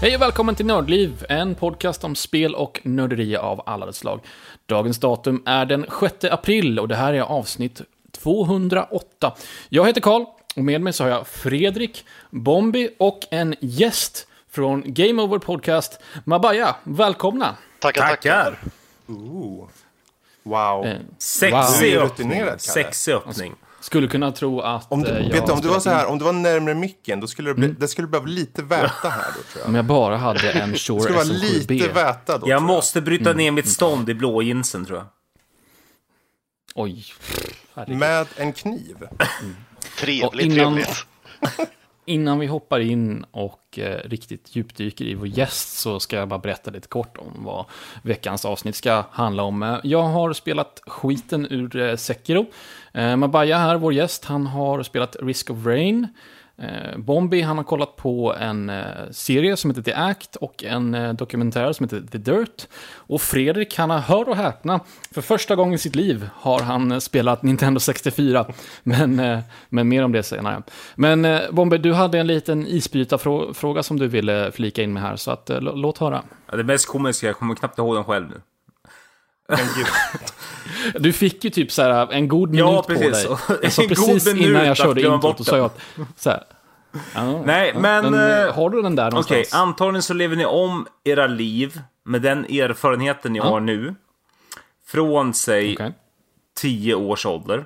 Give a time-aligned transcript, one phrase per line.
[0.00, 4.20] Hej och välkommen till Nördliv, en podcast om spel och nörderi av alla dess slag.
[4.66, 7.80] Dagens datum är den 6 april och det här är avsnitt
[8.12, 9.34] 208.
[9.68, 10.24] Jag heter Karl
[10.56, 16.00] och med mig så har jag Fredrik, Bombi och en gäst från Game Over Podcast,
[16.24, 16.76] Mabaya.
[16.84, 17.56] Välkomna!
[17.80, 18.58] Tackar, tackar.
[19.06, 19.68] Ooh.
[20.42, 20.86] Wow.
[20.86, 21.04] Eh, Wow.
[21.18, 22.00] Sexig öppning.
[22.00, 22.58] Rutinerad, Kalle.
[22.58, 23.54] Sexig öppning.
[23.80, 26.06] Skulle kunna tro att Om du, eh, jag vet du, om du var så här,
[26.06, 29.26] om du var närmare micken, då skulle det, bli, det skulle behöva lite väta här
[29.36, 29.68] då, tror jag.
[29.68, 31.92] Om jag bara hade en Det Shure skulle vara lite SM7B.
[31.94, 35.06] väta då, Jag tror måste bryta ner mitt stånd i blå jeansen tror jag.
[36.74, 37.04] Oj.
[37.74, 37.98] Herregud.
[37.98, 38.96] Med en kniv.
[39.98, 41.06] Trevligt, Och innan- trevligt.
[42.04, 46.38] Innan vi hoppar in och eh, riktigt djupdyker i vår gäst så ska jag bara
[46.38, 47.64] berätta lite kort om vad
[48.02, 49.80] veckans avsnitt ska handla om.
[49.84, 52.46] Jag har spelat skiten ur eh, Sekiro.
[52.92, 56.08] Eh, Mabaya här, vår gäst, han har spelat Risk of Rain.
[56.60, 60.94] Eh, Bombi, han har kollat på en eh, serie som heter The Act och en
[60.94, 62.68] eh, dokumentär som heter The Dirt.
[62.94, 64.80] Och Fredrik, han har, hör och häpna,
[65.10, 68.46] för första gången i sitt liv har han eh, spelat Nintendo 64.
[68.82, 70.62] Men, eh, men mer om det senare.
[70.94, 75.16] Men eh, Bombi, du hade en liten isbrytarfråga som du ville flika in med här,
[75.16, 76.22] så att, eh, låt höra.
[76.50, 78.40] Ja, det mest komiska, jag kommer knappt ihåg den själv nu.
[80.98, 83.28] Du fick ju typ så här en god minut Ja, på precis.
[83.28, 83.36] dig.
[83.48, 85.80] En Alltså, precis innan jag körde introt och sa jag att...
[86.16, 86.44] Så här,
[87.14, 89.54] ja, Nej, ja, men, eh, har du den där Okej, någonstans?
[89.54, 93.44] antagligen så lever ni om era liv med den erfarenheten ni Ja.
[93.44, 93.94] har nu.
[94.86, 95.92] Från, säg, Okej.
[96.56, 97.64] 10 års ålder.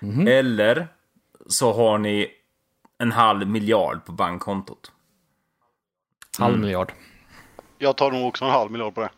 [0.00, 0.28] Mhm.
[0.28, 0.88] Eller
[1.48, 2.28] så har ni
[2.98, 4.92] en halv miljard på bankkontot.
[6.38, 6.60] Halv Mm.
[6.66, 6.92] miljard.
[7.78, 9.10] Jag tar nog också en halv miljard på det.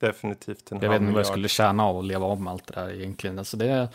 [0.00, 2.66] Definitivt en Jag vet inte vad jag skulle tjäna av att leva av med allt
[2.66, 3.38] det där egentligen.
[3.38, 3.88] Alltså det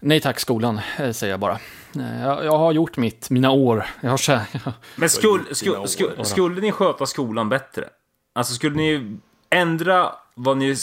[0.00, 1.58] Nej tack skolan, eh, säger jag bara.
[1.96, 3.86] Eh, Jag, jag har gjort mitt, mina år.
[4.00, 4.46] Jag har tjä...
[4.96, 7.88] Men skulle, skulle, skulle, skulle ni sköta skolan bättre?
[8.32, 9.18] Alltså skulle ni
[9.50, 10.76] ändra vad ni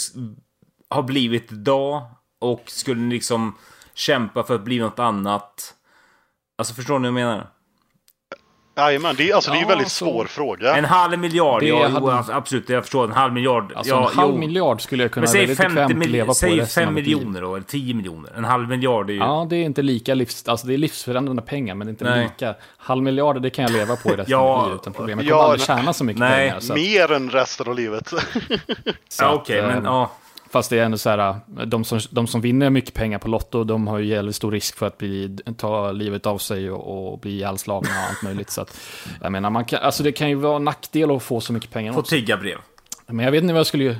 [0.88, 2.02] har blivit idag
[2.38, 3.54] och skulle ni liksom
[3.94, 5.74] kämpa för att bli något annat?
[6.58, 7.50] Alltså förstår ni vad jag menar?
[8.76, 10.76] Jajamän, det, är- alltså, det är ju en Ja, väldigt så- svår fråga.
[10.76, 13.04] En halv miljard, ja, hade- jo, absolut, jag förstår.
[13.04, 13.72] En halv miljard.
[13.76, 14.38] Alltså ja, en halv jo.
[14.38, 16.88] miljard skulle jag kunna Men säg väldigt 50 bekvämt leva miljoner, på säg resten 5
[16.88, 17.16] av mitt liv.
[17.16, 18.30] miljoner då, eller 10 miljoner.
[18.36, 19.18] En halv miljard är ju...
[19.20, 20.48] Ja, det är inte lika livs...
[20.48, 22.22] Alltså det är livsförändrande pengar, men det är inte Nej.
[22.24, 22.54] lika.
[22.76, 25.18] Halv miljard, det kan jag leva på i resten Ja, av mitt liv utan problem.
[25.18, 25.78] Jag ja, kommer aldrig nej.
[25.78, 26.60] tjäna så mycket Nej, pengar.
[26.60, 28.08] Så att, Mer än resten av livet.
[29.08, 30.10] så ja okej, eh, men ja.
[30.52, 31.36] Fast det är ändå så här,
[31.66, 34.76] de som, de som vinner mycket pengar på Lotto, de har ju jävligt stor risk
[34.76, 38.50] för att bli, ta livet av sig och, och bli ihjälslagna och allt möjligt.
[38.50, 38.80] Så att,
[39.20, 41.70] jag menar, man kan, alltså det kan ju vara en nackdel att få så mycket
[41.70, 42.58] pengar Få tigga brev.
[43.06, 43.96] Men jag vet inte vad jag skulle.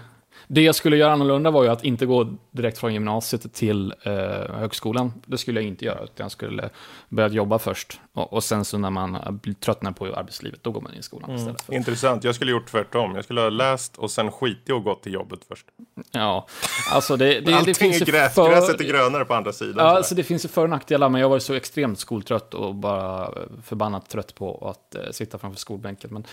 [0.54, 4.12] Det jag skulle göra annorlunda var ju att inte gå direkt från gymnasiet till eh,
[4.54, 5.12] högskolan.
[5.26, 6.70] Det skulle jag inte göra, utan jag skulle
[7.08, 8.00] börja jobba först.
[8.12, 11.34] Och, och sen så när man tröttnar på arbetslivet, då går man in i skolan
[11.34, 11.62] istället.
[11.62, 11.74] För.
[11.74, 13.14] Intressant, jag skulle gjort tvärtom.
[13.14, 15.66] Jag skulle ha läst och sen skitit och gått till jobbet först.
[16.10, 16.46] Ja,
[16.92, 19.52] alltså det, det, det Allting finns är ju gräs, för- gräset är grönare på andra
[19.52, 19.74] sidan.
[19.76, 19.96] Ja, sådär.
[19.96, 23.30] alltså det finns ju för och nackdelar, men jag var så extremt skoltrött och bara
[23.64, 26.10] förbannat trött på att eh, sitta framför skolbänken.
[26.12, 26.24] Men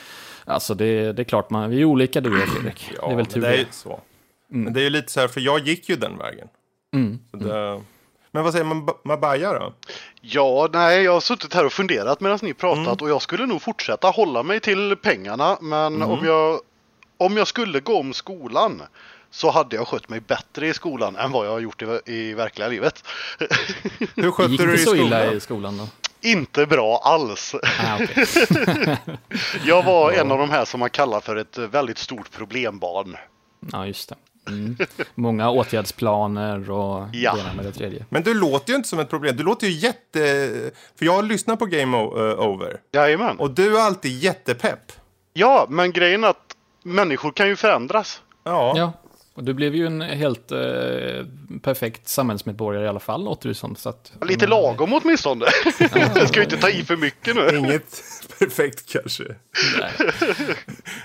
[0.45, 2.91] alltså det, det är klart, man, vi är olika du och jag, Fredrik.
[3.01, 3.65] ja, det är väl tur det är det.
[4.49, 4.55] Så.
[4.55, 6.47] Men det är ju lite så här, för jag gick ju den vägen.
[6.93, 7.19] Mm.
[7.31, 7.81] Så det...
[8.31, 9.73] Men vad säger man, Mabaya då?
[10.21, 12.97] Ja, nej, jag har suttit här och funderat medan ni pratat Mm.
[13.01, 15.57] och jag skulle nog fortsätta hålla mig till pengarna.
[15.61, 16.09] Men Mm.
[16.09, 16.59] om, jag,
[17.17, 18.81] om jag skulle gå om skolan
[19.31, 22.33] så hade jag skött mig bättre i skolan än vad jag har gjort i, i
[22.33, 23.03] verkliga livet.
[24.15, 25.37] Hur skötte Gick du dig i så illa skolan?
[25.37, 25.87] i skolan då?
[26.21, 27.55] Inte bra alls.
[27.55, 28.97] Ah, okej.
[29.65, 33.17] Jag var en av de här som man kallar för ett väldigt stort problembarn.
[33.71, 34.15] Ja, just det.
[34.49, 34.77] Mm.
[35.15, 37.33] Många åtgärdsplaner och Ja.
[37.35, 38.05] det ena med det tredje.
[38.09, 39.37] Men du låter ju inte som ett problem.
[39.37, 40.19] Du låter ju jätte...
[40.95, 42.03] För jag har lyssnat på Game eh,
[42.47, 42.79] Over.
[42.91, 43.39] Jajamän.
[43.39, 44.91] Och du är alltid jättepepp.
[45.33, 48.21] Ja, men grejen är att människor kan ju förändras.
[48.43, 48.73] Ja.
[48.75, 48.93] Ja,
[49.33, 50.59] och du blev ju en helt eh,
[51.61, 53.75] perfekt samhällsmedborgare i alla fall, låter det som.
[53.75, 55.45] Så att, Lite lagom åtminstone.
[56.15, 57.57] Jag ska ju inte ta i för mycket nu.
[57.57, 58.03] Inget
[58.39, 59.23] perfekt kanske.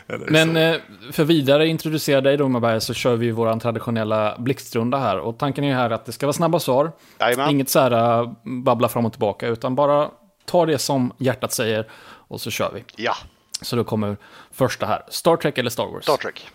[0.07, 0.59] Men så.
[0.59, 0.81] eh,
[1.13, 5.19] för vidare introducera dig då Maberg så kör vi vår traditionella blixtrunda här.
[5.19, 6.93] Och tanken är ju här att det ska vara snabba svar.
[7.21, 7.51] Jajamän.
[7.51, 10.11] Inget så här eh, babbla fram och tillbaka, utan bara
[10.45, 11.89] ta det som hjärtat säger
[12.29, 12.85] och så kör vi.
[12.97, 13.15] Ja,
[13.63, 14.17] Så då kommer
[14.53, 15.03] första här.
[15.09, 16.03] Star Trek eller Star Wars?
[16.05, 16.49] Star Trek.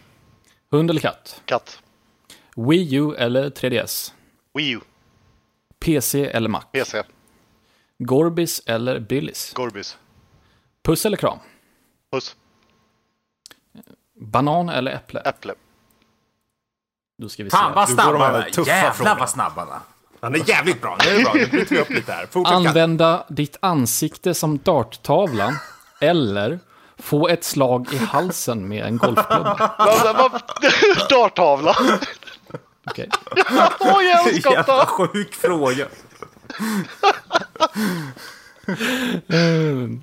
[0.71, 1.41] Hund eller katt?
[1.45, 1.79] Katt.
[2.55, 4.11] Wii U eller 3DS?
[4.53, 4.79] Wii U.
[5.79, 6.61] PC eller Mac?
[6.71, 7.03] PC.
[7.99, 9.53] Gorbis eller Billys?
[9.53, 9.97] Gorbis.
[10.83, 11.37] Puss eller kram?
[12.11, 12.35] Puss.
[14.21, 15.19] Banan eller äpple?
[15.19, 15.53] Äpple.
[17.21, 17.57] Då ska vi se.
[17.57, 18.67] Fan vad Du går snabb de är.
[18.67, 19.19] Jävlar frågorna.
[19.19, 19.79] vad snabb han är.
[20.21, 20.97] Han är jävligt bra.
[21.05, 21.33] Nu är det bra.
[21.33, 22.25] Nu bryter vi upp lite här.
[22.31, 22.55] Fortsätt.
[22.55, 25.53] Använda ditt ansikte som darttavla
[26.01, 26.59] eller
[26.97, 29.71] få ett slag i halsen med en golfklubba?
[31.09, 31.75] Darttavla.
[32.85, 33.09] Okej.
[33.79, 34.85] Åh, Jävla hjärnskotta.
[34.85, 35.87] sjuk fråga.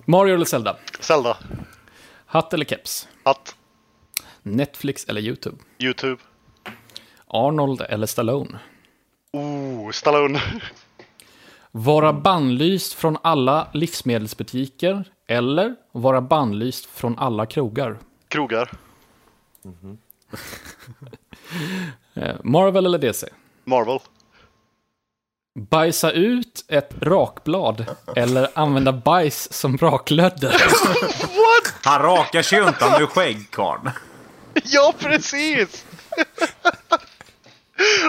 [0.04, 0.76] Mario eller Zelda?
[1.00, 1.36] Zelda.
[2.26, 3.08] Hatt eller keps?
[3.24, 3.54] Hatt.
[4.42, 5.56] Netflix eller YouTube?
[5.78, 6.22] YouTube.
[7.26, 8.58] Arnold eller Stallone?
[9.32, 10.40] Oh, Stallone.
[11.70, 17.98] Vara bannlyst från alla livsmedelsbutiker eller vara bannlyst från alla krogar?
[18.28, 18.70] Krogar.
[22.14, 23.26] Eh, Marvel eller DC?
[23.64, 23.98] Marvel.
[25.56, 27.84] Bajsa ut ett rakblad
[28.16, 30.50] eller använda bajs som raklödder?
[31.20, 31.74] What?
[31.82, 33.90] Han rakar sig ju inte, han har ju skägg karln.
[34.64, 35.86] Ja, precis!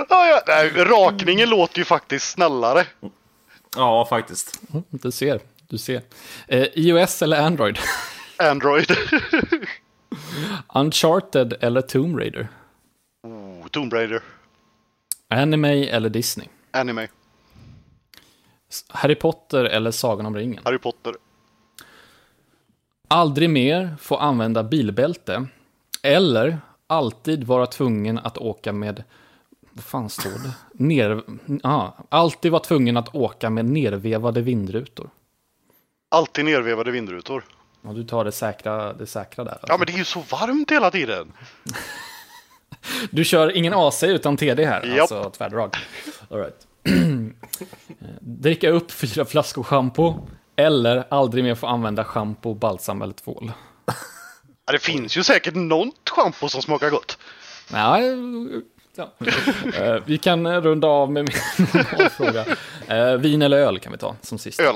[0.10, 0.42] ja, ja.
[0.48, 2.86] Nej, rakningen låter ju faktiskt snällare.
[3.76, 4.60] Ja, faktiskt.
[4.90, 6.02] Du ser, du ser.
[6.48, 7.80] Eh, iOS eller Android?
[8.38, 8.98] Android.
[10.76, 12.48] Uncharted eller Tomb Raider?
[13.24, 14.22] oh, Tomb Raider.
[15.30, 16.48] Anime eller Disney?
[16.72, 17.08] Anime.
[18.90, 20.62] Harry Potter eller Sagan om ringen?
[20.66, 21.14] Harry Potter.
[23.08, 25.48] Aldrig mer få använda bilbälte.
[26.04, 29.04] Eller alltid vara tvungen att åka med...
[29.72, 30.54] Vad fan står det?
[30.74, 31.24] Ner,
[31.64, 35.10] ah, alltid vara tvungen att åka med nervevade vindrutor.
[36.10, 37.44] Alltid nervevade vindrutor.
[37.82, 39.60] Och du tar det säkra, det säkra där.
[39.68, 41.34] Ja, men det är ju så varmt hela tiden.
[43.12, 45.00] Du kör ingen AC utan TD här, Japp.
[45.00, 45.76] alltså tvärdrag.
[46.30, 46.68] All right.
[48.22, 50.28] Dricka upp fyra flaskor schampo.
[50.56, 53.52] Eller aldrig mer få använda schampo, balsam eller tvål.
[54.66, 57.18] Ja, det finns ju säkert något schampo som smakar gott.
[57.72, 58.02] Ja,
[58.96, 59.14] ja.
[59.84, 61.70] Eh, vi kan runda av med min
[62.10, 62.46] fråga.
[62.88, 64.64] Eh, vin eller öl kan vi ta som sista.
[64.64, 64.76] Öl.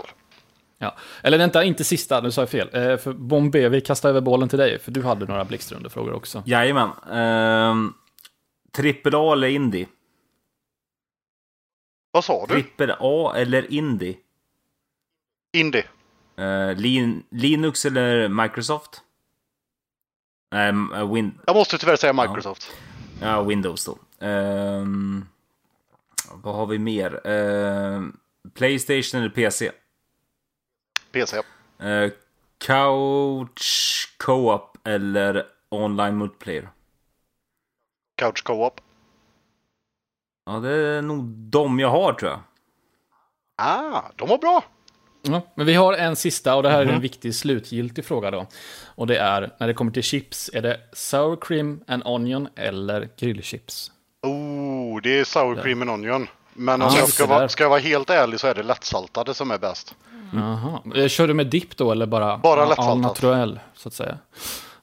[0.77, 0.95] Ja.
[1.23, 2.69] Eller vänta, inte sista, nu sa jag fel.
[2.73, 6.43] Eh, för Bombé, vi kastar över bollen till dig, för du hade några blixtrundefrågor också.
[6.45, 6.89] Jajamän.
[7.11, 7.93] Ehm,
[8.75, 9.87] trippel A eller Indie?
[12.11, 12.53] Vad sa du?
[12.53, 14.17] Trippel A eller Indie?
[15.53, 15.85] Indie.
[16.35, 19.01] Eh, Lin Linux eller Microsoft?
[20.55, 22.71] Um, win Jag måste tyvärr säga Microsoft.
[23.21, 24.25] ja, Windows då.
[24.25, 25.25] Ehm,
[26.31, 27.27] vad har vi mer?
[27.27, 28.17] Ehm,
[28.53, 29.71] Playstation eller PC?
[31.11, 31.37] PC.
[31.37, 32.11] Uh,
[32.57, 36.69] couch Co-op eller online multiplayer?
[38.17, 38.81] Couch Co-op.
[40.53, 42.39] Ja, det är nog de jag har tror jag.
[43.57, 44.63] Ah, de var bra.
[45.21, 48.47] Ja, men vi har en sista, och det här är en viktig slutgiltig fråga då.
[48.85, 53.09] Och det är, när det kommer till chips, är det sour cream and onion eller
[53.19, 53.91] grillchips?
[54.23, 56.27] Oh, det är sour cream and onion.
[56.53, 59.33] Men om Ja, jag ska vara, ska jag vara helt ärlig så är det lättsaltade
[59.33, 59.95] som är bäst.
[60.33, 60.79] Jaha.
[60.95, 62.37] Eh, Kör du med dipp då, eller bara?
[62.37, 62.97] Bara all lättsaltat.
[62.97, 64.17] naturell, så att säga?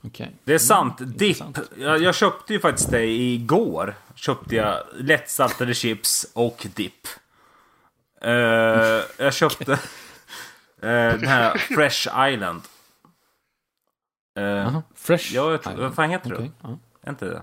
[0.05, 0.37] Okej.
[0.45, 0.99] Det är sant.
[0.99, 1.23] Dipp.
[1.23, 1.59] intressant.
[1.77, 3.95] Jag, jag köpte ju faktiskt det igår.
[4.15, 7.06] Köpte jag lättsaltade chips och dipp.
[8.23, 8.33] Eh,
[9.19, 9.73] jag köpte
[10.83, 12.62] eh, den här Fresh Island.
[14.39, 14.82] Uh, Jaha.
[14.94, 15.34] Fresh?
[15.34, 16.69] ja, jag tror, vad fan heter Okej, det?
[16.69, 16.79] ja.
[17.03, 17.43] Är inte det?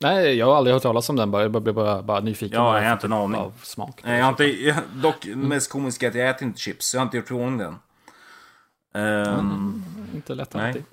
[0.00, 2.60] Nej, jag har aldrig hört talas om den, bara, jag blev bara, bara nyfiken.
[2.60, 3.40] Ja, jag har inte en aning.
[3.40, 4.00] Av smak.
[4.04, 6.94] Nej, jag har inte, jag, dock mest komiskt är att jag äter inte chips.
[6.94, 7.78] Jag har inte gjort i ordning den.
[8.94, 9.84] Ehm,
[10.14, 10.66] Inte lätt Nej.
[10.66, 10.84] alltid.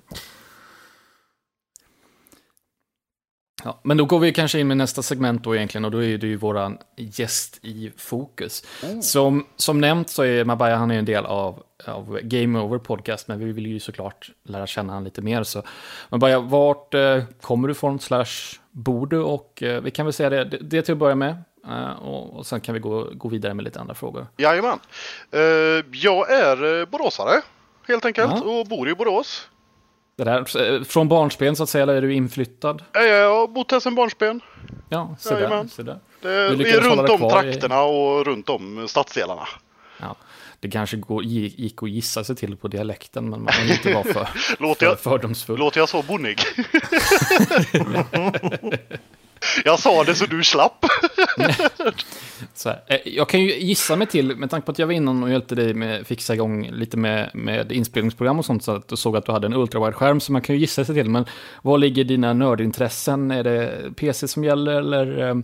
[3.64, 6.18] Ja, men då går vi kanske in med nästa segment då egentligen och då är
[6.18, 8.64] det ju våran gäst i fokus.
[9.02, 13.28] Som, som nämnt så är Mabaya, han är en del av, av Game Over Podcast,
[13.28, 15.42] men vi vill ju såklart lära känna han lite mer.
[15.42, 15.62] Så
[16.08, 19.18] Mabaya, vart eh, kommer du från slash bor du?
[19.18, 21.36] Och eh, vi kan väl säga det, det, det till att börja med.
[21.66, 24.26] Eh, och, och sen kan vi gå, gå vidare med lite andra frågor.
[24.36, 24.78] Jajamän.
[25.34, 25.40] Uh,
[25.92, 27.42] jag är uh, boråsare
[27.88, 28.60] helt enkelt Ja.
[28.60, 29.48] och bor i Borås.
[30.16, 32.82] Det där, eh, från barnsben så att säga, eller är du inflyttad?
[32.96, 34.40] Eh, Jag har bott här sedan barnsben.
[34.88, 35.98] Ja, så där, så där.
[36.22, 39.48] Det är runt om kvar i- trakterna och runt om stadsdelarna.
[40.00, 40.16] Ja,
[40.60, 44.04] det kanske går, gick att gissa sig till på dialekten, men man vill inte vara
[44.04, 44.28] för,
[44.62, 45.58] Låter för jag, fördomsfull.
[45.58, 46.38] låter jag så bonnig?
[49.64, 50.84] jag sa det så du slapp.
[52.64, 55.22] Här, eh, jag kan ju gissa mig till, med tanke på att jag var innan
[55.22, 58.96] och hjälpte dig med fixa igång lite med, med inspelningsprogram och sånt, så att du
[58.96, 61.10] såg att du hade en ultrawide-skärm, så man kan ju gissa sig till.
[61.10, 61.24] Men
[61.62, 63.30] var ligger dina nördintressen?
[63.30, 65.34] Är det PC som gäller, eller, eh,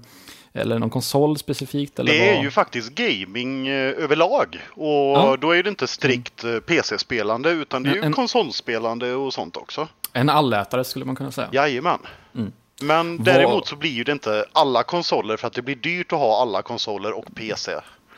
[0.52, 1.98] eller någon konsol specifikt?
[1.98, 2.44] Eller Det är vad?
[2.44, 3.74] ju faktiskt gaming eh,
[4.04, 4.60] överlag.
[4.70, 4.86] Och
[5.16, 5.36] Ja.
[5.40, 9.88] då är det inte strikt PC-spelande utan det är ju En- konsolspelande och sånt också.
[10.12, 11.48] En allätare skulle man kunna säga.
[11.52, 11.98] Jajamän.
[12.34, 12.52] Mm.
[12.82, 16.18] Men däremot så blir ju det inte alla konsoler för att det blir dyrt att
[16.18, 17.72] ha alla konsoler och PC.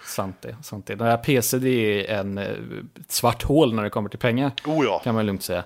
[0.05, 0.95] Sant det, sant det.
[0.95, 1.71] Det här PC det
[2.11, 2.45] är en, eh,
[3.01, 4.99] ett svart hål när det kommer till pengar, Oh ja.
[4.99, 5.65] kan man lugnt säga.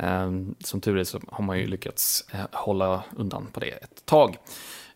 [0.00, 4.06] Ehm, Som tur är så har man ju lyckats eh, hålla undan på det ett
[4.06, 4.36] tag.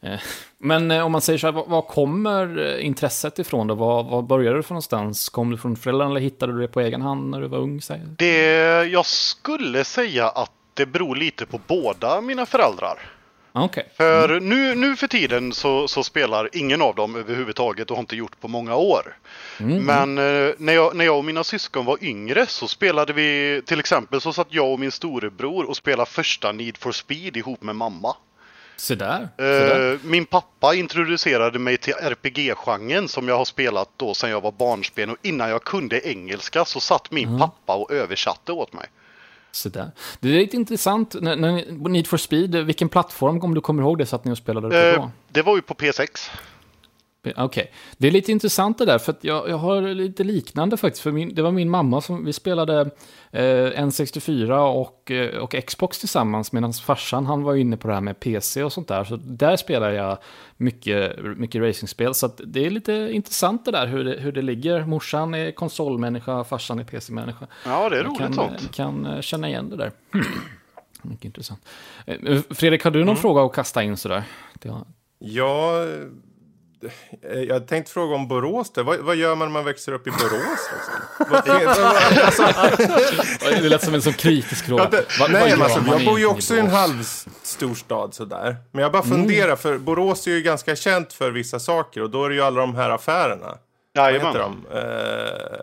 [0.01, 0.21] Eh,
[0.59, 3.75] Men eh, om man säger så här, var, kommer eh, intresset ifrån då?
[3.75, 5.29] Var, var började du från någonstans?
[5.29, 7.81] Kom du från föräldrarna eller hittade du det på egen hand när du var ung?
[7.81, 8.05] säger?
[8.19, 12.99] Det, jag skulle säga att det beror lite på båda mina föräldrar.
[13.59, 13.89] Okej.
[13.97, 18.17] För nu, nu för tiden så, så spelar ingen av dem överhuvudtaget och har inte
[18.17, 19.17] gjort på många år.
[19.81, 23.81] Men eh, när, jag, när jag och mina syskon var yngre så spelade vi, till
[23.81, 27.77] exempel så satt jag och min storebror och spelade första Need for Speed ihop med
[27.77, 28.17] mamma.
[28.77, 29.29] Se där.
[29.37, 29.93] Där.
[29.93, 34.53] Eh, min pappa introducerade mig till RPG-genren som jag har spelat då sedan jag var
[34.53, 38.87] barnsben och innan jag kunde engelska så satt min pappa och översatte åt mig.
[39.57, 39.91] Se där.
[40.21, 43.99] Det är lite intressant, när, när, Need for Speed, vilken plattform, om du kommer ihåg
[43.99, 45.11] det, satt ni och spelade det på Eh, då?
[45.29, 46.09] det var ju på P6.
[47.37, 51.03] Okej, det är lite intressant det där, för att jag, jag har lite liknande faktiskt.
[51.03, 52.81] För min, det var min mamma som, vi spelade
[53.31, 58.01] eh, N64 och, eh, och Xbox tillsammans, medan farsan han var inne på det här
[58.01, 59.05] med PC och sånt där.
[59.05, 60.19] Så där spelar jag
[60.57, 64.43] mycket, mycket racingspel, så att det är lite intressant det där hur det, hur det
[64.43, 64.85] ligger.
[64.85, 67.47] Morsan är konsolmänniska, farsan är PC-människa.
[67.65, 68.75] Ja, det är Jag roligt kan, sånt.
[68.75, 69.93] kan eh, känna igen det där.
[71.03, 71.61] Mycket intressant.
[72.07, 73.07] Eh, Fredrik, har du Mm.
[73.07, 74.23] någon fråga att kasta in sådär?
[75.19, 75.89] Ja, eh,
[77.49, 78.73] jag tänkte fråga om Borås.
[78.73, 78.83] Där.
[78.83, 80.71] Vad, vad gör man när man växer upp i Borås?
[80.73, 80.95] Liksom?
[81.31, 81.67] Vad vad-
[82.25, 82.43] alltså,
[83.63, 84.83] Det lät som en så kritisk fråga.
[84.83, 86.79] Ja, det, Vad- vad nej, alltså, jag bor ju också i en Borås?
[86.79, 87.03] halv
[87.43, 88.57] storstad sådär.
[88.73, 89.17] Men jag bara Mm.
[89.19, 92.43] funderar, för Borås är ju ganska känt för vissa saker och då är det ju
[92.43, 93.59] alla de här affärerna.
[93.95, 94.63] Vad heter Jajamän.
[94.71, 94.79] de?
[94.79, 94.83] Eh,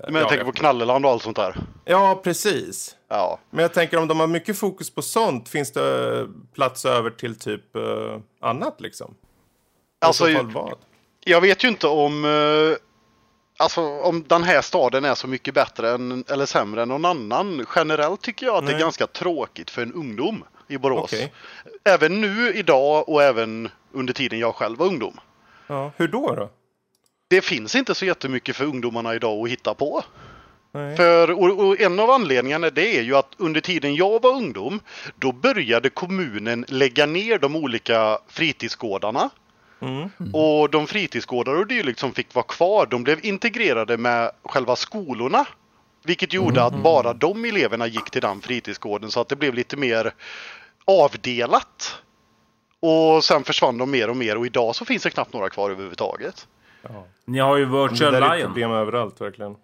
[0.05, 1.55] Men jag ja, tänker på Knalleland och allt sånt där.
[1.85, 2.95] Ja, precis.
[3.09, 3.39] Ja.
[3.49, 7.35] Men jag tänker om de har mycket fokus på sånt, finns det plats över till
[7.39, 7.81] typ eh,
[8.41, 9.13] annat liksom?
[10.05, 10.73] Alltså, vad?
[11.25, 12.77] Jag vet ju inte om, eh,
[13.57, 17.65] alltså, om den här staden är så mycket bättre än, eller sämre än någon annan.
[17.75, 18.75] Generellt tycker jag att det Nej.
[18.75, 21.13] är ganska tråkigt för en ungdom i Borås.
[21.13, 21.33] Okej.
[21.83, 25.19] Även nu idag och även under tiden jag själv var ungdom.
[25.67, 26.49] Ja, hur då då?
[27.27, 30.03] Det finns inte så jättemycket för ungdomarna idag att hitta på.
[30.71, 30.97] Nej.
[30.97, 34.79] För, och, och en av anledningarna det är ju att under tiden jag var ungdom
[35.15, 39.29] då började kommunen lägga ner de olika fritidsgårdarna.
[39.83, 40.09] Mm.
[40.33, 45.45] Och de fritidsgårdar och dylikt som fick vara kvar de blev integrerade med själva skolorna.
[46.05, 49.77] Vilket gjorde att bara de eleverna gick till den fritidsgården så att det blev lite
[49.77, 50.13] mer
[50.85, 52.01] avdelat.
[52.79, 55.69] Och sen försvann de mer och mer och idag så finns det knappt några kvar
[55.71, 56.47] överhuvudtaget.
[57.25, 58.47] Ni har ju Det där Virtual är ett Lion.
[58.47, 59.55] problem överallt verkligen.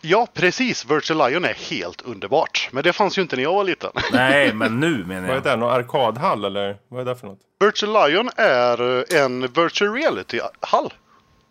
[0.00, 0.84] Ja, precis.
[0.90, 2.68] Virtual Lion är helt underbart.
[2.72, 3.90] Men det fanns ju inte när jag var liten.
[4.12, 5.42] Nej, men nu menar Vad är jag.
[5.44, 5.56] det?
[5.56, 7.38] Någon arkadhall eller vad är det för något?
[7.60, 10.92] Virtual Lion är eh, en virtual reality-hall.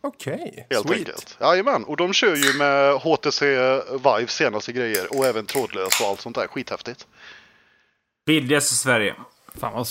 [0.01, 1.00] Okej, Helt sweet.
[1.00, 1.38] enkelt.
[1.41, 3.46] Jajamän, och de kör ju med HTC
[3.91, 6.48] Vive senaste grejer och även trådlöst och allt sånt där.
[6.48, 7.08] Skithäftigt.
[8.25, 9.15] Billigast i Sverige.
[9.60, 9.88] Fan vad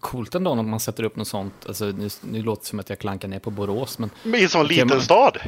[0.00, 1.54] coolt ändå om man sätter upp något sånt.
[1.68, 4.42] Alltså, nu, nu låter det som att jag klankar ner på Borås, men Men I
[4.42, 5.38] en sån liten men- stad.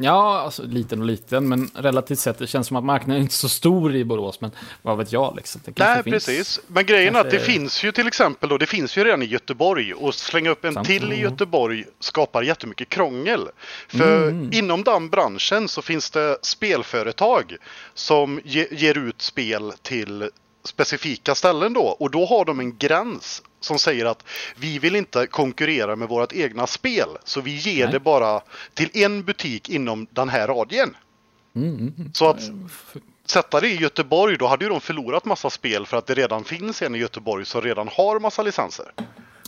[0.00, 3.34] ja, alltså liten och liten, men relativt sett, det känns som att marknaden är inte
[3.34, 4.50] så stor i Borås, men
[4.82, 5.60] vad vet jag liksom.
[5.64, 6.14] Det Nej, finns.
[6.26, 6.60] precis.
[6.66, 9.22] Men grejen är att det kanske- finns ju till exempel då, det finns ju redan
[9.22, 10.86] i Göteborg och slänga upp en Sant.
[10.86, 13.48] till i Göteborg skapar jättemycket krångel.
[13.88, 17.56] För inom den branschen så finns det spelföretag
[17.94, 20.30] som ge, ger ut spel till
[20.64, 24.24] specifika ställen då och då har de en gräns som säger att
[24.56, 27.92] vi vill inte konkurrera med vårt egna spel så vi ger Nej.
[27.92, 28.40] det bara
[28.74, 30.96] till en butik inom den här radien.
[32.12, 32.40] Så att
[33.26, 36.44] sätta det i Göteborg, då hade ju de förlorat massa spel för att det redan
[36.44, 38.92] finns en i Göteborg som redan har massa licenser.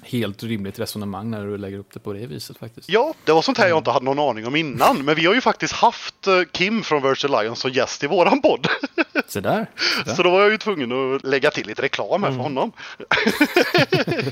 [0.09, 2.89] Helt rimligt resonemang när du lägger upp det på det viset faktiskt.
[2.89, 5.05] Ja, det var sånt här jag inte hade någon aning om innan.
[5.05, 8.43] Men vi har ju faktiskt haft eh, Kim från Virtual Lion som gäst i våran
[8.43, 8.67] podd.
[9.27, 9.67] Se där.
[10.17, 12.73] Så då var jag ju tvungen att lägga till lite reklam här för honom.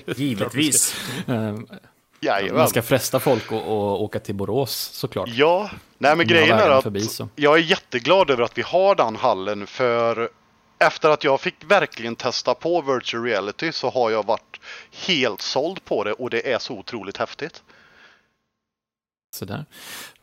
[0.16, 0.96] Givetvis.
[1.28, 1.54] Eh,
[2.20, 2.56] Jajamän.
[2.56, 5.28] Man ska fresta folk att att åka till Borås såklart.
[5.32, 7.28] Ja, nej men grejen är att förbi, så.
[7.36, 10.28] jag är jätteglad över att vi har den hallen för
[10.86, 14.60] efter att jag fick verkligen testa på virtual reality så har jag varit
[15.06, 17.62] helt såld på det och det är så otroligt häftigt.
[19.34, 19.64] Sådär.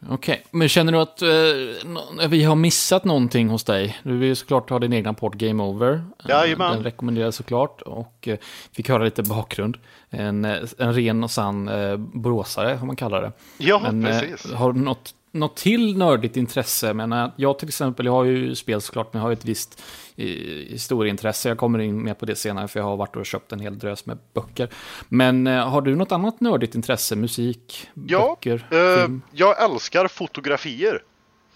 [0.10, 4.00] Okej, men känner du att eh, vi har missat någonting hos dig?
[4.03, 5.94] Du vill ju såklart ha din egna port Game Over.
[5.94, 6.74] Eh, Jajamän.
[6.74, 8.38] Den rekommenderas såklart och eh,
[8.72, 9.77] fick höra lite bakgrund.
[10.10, 13.32] En, eh, en ren och sann eh, boråsare, om man kallar det.
[13.58, 14.51] Ja, Men eh, precis.
[14.51, 16.93] har du något något till nördigt intresse.
[16.93, 19.81] Men jag till exempel, jag har ju spel såklart, men jag har ett visst
[20.15, 20.25] eh,
[20.69, 21.50] historieintresse.
[21.50, 23.79] Jag kommer in mer på det senare, för jag har varit och köpt en hel
[23.79, 24.69] drös med böcker.
[25.09, 27.15] Men eh, har du något annat nördigt intresse?
[27.15, 29.21] Musik, Ja, böcker, eh, film?
[29.31, 31.01] jag älskar fotografier.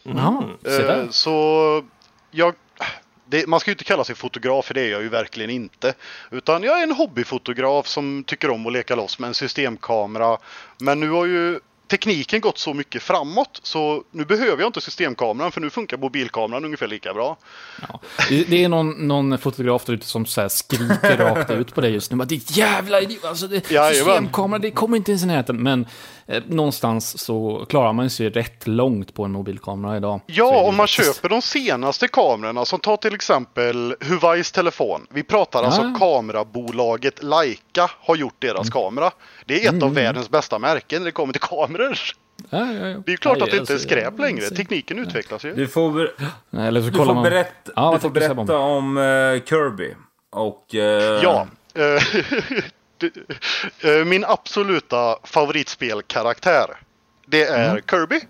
[0.04, 1.84] Jaha, se Eh, så
[2.32, 2.54] jag,
[3.26, 5.94] det, man ska ju inte kalla sig fotograf, för det är jag ju verkligen inte.
[6.32, 10.38] Utan jag är en hobbyfotograf som tycker om att leka loss med en systemkamera.
[10.80, 15.52] Men nu har ju tekniken gått så mycket framåt så nu behöver jag inte systemkameran
[15.52, 17.38] för nu funkar mobilkameran ungefär lika bra.
[17.82, 18.00] Ja.
[18.30, 21.92] Det, det är någon, någon fotograf där ute som så skriker rakt ut på dig
[21.92, 22.18] just nu.
[22.18, 23.26] Bara, Ditt jävla idiot!
[23.26, 25.64] Alltså, det, systemkamera, det kommer inte ens i närheten.
[25.64, 25.88] Men
[26.48, 30.22] någonstans så klarar man sig rätt långt på en mobilkamera idag.
[30.26, 35.08] Ja, om man faktiskt- köper de senaste kamerorna som tar till exempel Huawei's telefon.
[35.10, 35.96] Vi pratar alltså Ja.
[36.00, 39.12] kamerabolaget Leica har gjort deras kamera.
[39.46, 41.98] Det är ett av världens bästa märken när det kommer till kameror.
[42.50, 42.84] Ja, ja, ja.
[42.84, 44.42] Det är ju klart att det inte är alltså, skräp längre.
[44.50, 45.54] Tekniken utvecklas ju.
[45.56, 46.12] Du får, ber-
[46.50, 47.24] Nej, Eller så du får man...
[47.24, 49.04] berätta, du får berätta om eh,
[49.50, 49.94] Kirby.
[50.32, 50.76] Och...
[50.76, 51.48] eh, Ja.
[53.04, 56.68] eh, Min absoluta favoritspelkaraktär.
[57.26, 58.22] Det är Kirby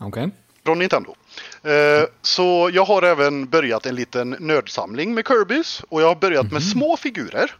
[0.00, 0.30] Okej.
[0.64, 1.14] från Nintendo.
[1.62, 6.52] Eh, Så jag har även börjat en liten nördsamling med Kirbys och jag har börjat
[6.52, 7.54] med små figurer.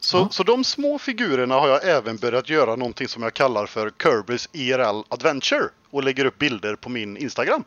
[0.00, 3.90] Så, så de små figurerna har jag även börjat göra någonting som jag kallar för
[4.02, 7.64] Kirbys IRL Adventure och lägger upp bilder på min Instagram.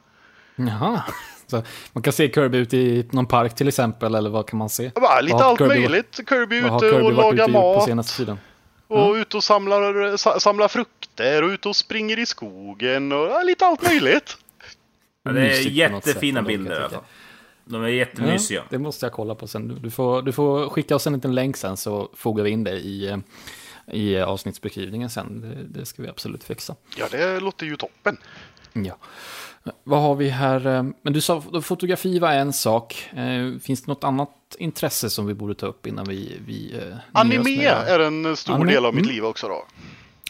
[0.55, 1.03] Jaha.
[1.51, 4.69] Så man kan se Kirby ute i någon park till exempel, eller vad kan man
[4.69, 4.91] se?
[4.95, 6.19] Bara, lite allt Kirby- möjligt.
[6.29, 7.85] Kirby Vad har ute Kirby och varit lagar gjort på mat.
[7.85, 8.39] senaste tiden?
[8.87, 13.41] Och ute och samlar, sa- samlar frukter och ute och springer i skogen och ja,
[13.43, 14.37] lite allt möjligt.
[15.23, 17.03] Ja, det är jättefina bilder i alla fall.
[17.65, 18.59] De är jättemysiga.
[18.59, 19.79] Ja, det måste jag kolla på sen.
[19.81, 22.71] Du- får, du får skicka oss en liten länk sen så fogar vi in det
[22.71, 23.17] i,
[23.91, 25.41] i avsnittsbeskrivningen sen.
[25.41, 26.75] Det, det ska vi absolut fixa.
[26.97, 28.17] Ja, det låter ju toppen.
[28.73, 28.97] Ja.
[29.83, 30.67] Vad har vi här?
[30.67, 33.09] eh, Men du sa fotografi var en sak.
[33.13, 36.37] Eh, Finns det något annat intresse som vi borde ta upp innan vi...
[36.45, 39.15] vi eh, Anime är en stor Anime, del av mitt mm.
[39.15, 39.65] liv också då.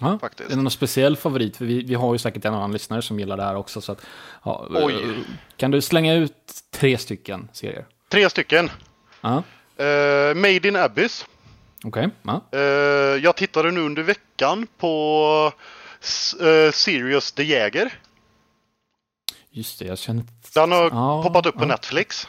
[0.01, 0.51] Ja, faktiskt.
[0.51, 1.57] Är det någon speciell favorit?
[1.57, 3.81] För vi, vi har ju säkert en annan lyssnare som gillar det här också.
[3.81, 4.01] Så att,
[4.43, 4.67] ja,
[5.57, 6.33] Kan du slänga ut
[6.71, 7.85] tre stycken serier?
[8.09, 8.69] Tre stycken.
[9.21, 9.43] Ja,
[9.81, 11.25] Uh, Made in Abyss.
[11.83, 12.09] okej.
[12.23, 12.41] Ja.
[12.51, 12.59] Eh,
[13.23, 15.51] jag tittade nu under veckan på
[16.41, 17.93] uh, Sirius the Jäger.
[19.51, 20.23] Just det, jag känner...
[20.53, 21.67] Den har Ja, poppat upp på ja.
[21.67, 22.27] Netflix.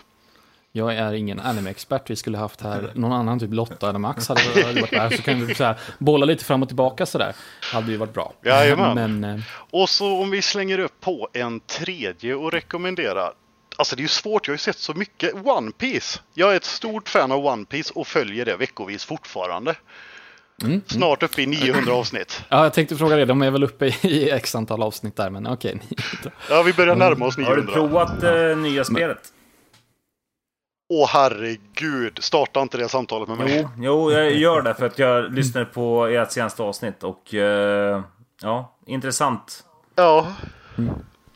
[0.74, 2.10] Jag är ingen anime-expert.
[2.10, 5.10] Vi skulle haft här någon annan, typ Lotta eller Max hade hade varit där.
[5.10, 7.34] Så kan vi så här, bolla lite fram och tillbaka sådär.
[7.72, 8.32] Hade ju varit bra.
[8.44, 8.94] Jajamän.
[9.20, 13.32] Men eh, Och så om vi slänger upp på en tredje och rekommenderar.
[13.76, 15.34] Alltså det är ju svårt, jag har ju sett så mycket.
[15.46, 16.20] One Piece.
[16.34, 19.74] Jag är ett stort fan av One Piece och följer det veckovis fortfarande.
[20.64, 22.44] Mm, Snart uppe i 900 avsnitt.
[22.48, 23.24] ja, jag tänkte fråga det.
[23.24, 25.80] De är väl uppe i, x antal avsnitt där, men okej.
[26.50, 27.72] Ja, vi börjar närma oss Har du 900.
[27.72, 29.18] provat eh, nya spelet?
[30.94, 33.60] Åh herregud, starta inte det samtalet med mig.
[33.60, 38.02] Jo, jo, jag gör det för att jag lyssnade på ert senaste avsnitt och eh,
[38.42, 39.64] ja, intressant.
[39.94, 40.32] Ja,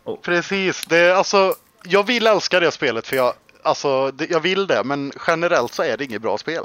[0.05, 0.21] Oh.
[0.21, 0.85] precis.
[0.87, 4.85] Det är, alltså, jag vill älska det spelet för jag, alltså, det, jag vill det,
[4.85, 6.63] men generellt så är det inget bra spel.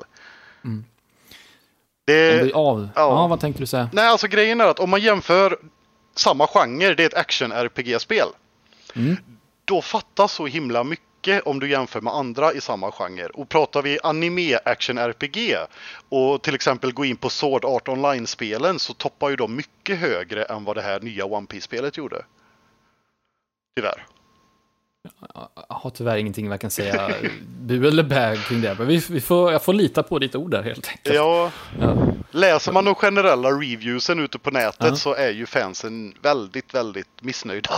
[2.08, 2.90] Om Det, vi av.
[2.96, 3.02] Ja.
[3.02, 3.28] ja.
[3.28, 3.90] vad tänkte du säga?
[3.94, 5.58] nej, alltså grejen är att om man jämför
[6.16, 8.28] samma genre, det är ett action-RPG-spel.
[8.96, 9.18] Mm.
[9.66, 13.28] Då fattas så himla mycket om du jämför med andra i samma genre.
[13.34, 15.56] Och pratar vi anime action RPG
[16.10, 20.44] och till exempel gå in på Sword Art Online-spelen så toppar ju de mycket högre
[20.44, 22.26] än vad det här nya One Piece-spelet gjorde.
[23.76, 24.06] Tyvärr.
[25.70, 27.10] Jag har tyvärr ingenting jag kan säga
[27.60, 28.76] bu eller bä kring det.
[28.78, 31.16] Men vi, vi får, jag får lita på ditt ord där helt enkelt.
[31.16, 31.96] Ja, Ja.
[32.32, 34.96] läser man de generella reviewsen ute på nätet Ja.
[34.96, 37.70] så är ju fansen väldigt, väldigt missnöjda.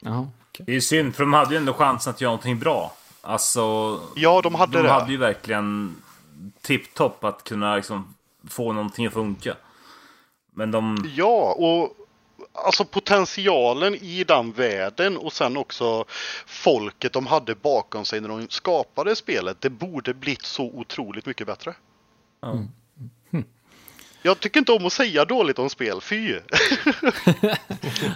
[0.00, 0.66] Jaha, okej.
[0.66, 2.92] Det är synd, för de hade ju ändå chansen att göra någonting bra.
[3.20, 3.60] Alltså,
[4.16, 4.92] Ja, de hade de det.
[4.92, 5.96] hade ju verkligen
[6.62, 8.14] tipptopp att kunna liksom
[8.48, 9.54] få någonting att funka.
[10.54, 11.10] Men de...
[11.16, 11.97] Ja, och
[12.64, 16.04] alltså potentialen i den världen och sen också
[16.46, 19.60] folket de hade bakom sig när de skapade spelet.
[19.60, 21.74] Det borde blivit så otroligt mycket bättre.
[22.40, 22.64] Ja.
[24.22, 26.38] Jag tycker inte om att säga dåligt om spel, fy!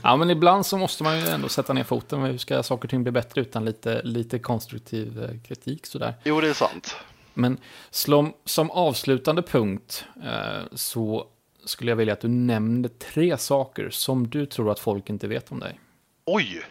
[0.03, 2.21] Ja, men ibland så måste man ju ändå sätta ner foten.
[2.21, 6.15] med Hur ska saker och ting bli bättre utan lite, lite konstruktiv eh, kritik sådär.
[6.25, 6.97] Jo, det är sant.
[7.35, 7.59] Men
[7.91, 11.27] som, som avslutande punkt eh, så
[11.65, 15.53] skulle jag vilja att du nämnde tre saker som du tror att folk inte vet
[15.53, 15.81] om dig.
[16.25, 16.63] Oj!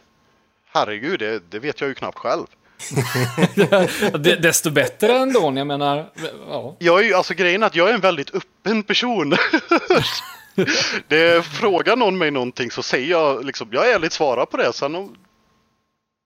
[0.73, 2.45] Herregud, det, det vet jag ju knappt själv.
[4.41, 6.09] Desto bättre ändå, jag menar.
[6.49, 6.75] Ja.
[6.79, 9.33] Jag är ju, alltså grejen är att jag är en väldigt öppen person.
[11.07, 14.73] det frågar någon mig någonting så säger jag liksom, jag ärligt svarar på det.
[14.73, 15.15] Sen, om-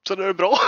[0.08, 0.58] sen är det bra.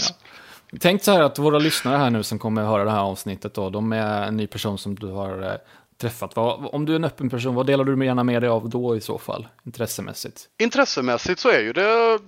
[0.80, 3.54] Tänk så här att våra lyssnare här nu som kommer att höra det här avsnittet
[3.54, 5.54] då, de är en ny person som du har eh,
[6.00, 6.36] träffat.
[6.36, 8.96] Vad, om du är en öppen person, vad delar du gärna med dig av då
[8.96, 10.48] i så fall, intressemässigt?
[10.58, 12.18] Intressemässigt så är ju det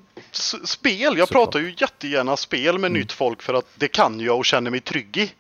[0.65, 1.01] spel.
[1.01, 1.31] Jag Såklart.
[1.31, 4.81] pratar ju jättegärna spel med nytt folk för att det kan jag och känner mig
[4.81, 5.33] trygg i.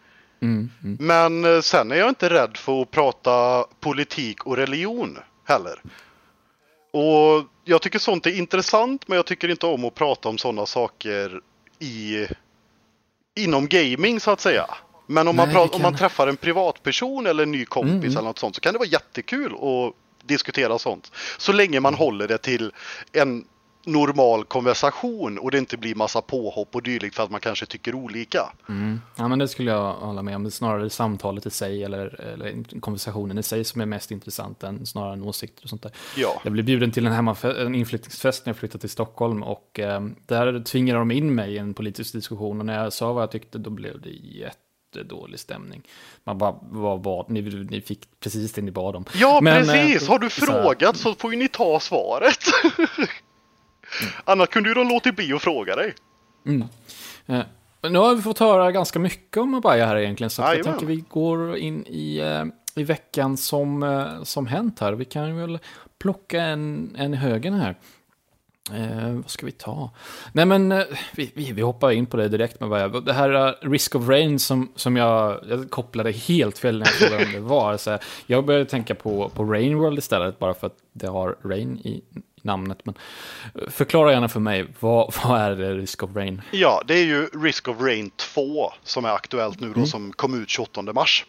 [0.98, 5.82] Men eh, sen är jag inte rädd för att prata politik och religion heller.
[6.92, 10.66] Och jag tycker sånt är intressant men jag tycker inte om att prata om sådana
[10.66, 11.40] saker
[11.78, 12.26] i
[13.34, 14.66] inom gaming så att säga.
[15.12, 18.12] Men om, man, Nej, pra- det om man träffar en privatperson eller en ny kompis
[18.16, 19.94] eller något sånt så kan det vara jättekul att
[20.28, 21.12] diskutera sånt.
[21.38, 22.72] Så länge man håller det till
[23.12, 23.44] en
[23.84, 27.94] normal konversation och det inte blir massa påhopp och dylikt för att man kanske tycker
[27.94, 28.52] olika.
[29.16, 30.42] Ja, men det skulle jag hålla med om.
[30.42, 34.62] Det är snarare samtalet i sig eller, eller konversationen i sig som är mest intressant
[34.62, 35.92] än snarare än åsikter och sånt där.
[36.16, 36.40] Ja.
[36.44, 40.64] Jag blev bjuden till en, en inflyttningsfest när jag flyttade till Stockholm och eh, där
[40.64, 43.58] tvingade de in mig i en politisk diskussion och när jag sa vad jag tyckte
[43.58, 44.08] då blev det
[44.96, 45.82] jättedålig stämning.
[46.24, 47.42] Man bara, vad bad ni?
[47.70, 49.04] Ni fick precis det ni bad om.
[49.14, 50.08] Ja, Men, eh, precis.
[50.08, 52.38] Har du så frågat så får ju ni ta svaret.
[54.24, 55.94] Annars kunde ju de låtit bli att fråga dig.
[57.26, 57.42] Eh,
[57.90, 61.04] Nu har vi fått höra ganska mycket om Mabaya här egentligen, så jag tänker vi
[61.08, 64.92] går in i, eh, i veckan som, eh, som hänt här.
[64.92, 65.58] Vi kan väl
[65.98, 67.76] plocka en, en högen här.
[68.70, 69.90] Eh, vad ska vi ta?
[70.32, 73.00] Nej men eh, vi, vi, vi hoppar in på det direkt med Mabaya.
[73.00, 76.94] Det här eh, Risk of Rain som, som jag, jag kopplade helt fel när jag
[76.94, 77.76] frågade om det var.
[77.76, 81.78] Så jag började tänka på, på Rain World istället, bara för att det har Rain
[81.78, 82.02] i
[82.42, 82.78] namnet.
[82.84, 82.94] Men
[83.54, 86.42] eh, förklara gärna för mig, vad, vad är det Risk of Rain?
[86.50, 90.42] Ja, det är ju Risk of Rain 2 som är aktuellt nu då som kom
[90.42, 91.26] ut 28 mars.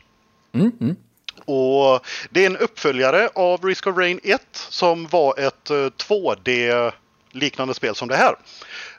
[1.45, 6.91] Och det är en uppföljare av Risk of Rain 1 som var ett eh, 2D
[7.33, 8.35] liknande spel som det här.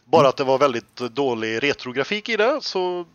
[0.05, 3.07] Bara att det var väldigt dålig retrografik i det så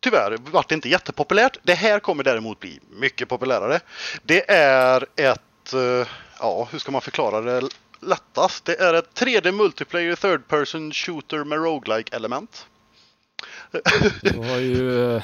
[0.00, 1.58] tyvärr vart det inte jättepopulärt.
[1.62, 3.80] Det här kommer däremot bli mycket populärare.
[4.22, 7.68] Det är ett, eh, ja hur ska man förklara det
[8.00, 8.64] lättast?
[8.64, 12.66] Det är ett 3D multiplayer third person shooter med roguelike element.
[14.22, 15.22] Det var ju eh,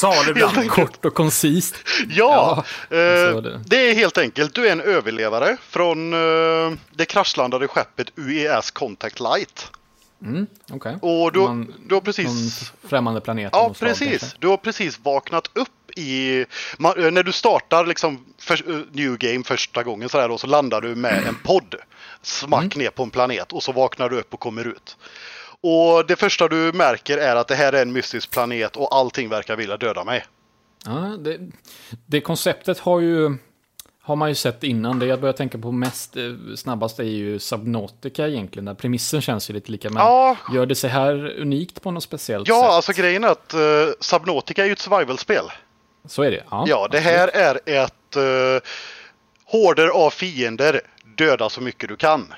[0.00, 0.68] Salig blandning.
[0.68, 1.74] kort och koncist.
[2.08, 3.60] Ja, Ja, eh, så det.
[3.66, 4.54] det är helt enkelt.
[4.54, 9.70] Du är en överlevare från eh, det kraschlandade skeppet UES Contact Light.
[10.72, 10.98] Okej.
[11.02, 12.72] Och du, du har precis...
[12.88, 13.50] Främmande planet.
[13.52, 14.20] Ja, slag, precis.
[14.20, 14.36] kanske.
[14.40, 16.44] Du har precis vaknat upp i...
[16.78, 20.46] Man, eh, när du startar liksom för, New Game första gången så, här, och så
[20.46, 21.74] landar du med en podd.
[22.22, 24.96] Smack ner på en planet och så vaknar du upp och kommer ut.
[25.62, 29.28] Och det första du märker är att det här är en mystisk planet och allting
[29.28, 30.24] verkar vilja döda mig.
[30.86, 31.38] Ja, det,
[32.06, 33.36] det konceptet har ju
[34.02, 34.98] har man ju sett innan.
[34.98, 36.22] Det jag börjar tänka på mest eh,
[36.56, 38.64] snabbast är ju Subnautica egentligen.
[38.64, 39.90] Där premissen känns ju lite lika.
[39.90, 40.36] Men Ja.
[40.54, 42.70] gör det sig här unikt på något speciellt Ja, sätt?
[42.70, 45.44] alltså grejen är att uh, Subnautica är ju ett survival-spel.
[46.06, 46.44] Så är det.
[46.50, 48.60] Ja, Ja, det här är ett uh,
[49.44, 50.80] horder av fiender.
[51.16, 52.34] Döda så mycket du kan.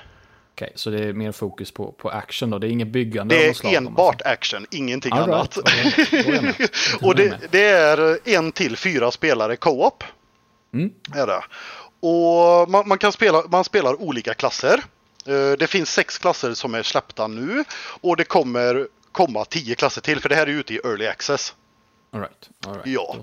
[0.55, 2.59] Okej, så det är mer fokus på, på action då.
[2.59, 5.11] Det är inget byggande Det slag, är man enbart action, ingenting.
[5.13, 5.57] All annat.
[5.57, 6.25] right.
[6.25, 6.51] Då.
[6.99, 10.03] Då Och det, det är en till fyra spelare co-op.
[10.73, 10.91] Mm.
[11.15, 11.43] Är det.
[12.07, 14.83] Och man, man, kan spela, man spelar olika klasser.
[15.25, 17.63] Eh, Det finns sex klasser som är släppta nu.
[18.01, 21.53] Och det kommer komma tio klasser till, för det här är ute i early access.
[22.13, 22.87] All right, all right.
[22.87, 23.17] Ja.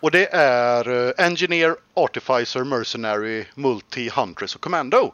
[0.00, 5.12] Och det är eh, Engineer, Artificer, Mercenary, Multi, Huntress och Commando.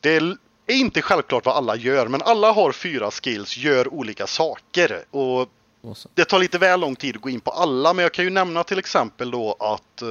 [0.00, 0.36] Det är
[0.74, 5.04] inte självklart vad alla gör, men alla har fyra skills, gör olika saker.
[5.10, 5.48] Och
[6.14, 8.30] det tar lite väl lång tid att gå in på alla, men jag kan ju
[8.30, 10.08] nämna till exempel då att eh,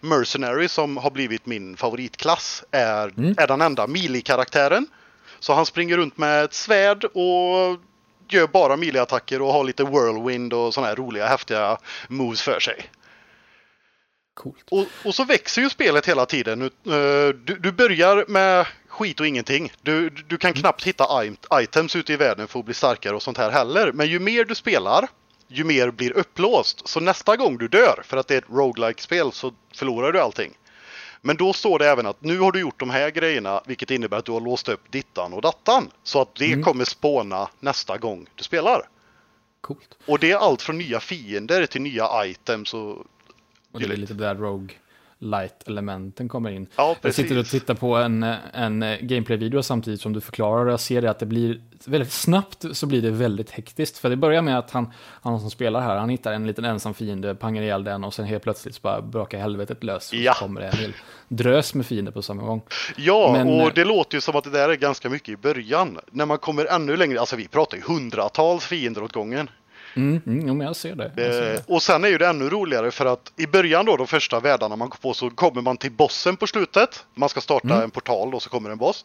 [0.00, 4.86] Mercenary som har blivit min favoritklass är, är den enda melee-karaktären.
[5.40, 7.80] Så han springer runt med ett svärd och
[8.28, 12.90] gör bara melee-attacker och har lite whirlwind och sådana här roliga häftiga moves för sig.
[14.34, 14.64] Coolt.
[14.70, 16.62] Och, och så växer ju spelet hela tiden.
[16.62, 16.68] Eh,
[17.44, 19.72] Du, du börjar med skit och ingenting.
[19.82, 23.38] Du, du kan knappt hitta items ute i världen för att bli starkare och sånt
[23.38, 23.92] här heller.
[23.92, 25.08] Men ju mer du spelar,
[25.48, 26.88] ju mer blir upplåst.
[26.88, 30.20] Så nästa gång du dör, för att det är ett roguelike spel så förlorar du
[30.20, 30.52] allting.
[31.20, 34.16] Men då står det även att nu har du gjort de här grejerna, vilket innebär
[34.18, 35.90] att du har låst upp dittan och dattan.
[36.02, 38.88] Så att det kommer spåna nästa gång du spelar.
[39.60, 39.94] Coolt.
[40.06, 43.04] Och det är allt från nya fiender till nya items och
[43.74, 44.68] Och det är lite där Rogue,
[45.18, 46.66] light-elementen kommer in.
[46.76, 50.80] Ja, jag sitter och tittar på en, en gameplay-video samtidigt som du förklarar och jag
[50.80, 53.98] ser det att det blir väldigt snabbt så blir det väldigt hektiskt.
[53.98, 56.94] För det börjar med att han, han som spelar här, han hittar en liten ensam
[56.94, 60.12] fiende, pangar ihjäl den och sen helt plötsligt så bara brakar helvetet lös.
[60.12, 60.34] Och Ja.
[60.34, 60.92] så kommer det en hel
[61.28, 62.62] drös med fiender på samma gång.
[62.96, 65.36] Ja, Men, eh, och det låter ju som att det där är ganska mycket i
[65.36, 65.98] början.
[66.10, 69.50] När man kommer ännu längre, alltså vi pratar ju hundratals fiender åt gången.
[69.96, 71.12] Mm, mm, jag ser det.
[71.16, 71.54] Jag ser det.
[71.54, 74.40] Eh, och sen är ju det ännu roligare för att i början då, de första
[74.40, 77.04] världarna man går på, så kommer man till bossen på slutet.
[77.14, 77.82] Man ska starta Mm.
[77.82, 79.04] en portal och så kommer en boss.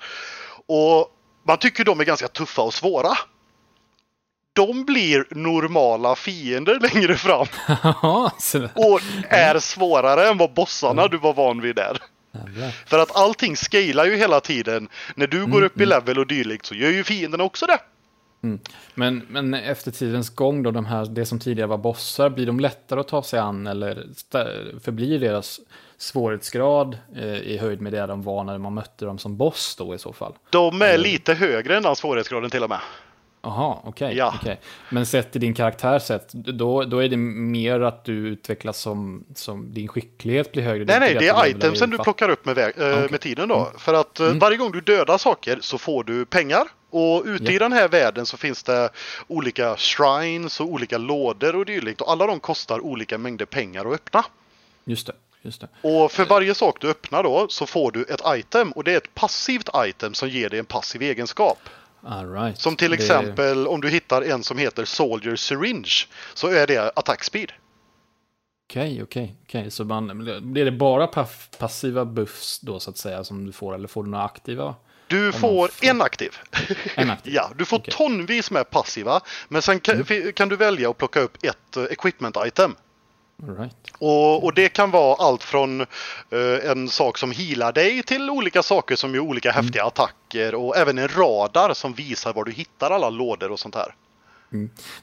[0.66, 1.08] Och
[1.48, 3.12] man tycker de är ganska tuffa och svåra.
[4.54, 7.48] De blir normala fiender längre fram
[8.76, 11.98] och är svårare än vad bossarna du var van vid där.
[12.86, 14.90] För att allting scalar ju hela tiden.
[15.16, 17.78] När du Mm, går upp i level och dylikt så gör ju fienderna också det.
[18.94, 22.60] Men, men efter tidens gång då, de här, det som tidigare var bossar, blir de
[22.60, 24.08] lättare att ta sig an eller
[24.80, 25.60] förblir deras
[25.98, 29.96] svårighetsgrad eh, i höjd med det de var när man mötte dem som boss då
[29.96, 30.34] i så fall?
[30.50, 32.80] De är lite högre än den svårighetsgraden till och med.
[33.42, 34.16] Jaha, okej.
[34.18, 34.34] Ja.
[34.42, 34.60] okej.
[34.90, 39.26] Men sett till din karaktär sett, då, då är det mer att du utvecklas som,
[39.36, 40.86] som din skicklighet blir högre.
[40.86, 42.98] Nej, nej, det är itemsen i du plockar upp med, väg, eh.
[42.98, 43.12] Mm.
[43.12, 43.72] med tiden då.
[43.78, 46.68] För att eh, varje gång du dödar saker så får du pengar.
[46.90, 47.60] Och ute i Ja.
[47.60, 48.90] den här världen så finns det
[49.28, 52.02] olika shrines och olika lådor och dylikt.
[52.02, 54.26] Och alla de kostar olika mängder pengar att öppna.
[54.86, 55.68] Just det, just det.
[55.82, 58.72] Och för varje sak du öppnar då så får du ett item.
[58.72, 61.60] Och det är ett passivt item som ger dig en passiv egenskap.
[62.34, 62.60] Right.
[62.60, 65.92] Som till Det- exempel om du hittar en som heter Soldier Syringe.
[66.34, 67.52] Så är det attack speed.
[68.70, 69.72] Okej, okej, okej.
[69.72, 71.08] Så man, blir det bara
[71.60, 74.76] passiva buffs då så att säga som du får, eller får du några aktiva?
[75.08, 76.38] Du får en aktiv.
[76.96, 77.34] En aktiv?
[77.36, 77.94] Ja, du får Okej.
[77.98, 79.22] tonvis med passiva.
[79.48, 82.76] Men sen kan, fi- kan du välja att plocka upp ett eh, equipment item.
[83.60, 83.76] Right.
[84.00, 88.64] Och, och det kan vara allt från eh, en sak som healar dig till olika
[88.64, 92.92] saker som gör olika häftiga attacker och även en radar som visar var du hittar
[92.92, 93.94] alla lådor och sånt här.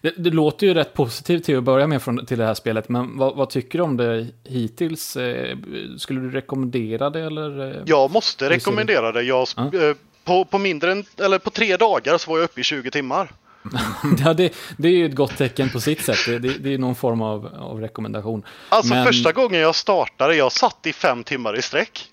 [0.01, 2.88] Det, det låter ju rätt positivt till att börja med från, till det här spelet,
[2.88, 5.16] men vad, vad tycker du om det hittills?
[5.16, 5.57] Eh,
[5.99, 7.70] skulle du rekommendera det eller?
[7.77, 7.83] eh?
[7.87, 9.22] Jag måste rekommendera det.
[9.22, 9.62] Jag, Ja.
[9.75, 12.90] eh, på, på mindre än, eller på tre dagar så var jag uppe i 20
[12.90, 13.31] timmar.
[14.24, 16.18] Ja, det, det är ju ett gott tecken på sitt sätt.
[16.26, 18.42] Det, det, det är någon form av, av rekommendation.
[18.68, 22.05] Alltså Men- första gången jag startade, jag satt i fem timmar i sträck.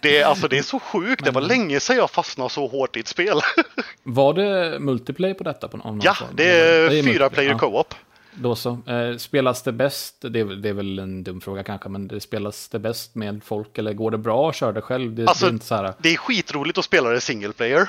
[0.00, 2.96] Det är, alltså, det är så sjukt, det var länge sedan jag fastnade så hårt
[2.96, 3.40] i ett spel.
[4.02, 5.68] Var det multiplayer på detta?
[5.68, 6.28] På någon ja, form?
[6.34, 7.58] det är fyra multiplayer, player ja.
[7.58, 7.94] co-op.
[8.34, 8.78] Då så.
[8.86, 12.08] Eh, spelas det bäst, det är, väl- det är väl en dum fråga kanske, men
[12.08, 15.14] det spelas det bäst med folk eller går det bra att köra det själv?
[15.14, 15.94] Det, Alltså, det är inte så här...
[15.98, 17.88] Det är skitroligt att spela det single player.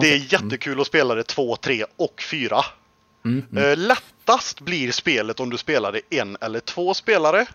[0.00, 2.64] Det är jättekul att spela det två, tre och fyra.
[3.24, 7.46] Mm, Eh, lättast blir spelet om du spelar det en eller två spelare.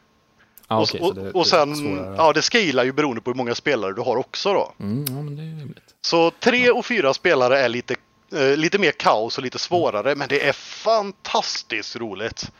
[0.67, 2.15] Och, okej, så och, det- det och sen, svårare.
[2.17, 4.73] ja det scalar ju beroende på hur många spelare du har också då.
[4.79, 5.83] Mm, ja, men det är rimligt.
[6.01, 7.95] Så tre och fyra spelare är lite,
[8.35, 12.51] eh, lite mer kaos och lite svårare, men det är fantastiskt roligt.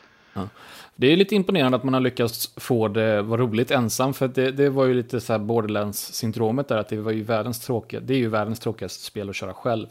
[0.96, 4.50] Det är lite imponerande att man har lyckats få det vara roligt ensam, för det,
[4.50, 8.14] det var ju lite så här Borderlands-syndromet där, att det var ju världens tråkiga, det
[8.14, 9.86] är ju världens tråkigaste spel att köra själv.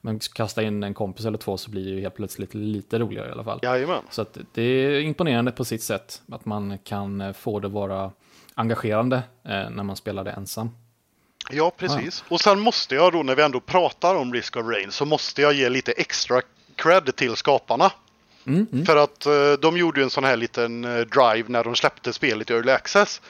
[0.00, 3.28] Men kasta in en kompis eller två så blir det ju helt plötsligt lite roligare
[3.28, 3.58] i alla fall.
[3.62, 4.02] Jajamän.
[4.10, 8.10] Så att det är imponerande på sitt sätt, att man kan eh, få det vara
[8.54, 10.70] engagerande eh, när man spelar det ensam.
[11.50, 12.24] Ja, precis.
[12.28, 15.42] Och sen måste jag då när vi ändå pratar om Risk of Rain så måste
[15.42, 16.40] jag ge lite extra
[16.76, 17.92] cred till skaparna.
[18.86, 22.12] För att eh, de gjorde ju en sån här liten eh, drive när de släppte
[22.12, 23.20] spelet i Early Access.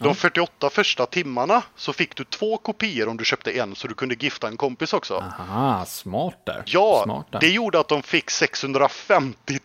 [0.00, 3.94] De 48 första timmarna så fick du två kopior om du köpte en så du
[3.94, 5.24] kunde gifta en kompis också.
[5.38, 6.62] Aha, smart där.
[6.66, 7.40] Ja, smart där.
[7.40, 9.58] det gjorde att de fick 650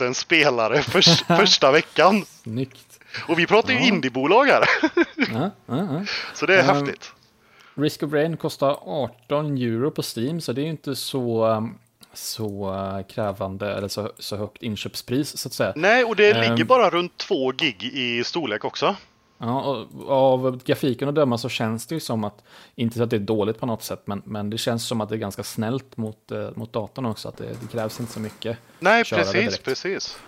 [0.00, 1.00] 000 spelare för,
[1.36, 2.24] första veckan.
[2.42, 3.00] Snyggt.
[3.28, 4.64] Och vi pratar ju indiebolag här.
[5.16, 6.04] Ja, ja, ja.
[6.34, 7.12] Så det är Ehm, häftigt.
[7.74, 11.78] Risk of Rain kostar 18 euro på Steam, så det är ju inte så, um,
[12.18, 15.72] så uh, krävande, eller så, så högt inköpspris så att säga.
[15.76, 16.50] Nej, och det ehm.
[16.50, 18.96] ligger bara runt 2 gig i storlek också.
[19.38, 23.16] Ja, av grafiken att döma så känns det ju som att, inte så att det
[23.16, 25.96] är dåligt på något sätt, men, men det känns som att det är ganska snällt
[25.96, 28.58] mot, eh, mot datorn också, att det, det krävs inte så mycket.
[28.78, 30.18] Nej, precis, precis.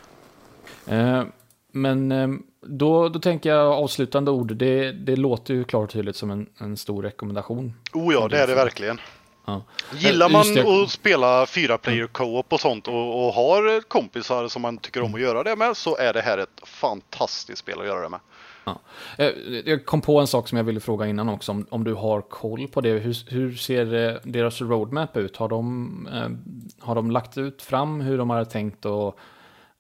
[0.87, 1.24] Eh,
[1.72, 2.29] men eh,
[2.61, 6.46] då, då tänker jag avslutande ord, det, det låter ju klart och tydligt som en,
[6.59, 7.74] en stor rekommendation.
[7.92, 9.01] Oh ja, det är det verkligen.
[9.48, 9.62] Ja.
[9.98, 10.82] Gillar Eh, man det.
[10.82, 15.14] att spela fyra player co-op och sånt och, och har kompisar som man tycker om
[15.14, 18.20] att göra det med så är det här ett fantastiskt spel att göra det med.
[18.64, 18.80] Ja.
[19.18, 19.26] Eh,
[19.64, 22.20] Jag kom på en sak som jag ville fråga innan också, om, om du har
[22.20, 22.88] koll på det.
[22.90, 25.37] Hur, hur ser eh, deras roadmap ut?
[25.37, 29.14] Har de, eh, har de lagt ut fram hur de har tänkt att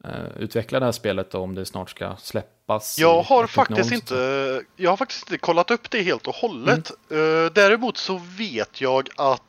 [0.04, 2.98] eh, utvecklar det här spelet och om det snart ska släppas.
[2.98, 6.90] Jag har 1.0, faktiskt inte, jag har faktiskt inte kollat upp det helt och hållet.
[7.10, 7.44] Mm.
[7.46, 9.42] Eh, däremot så vet jag att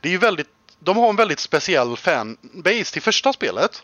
[0.00, 3.82] det är väldigt, de har en väldigt speciell fanbase till första spelet.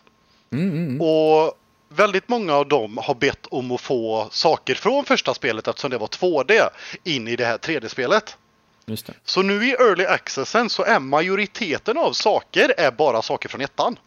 [0.51, 1.53] Mm, Och
[1.89, 5.97] väldigt många av dem har bett om att få saker från första spelet eftersom det
[5.97, 6.69] var 2D
[7.03, 8.37] in i det här 3D-spelet.
[8.85, 9.13] Just det.
[9.25, 13.99] Så nu i early accessen så är majoriteten av saker är bara saker från ettan.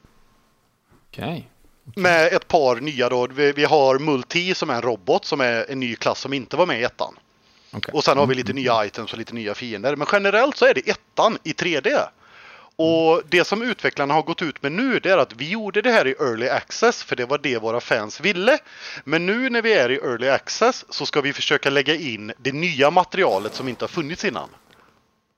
[1.11, 1.49] Okej.
[1.97, 3.27] Med ett par nya då.
[3.27, 6.57] Vi, vi har Multi som är en robot som är en ny klass som inte
[6.57, 7.19] var med i ettan.
[7.77, 7.95] Okej.
[7.95, 9.97] Och sen har vi lite nya items och lite nya fiender.
[9.97, 12.09] Men generellt så är det ettan i 3D.
[12.79, 15.91] Och det som utvecklarna har gått ut med nu det är att vi gjorde det
[15.91, 18.59] här i early access för det var det våra fans ville.
[19.05, 22.53] Men nu när vi är i early access så ska vi försöka lägga in det
[22.53, 24.49] nya materialet som inte har funnits innan.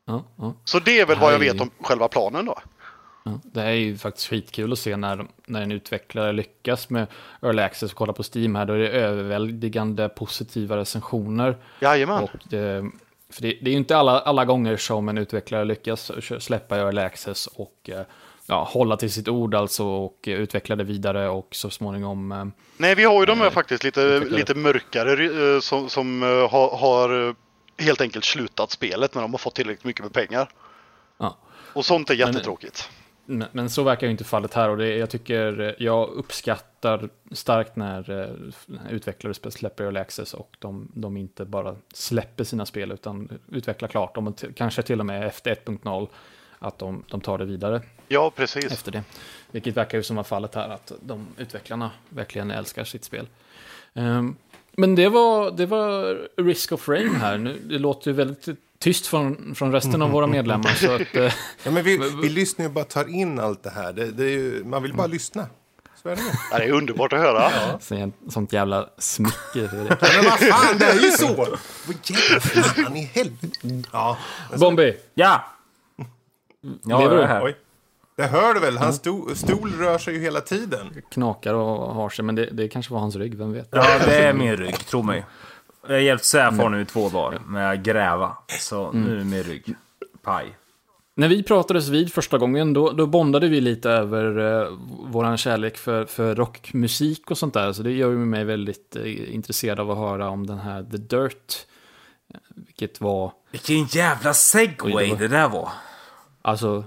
[0.07, 0.55] Ja, ja.
[0.65, 2.59] Så det är väl vad jag vet om själva planen då.
[3.29, 7.07] Ja, det är ju faktiskt skitkul att se när, när en utvecklare lyckas med
[7.43, 8.65] Early Access och kolla på Steam här.
[8.65, 11.57] Då är det överväldigande positiva recensioner.
[11.81, 12.23] Jajamän.
[12.23, 12.85] Och, eh,
[13.31, 17.01] för det, det är ju inte alla, alla gånger som en utvecklare lyckas släppa Early
[17.01, 18.03] Access och eh,
[18.47, 22.45] ja, hålla till sitt ord alltså och utveckla det vidare och så småningom eh,
[22.77, 24.39] Nej, vi har ju de här faktiskt lite, utvecklare.
[24.39, 27.35] lite mörkare som, som har, har
[27.79, 30.51] helt enkelt slutat spelet när de har fått tillräckligt mycket med pengar.
[31.19, 31.37] ja,
[31.73, 32.89] Och sånt är jättetråkigt.
[32.91, 32.98] Men,
[33.29, 38.11] men så verkar ju inte fallet här och det, jag tycker jag uppskattar starkt när
[38.11, 43.89] eh, utvecklare släpper Early Access och de, de inte bara släpper sina spel utan utvecklar
[43.89, 46.09] klart dem och kanske till och med efter 1.0
[46.59, 48.73] att de, de tar det vidare Ja, precis.
[48.73, 49.03] efter det.
[49.51, 53.27] Vilket verkar ju som var fallet här att de utvecklarna verkligen älskar sitt spel.
[53.95, 54.37] Ehm,
[54.73, 57.39] men det var, det var Risk of Rain här.
[57.39, 60.71] Nu, det låter ju väldigt tyst från, från resten av våra medlemmar.
[60.71, 61.33] Så att, eh,
[61.65, 63.93] Ja, men vi, vi lyssnar ju bara tar in allt det här.
[63.93, 65.13] Det, det är ju, man vill bara Mm.
[65.13, 65.47] lyssna.
[66.03, 66.23] Så är det.
[66.51, 67.51] Ja, det är underbart att höra.
[67.81, 69.71] Så- Sånt jävla smicker.
[70.17, 71.35] Men vad fan, det är ju så!
[71.87, 73.89] Vad jävla fan i helvete.
[73.93, 74.17] Ja,
[74.59, 75.45] Bombi, Ja!
[76.85, 77.23] Ja, Lever du?
[77.23, 77.45] är här.
[77.45, 77.57] oj.
[78.17, 78.79] Det hör du väl?
[78.79, 81.03] Hans sto, stol rör sig ju hela tiden.
[81.11, 83.69] knakar och har sig, men det, det kanske var hans rygg, vem vet?
[83.71, 85.25] Ja, det är min rygg, tro mig.
[85.89, 88.37] Jag har hjälpt Säfar nu i två dagar med att gräva.
[88.61, 89.75] Så nu är det min rygg.
[90.23, 90.57] Paj.
[91.15, 94.69] När vi pratades vid första gången, då, då bondade vi lite över eh,
[95.11, 97.73] våran kärlek för, för rockmusik och sånt där.
[97.73, 100.97] Så det gör ju mig väldigt eh, intresserad av att höra om den här The
[100.97, 101.67] Dirt.
[102.35, 105.69] eh, Vilket var, Vilken jävla segway det var- det där var.
[106.43, 106.85] alltså,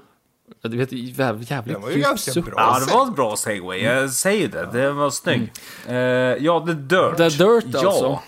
[0.61, 2.53] du vet, jävligt, Den var ju ganska bra.
[2.57, 3.79] Ja, det var en bra segway.
[3.83, 4.69] Jag säger det.
[4.73, 5.51] Det var snygg.
[5.87, 7.17] Eh, ja, The Dirt.
[7.17, 7.79] The Dirt ja.
[7.89, 8.03] alltså.
[8.05, 8.23] Ja,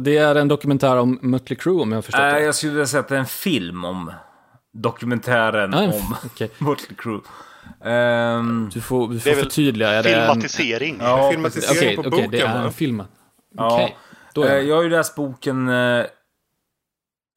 [0.00, 2.40] det är en dokumentär om Mötley Crüe om jag har förstått Eh, det.
[2.42, 4.12] jag skulle vilja säga att det är en film om
[4.72, 6.50] dokumentären Ja, en om okej.
[6.58, 7.20] Mötley Crüe.
[7.84, 9.88] Ehm, Du får, du Det får är väl förtydliga.
[9.90, 10.98] Är det en- Filmatisering.
[11.00, 13.02] ja, Filmatisering Okej, på okej, boken, det är en film.
[13.54, 13.74] Ja.
[13.74, 13.96] Okej,
[14.34, 14.76] då är Eh, jag.
[14.76, 16.04] har ju läst boken eh,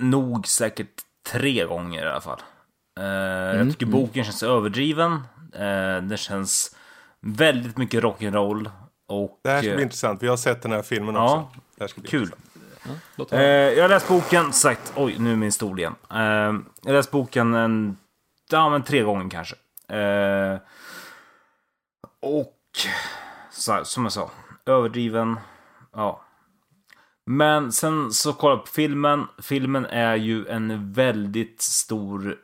[0.04, 0.92] nog säkert
[1.32, 2.40] tre gånger i alla fall.
[3.00, 5.12] Eh, Mm, jag tycker boken känns överdriven.
[5.54, 6.76] Eh, det känns
[7.22, 8.70] väldigt mycket rock'n'roll.
[9.08, 10.24] Och, Det här ska bli eh, intressant.
[10.24, 11.60] Vi har sett den här filmen Ja, också.
[11.82, 12.34] Det här ska bli kul.
[13.32, 15.96] Eh, jag har läst boken, sagt, oj nu är min stol igen.
[16.12, 17.98] Eh, jag har läst boken en,
[18.50, 19.56] ja men tre gånger kanske.
[19.88, 20.60] Eh,
[22.20, 22.58] och,
[23.52, 24.32] så, som jag sa,
[24.66, 25.40] överdriven,
[25.94, 26.22] ja.
[27.26, 29.28] Men sen så kollar jag på filmen.
[29.42, 32.38] Filmen är ju en väldigt stor...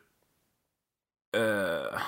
[1.38, 2.00] Eh,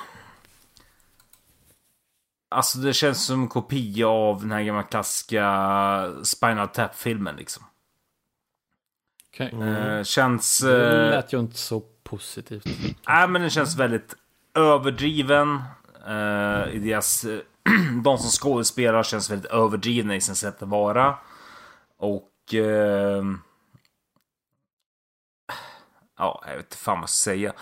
[2.50, 7.64] alltså det känns som en kopia av den här gamla klassiska Spinal Tap-filmen liksom.
[9.34, 9.54] Okej.
[9.62, 10.60] Eh, känns...
[10.60, 12.66] Det Eh, lät ju inte så positivt.
[13.08, 14.16] Nej, men den känns väldigt
[14.56, 15.62] överdriven.
[16.08, 17.26] Eh, i deras,
[18.04, 21.18] de som skådespelar känns väldigt överdrivna i sin sätt att vara.
[21.98, 22.54] Och...
[22.54, 23.24] Eh,
[26.18, 27.54] ja, jag vet inte fan vad jag ska säga.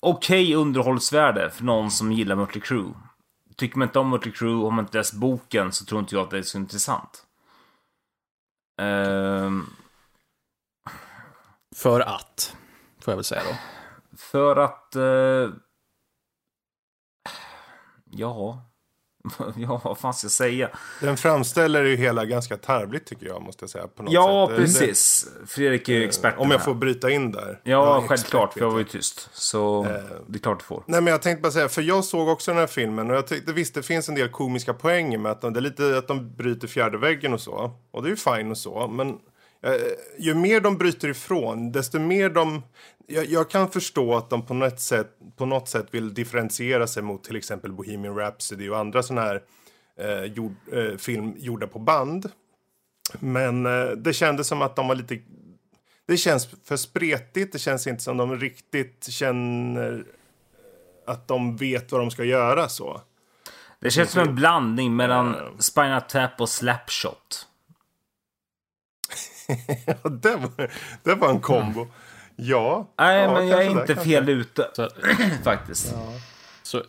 [0.00, 2.94] Okej underhållsvärde för någon som gillar Mötley Crüe.
[3.56, 6.14] Tycker man inte om Mötley Crüe och har man inte läst boken så tror inte
[6.14, 7.26] jag att det är så intressant.
[8.80, 9.66] Ehm,
[11.76, 12.56] För att,
[13.00, 13.56] får jag väl säga då.
[14.16, 14.96] För att...
[14.96, 15.50] Eh,
[18.04, 18.71] ja...
[19.56, 20.68] ja, vad fan ska jag säga?
[21.00, 23.86] Den framställer ju hela ganska tarvligt tycker jag, måste jag säga.
[23.88, 24.56] På något Ja, sätt.
[24.56, 25.26] Det- precis.
[25.46, 26.64] Fredrik är ju det- expert Om jag här.
[26.64, 27.60] får bryta in där.
[27.62, 28.18] Ja, är självklart.
[28.48, 29.28] expert, För jag var ju tyst.
[29.32, 29.90] Så Eh.
[30.28, 30.82] det är klart du får.
[30.86, 33.26] Nej, men jag tänkte bara säga, för jag såg också den här filmen och jag
[33.26, 36.08] tyckte visst det finns en del komiska poänger med att de, det är lite att
[36.08, 37.70] de bryter fjärde väggen och så.
[37.90, 39.14] Och det är ju fine och så, men eh,
[40.18, 42.62] ju mer de bryter ifrån, desto mer de...
[43.06, 47.02] Jag, jag, kan förstå att de på något, sätt, på något sätt vill differentiera sig
[47.02, 49.42] mot till exempel Bohemian Rhapsody och andra sådana här
[49.98, 52.30] eh, jord, eh, film gjorda på band.
[53.18, 55.18] Men eh, det kändes som att de var lite...
[56.06, 60.04] Det känns för spretigt, det känns inte som de riktigt känner
[61.06, 63.00] att de vet vad de ska göra så.
[63.80, 67.48] Det känns som en blandning mellan Spinal Tap och Slapshot.
[69.86, 70.70] ja, det var,
[71.02, 71.86] det var en kombo.
[72.36, 72.88] Ja.
[72.98, 74.70] Nej, ja, men jag är kanske inte det, fel ute.
[74.72, 74.88] Så,
[75.44, 75.94] Faktiskt.
[76.62, 76.82] så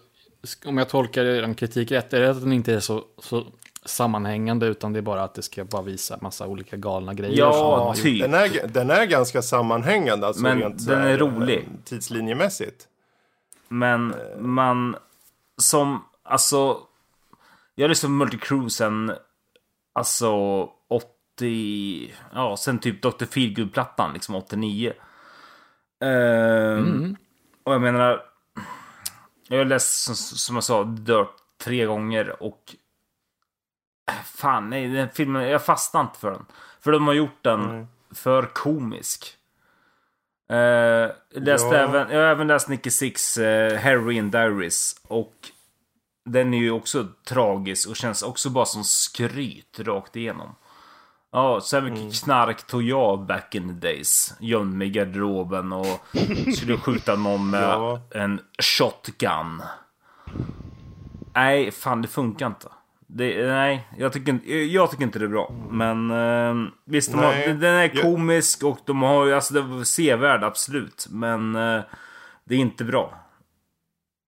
[0.65, 3.45] om jag tolkar er kritik rätt, är det att den inte är så, så
[3.85, 7.37] sammanhängande, utan det är bara att det ska bara visa massa olika galna grejer.
[7.37, 8.21] Ja, typ.
[8.21, 10.27] Den är, den är ganska sammanhängande.
[10.27, 11.57] Alltså Men rent den är här, rolig.
[11.57, 12.87] eh, Tidslinjemässigt.
[13.67, 14.95] Men man
[15.57, 16.77] som, alltså.
[17.75, 19.11] Jag lyssnar på Multicrew sen,
[19.93, 20.29] alltså
[21.35, 23.25] 80, ja sen typ Dr.
[23.25, 24.93] Feelgood-plattan, liksom 89.
[26.03, 27.15] Ehm,
[27.63, 28.21] Och jag menar,
[29.47, 31.29] jag har läst som, som jag sa, Dirt
[31.63, 32.75] tre gånger och
[34.25, 36.45] Fan, nej, den filmen, jag fastnar inte för den.
[36.79, 39.37] För de har gjort den för komisk.
[40.51, 41.11] Uh,
[41.41, 41.75] läste Ja.
[41.75, 44.95] även, jag har även läst Nicky Six uh, Heroin Diaries.
[45.07, 45.33] Och
[46.25, 50.55] den är ju också tragisk och känns också bara som skryt rakt igenom.
[51.35, 54.33] Ja, så här mycket knark tog jag back in the days.
[54.39, 56.01] Gömde mig i garderoben och
[56.55, 57.99] skulle skjuta någon med Ja.
[58.11, 58.39] en
[58.77, 59.61] shotgun.
[61.35, 62.67] Nej, fan det funkar inte.
[63.07, 65.51] Det, nej, jag tycker, jag tycker inte det är bra.
[65.69, 69.83] Men eh, visst, de har, den är komisk och de har ju, alltså det var
[69.83, 71.07] sevärd absolut.
[71.09, 71.81] Men eh,
[72.45, 73.13] det är inte bra.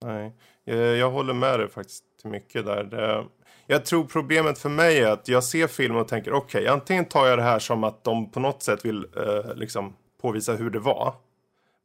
[0.05, 0.33] Nej,
[0.63, 2.83] jag, jag håller med dig faktiskt till mycket där.
[2.83, 3.25] Det,
[3.67, 7.27] jag tror problemet för mig är att jag ser filmen och tänker okej, antingen tar
[7.27, 10.79] jag det här som att de på något sätt vill eh, liksom påvisa hur det
[10.79, 11.13] var.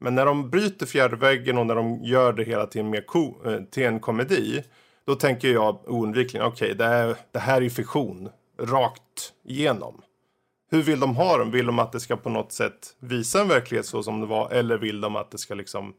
[0.01, 3.01] Men när de bryter fjärde väggen och när de gör det hela till en, mer
[3.07, 4.65] ko, eh, till en komedi,
[5.07, 8.29] då tänker jag oundvikligen, okej, det, är- det här är fiktion,
[8.61, 10.03] rakt igenom.
[10.71, 11.51] Hur vill de ha dem?
[11.51, 14.51] Vill de att det ska på något sätt visa en verklighet så som det var,
[14.51, 15.95] eller vill de att det ska liksom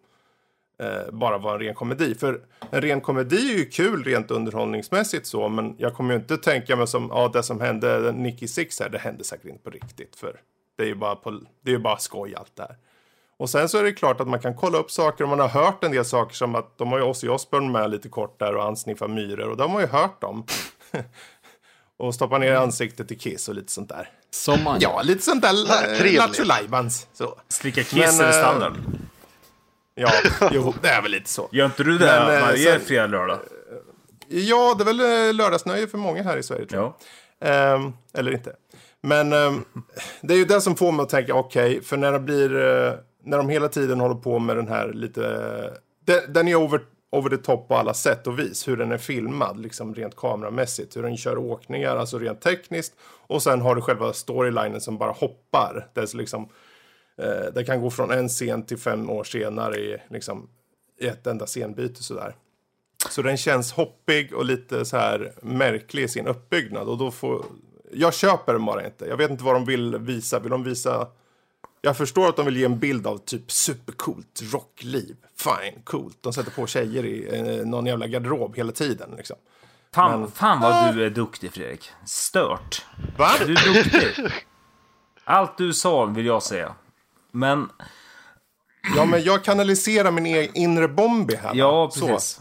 [0.82, 2.16] eh, bara vara en ren komedi.
[2.16, 6.38] För en ren komedi är ju kul rent underhållningsmässigt så, men jag kommer ju inte
[6.38, 9.70] tänka mig som, ja det som hände Nicky Six här, det hände säkert inte på
[9.70, 10.16] riktigt.
[10.16, 10.36] För
[10.78, 12.76] det är ju bara, på, det är bara skoj allt det här.
[13.38, 15.48] Och sen så är det klart att man kan kolla upp saker och man har
[15.48, 18.56] hört en del saker som att de har ju Ozzy Osbourne med lite kort där
[18.56, 20.46] och han sniffar myror och de har ju hört dem.
[21.98, 24.10] och stoppar ner ansiktet i Kiss och lite sånt där.
[24.30, 26.18] Som man Ja, lite sånt där eh.
[26.18, 27.08] Lattjo Lajbans.
[27.14, 27.40] Så.
[27.48, 28.74] Slicka kiss Men, är eh, standard.
[29.96, 30.12] Ja,
[30.52, 31.50] jo, det är väl lite så.
[31.52, 33.40] Gör inte du det men, eh, varje sen- fredag lördag?
[34.28, 36.94] Ja, det är väl eh, lördagsnöje för många här i Sverige tror jag.
[37.40, 37.48] Ja.
[37.48, 38.56] Ehm, eller inte.
[39.02, 39.64] Men ehm,
[40.22, 42.94] det är ju det som får mig att tänka, okej, för när det blir, eh,
[43.24, 45.22] när de hela tiden håller på med den här lite,
[46.06, 46.82] den, den är over,
[47.12, 50.98] over the top på alla sätt och vis, hur den är filmad, liksom rent kameramässigt,
[50.98, 52.94] hur den kör åkningar, alltså rent tekniskt,
[53.28, 56.50] och sen har du själva storylinen som bara hoppar, det är så liksom,
[57.18, 60.50] eh, det kan gå från en scen till fem år senare i, liksom,
[61.00, 62.36] i ett enda scenbyte sådär.
[63.10, 66.88] Så den känns hoppig och lite så här märklig i sin uppbyggnad.
[66.88, 67.46] Och då får...
[67.92, 69.06] Jag köper den bara inte.
[69.06, 70.40] Jag vet inte vad de vill visa.
[70.40, 71.08] Vill de visa...
[71.82, 75.16] Jag förstår att de vill ge en bild av typ supercoolt rockliv.
[75.36, 76.18] Fine, coolt.
[76.22, 79.14] De sätter på tjejer i eh, någon jävla garderob hela tiden.
[79.18, 79.38] Liksom.
[79.94, 81.90] Fan, fan vad du är duktig Fredrik.
[82.06, 82.86] Stört.
[83.18, 83.30] Va?
[83.46, 84.34] Du är duktig.
[85.24, 86.76] Allt du sa vill jag säga.
[87.32, 87.70] Men,
[88.96, 91.52] Ja, men jag kanaliserar min egen inre Bombi här.
[91.54, 92.08] ja Så.
[92.08, 92.40] precis.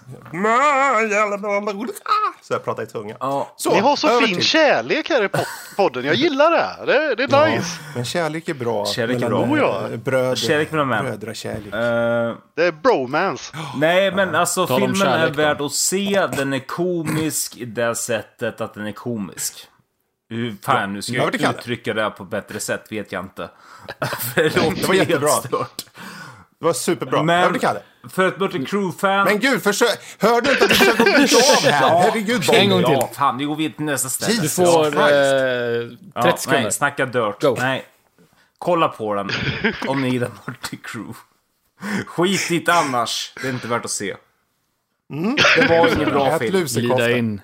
[2.42, 3.16] Så jag pratar i tunga.
[3.20, 6.04] Ja, Så, Ni har så över fin till- kärlek här i pod- podden.
[6.04, 6.86] Jag gillar det.
[6.92, 7.68] Det, det är nice.
[7.94, 8.86] Men kärlek är bra.
[8.86, 9.40] Kärlek är bra.
[9.40, 9.82] Oh, ja.
[10.04, 11.04] Bröder, Kärlek mellan män.
[11.04, 11.74] Brödrakärlek.
[11.74, 13.56] eh, Det är bromance.
[13.76, 15.42] nej, men alltså filmen är kärlek då.
[15.42, 16.26] värd att se.
[16.36, 19.66] Den är komisk i det sättet att den är komisk.
[20.30, 23.50] Hur fan nu ska jag uttrycka det här på ett bättre sätt vet jag inte.
[24.34, 25.28] Det var jättebra.
[25.30, 25.84] helt stört.
[26.58, 27.22] Det var superbra.
[27.22, 27.80] Men till Kalle.
[28.10, 29.24] för ett Mötley Crüe-fan...
[29.24, 29.98] Men gud, försök...
[30.18, 32.00] Hör du inte att du försöker byta av här?
[32.02, 32.42] Herregud.
[32.52, 32.92] En gång till.
[32.92, 34.42] Ja, fan, vi går vidare till nästa ställe.
[34.42, 36.62] Du får eh, 30 Ja, sekunder.
[36.62, 37.42] nej, snacka dirt.
[37.42, 37.56] Go.
[37.58, 37.84] Nej.
[38.58, 39.30] Kolla på den
[39.88, 41.18] om ni gillar Multi Crew.
[42.06, 43.32] Skit i det annars.
[43.42, 44.16] Det är inte värt att se.
[45.56, 46.64] Det var ingen bra film.
[46.66, 47.40] glida in.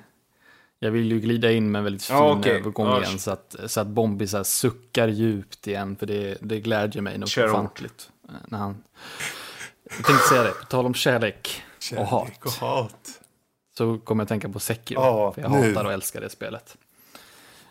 [0.78, 2.52] Jag vill ju glida in med en väldigt fin Ja, okej.
[2.52, 3.18] övergång Ja, igen.
[3.18, 5.96] Så att, så att Bombi så här suckar djupt igen.
[5.96, 8.10] För det, det glädjer mig nog ofantligt.
[8.28, 8.82] eh, När han...
[9.96, 11.62] Jag tänkte säga det, på tal om kärlek,
[11.96, 12.22] och hat.
[12.28, 13.20] Kärlek och hat.
[13.78, 15.00] Så kommer jag att tänka på Sekiro.
[15.00, 15.68] Ja, för jag nu.
[15.68, 16.76] hatar och älskar det spelet.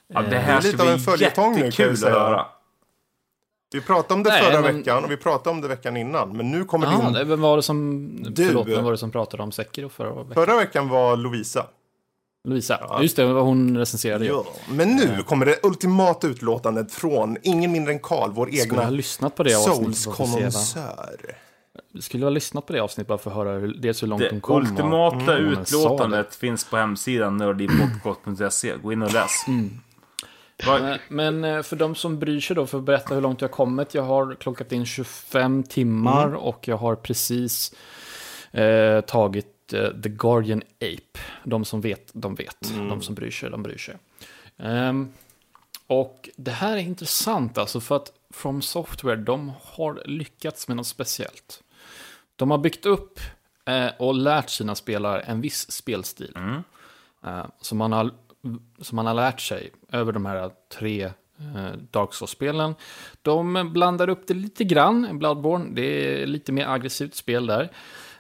[0.08, 2.14] Ja, det Det är här lite ska av en följetong nu, kan vi att säga.
[2.14, 2.46] höra.
[3.74, 6.38] Vi pratade om det Nej, förra men- veckan och vi pratade om det veckan innan.
[6.38, 7.14] Men nu kommer Ja, din...
[7.14, 8.10] det vem var det som...
[8.34, 8.46] Du.
[8.48, 10.34] Förlåt, vem var det som pratade om Sekiro förra veckan?
[10.46, 11.68] Förra veckan var Lovisa.
[12.46, 12.78] Lovisa.
[12.90, 13.02] Ja.
[13.02, 14.32] Just det, det hon recenserade ju.
[14.32, 14.46] Ja.
[14.70, 18.90] Men nu kommer det ultimata utlåtandet från ingen mindre än Karl, vår Skulle ha egna
[18.90, 20.76] lyssnat på det avsnittet.
[22.00, 24.30] Skulle ha lyssnat på det avsnittet bara för att höra hur, dels hur långt Det
[24.30, 24.56] de kom.
[24.56, 28.74] och- ultimata Mm, men utlåtandet finns på hemsidan nördipodcast.se.
[28.84, 29.32] Gå in och läs.
[29.48, 29.72] Mm.
[30.68, 33.48] Eh, Men eh, för de som bryr sig då, för att berätta hur långt jag
[33.50, 33.94] har kommit.
[33.94, 36.38] Jag har klockat in 25 timmar Mm.
[36.40, 37.74] och jag har precis
[38.52, 39.52] eh, tagit eh,
[40.04, 41.20] The Guardian Ape.
[41.44, 42.72] De som vet, de vet.
[42.72, 42.90] Mm.
[42.90, 43.96] De som bryr sig, de bryr sig.
[44.58, 45.14] Ehm,
[45.88, 50.88] och det här är intressant alltså för att From Software, de har lyckats med något
[50.88, 51.64] speciellt.
[52.36, 53.20] De har byggt upp
[53.66, 56.34] eh, och lärt sina spelare en viss spelstil.
[56.36, 56.64] Mm.
[57.26, 58.12] Eh, som, man har,
[58.82, 62.76] som man har lärt sig över de här tre eh, Dark Souls-spelen.
[63.22, 65.66] De blandar upp det lite grann, Bloodborne.
[65.74, 65.82] Det
[66.22, 67.70] är lite mer aggressivt spel där.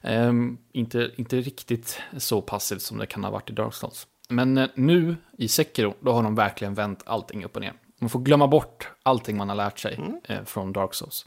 [0.05, 4.07] Ehm, inte, inte riktigt så passivt som det kan ha varit i Dark Souls.
[4.29, 7.73] Men eh, nu i Sekiro, då har de verkligen vänt allting upp och ner.
[7.99, 11.25] Man får glömma bort allting man har lärt sig eh, från Dark Souls.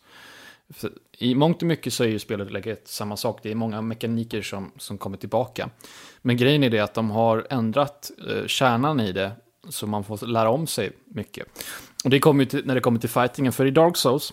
[0.71, 3.41] För I mångt och mycket så är ju spelet läget samma sak.
[3.43, 5.71] Det är många mekaniker som, som kommer tillbaka.
[6.23, 9.33] Men grejen är det att de har ändrat eh, kärnan i det.
[9.69, 11.47] Så man får lära om sig mycket.
[12.05, 13.53] Och det kommer till, när det kommer till fightingen.
[13.53, 14.33] För i Dark Souls,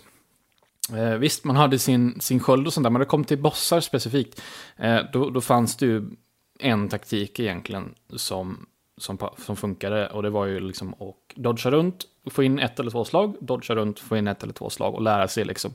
[0.92, 2.90] eh, visst man hade sin, sin sköld och sånt där.
[2.90, 4.42] Men när det kom till bossar specifikt.
[4.76, 6.10] Eh, då, då fanns det ju
[6.58, 8.66] en taktik egentligen som,
[8.98, 10.08] som, som funkade.
[10.08, 13.74] Och det var ju liksom att dodga runt, få in ett eller två slag, dodga
[13.74, 15.72] runt, få in ett eller två slag och lära sig liksom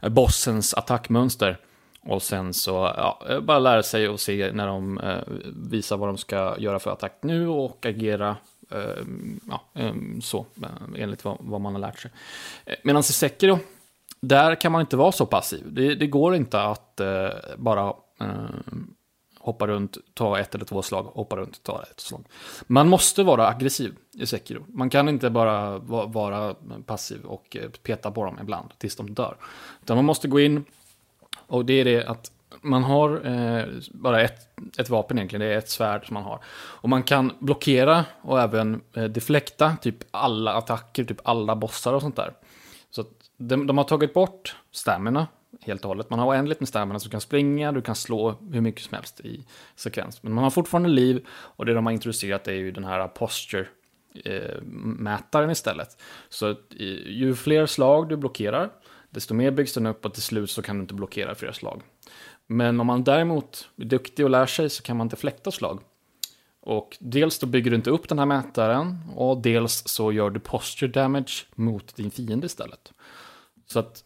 [0.00, 1.58] eh, bossens attackmönster.
[2.00, 5.22] Och sen så, ja, eh, bara lära sig och se när de eh,
[5.70, 8.36] visar vad de ska göra för attack nu och agera
[8.70, 9.04] eh,
[9.48, 10.46] ja, eh, så,
[10.96, 12.10] enligt vad, vad man har lärt sig.
[12.82, 13.58] Medan i Sekiro,
[14.20, 15.72] där kan man inte vara så passiv.
[15.72, 17.86] Det, det går inte att eh, bara
[18.20, 18.26] eh,
[19.38, 22.24] hoppa runt, ta ett eller två slag, hoppa runt, ta ett slag.
[22.66, 24.64] Man måste vara aggressiv i Sekiro.
[24.68, 26.54] Man kan inte bara va- vara
[26.86, 29.36] passiv och eh, peta på dem ibland tills de dör.
[29.82, 30.64] Utan man måste gå in
[31.46, 34.48] och det är det att man har eh, bara ett,
[34.78, 36.40] ett vapen egentligen, det är ett svärd som man har.
[36.54, 42.00] Och man kan blockera och även eh, deflekta typ alla attacker, typ alla bossar och
[42.02, 42.32] sånt där.
[42.90, 45.26] Så att de, de har tagit bort stamina
[45.60, 46.10] helt och hållet.
[46.10, 48.94] Man har oändligt med stamina så du kan springa, du kan slå hur mycket som
[48.94, 49.44] helst i
[49.76, 50.22] sekvens.
[50.22, 53.66] Men man har fortfarande liv och det de har introducerat är ju den här posture
[54.24, 56.02] eh, mätaren istället.
[56.28, 56.60] Så att,
[57.06, 58.70] ju fler slag du blockerar,
[59.10, 61.82] desto mer byggs den upp och till slut så kan du inte blockera fler slag.
[62.46, 65.80] Men om man däremot är duktig och lär sig så kan man inte fläkta slag.
[66.68, 70.40] Och dels då bygger du inte upp den här mätaren och dels så gör du
[70.40, 72.92] posture damage mot din fiende istället.
[73.66, 74.04] Så att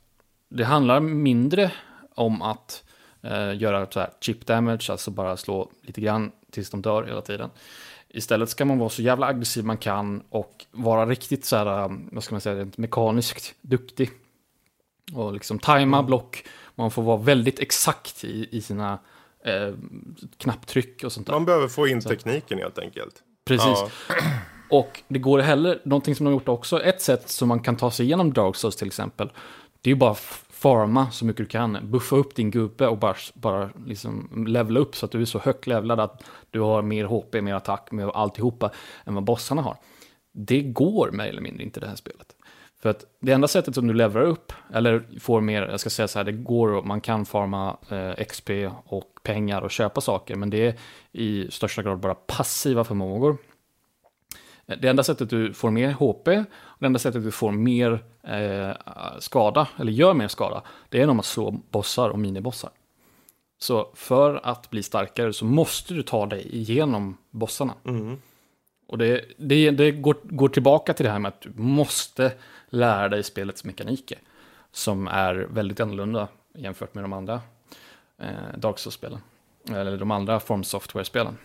[0.49, 1.73] det handlar mindre
[2.15, 2.85] om att
[3.23, 7.21] eh, göra så här chip damage, alltså bara slå lite grann tills de dör hela
[7.21, 7.51] tiden.
[8.09, 12.09] Istället ska man vara så jävla aggressiv man kan och vara riktigt så här, um,
[12.13, 14.11] vad ska man säga, mekaniskt duktig.
[15.15, 16.45] Och liksom tajma block.
[16.75, 18.99] Man får vara väldigt exakt i, i sina
[19.45, 19.75] eh,
[20.37, 21.35] knapptryck och sånt där.
[21.35, 23.15] Man behöver få in tekniken helt enkelt.
[23.45, 23.67] Precis.
[23.67, 23.89] Ja.
[24.71, 27.77] Och det går heller, någonting som de har gjort också, ett sätt som man kan
[27.77, 29.33] ta sig igenom Dark Souls till exempel,
[29.81, 30.15] det är ju bara
[30.51, 34.97] farma så mycket du kan, buffa upp din gubbe och bara, bara liksom levela upp
[34.97, 38.17] så att du är så högt levlad att du har mer HP, mer attack, mer
[38.17, 38.71] alltihopa
[39.05, 39.77] än vad bossarna har.
[40.33, 42.37] Det går mer eller mindre inte i det här spelet.
[42.83, 46.09] För att det enda sättet som du levelar upp, eller får mer, jag ska säga
[46.09, 48.51] så här, det går man kan farma eh, XP
[48.85, 50.75] och pengar och köpa saker, men det är
[51.13, 53.37] i största grad bara passiva förmågor.
[54.67, 58.71] Det enda sättet du får mer HP, och det enda sättet du får mer eh,
[59.19, 62.71] skada, eller gör mer skada, det är genom att slå bossar och minibossar.
[63.59, 67.75] Så för att bli starkare så måste du ta dig igenom bossarna.
[68.89, 72.33] Och det, det, det går, går tillbaka till det här med att du måste
[72.73, 74.19] lära dig spelets mekaniker.
[74.73, 77.41] Som är väldigt annorlunda jämfört med de andra
[78.23, 79.21] eh, Dark Souls-spelen.
[79.71, 81.39] Eller de andra Form Software-spelen.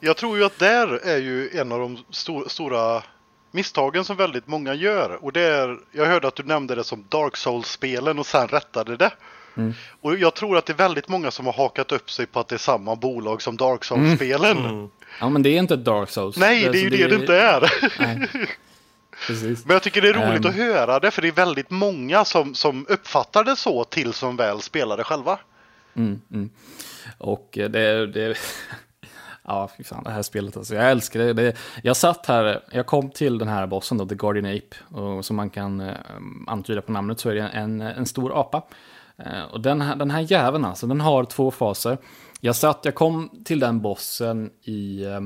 [0.00, 3.02] Jag tror ju att där är ju en av de sto- stora
[3.50, 5.24] misstagen som väldigt många gör.
[5.24, 8.96] Och det är, jag hörde att du nämnde det som Dark Souls-spelen och sen rättade
[8.96, 9.10] det.
[9.56, 9.74] Mm.
[10.00, 12.48] Och jag tror att det är väldigt många som har hakat upp sig på att
[12.48, 14.90] det är samma bolag som Dark Souls-spelen.
[15.20, 16.36] Ja, men det är inte Dark Souls.
[16.36, 17.70] Nej, det är ju Alltså, det det inte är.
[19.26, 19.64] Precis.
[19.66, 20.50] Men jag tycker det är roligt Ehm.
[20.50, 24.36] att höra det, för det är väldigt många som, som uppfattar det så till som
[24.36, 25.38] väl spelar det själva.
[25.94, 26.50] Mm, mm.
[27.18, 28.36] Och det, det
[29.42, 30.74] Ja, fy fan, det här spelet alltså.
[30.74, 31.32] Jag älskar det.
[31.32, 31.56] det.
[31.82, 35.00] Jag satt här, jag kom till den här bossen då, The Guardian Ape.
[35.00, 35.94] Och som man kan eh,
[36.46, 38.62] antyda på namnet så är det en, en stor apa.
[39.18, 41.98] Eh, och den här, den här jäveln alltså, den har två faser.
[42.40, 45.20] Jag satt, jag kom till den bossen i, eh,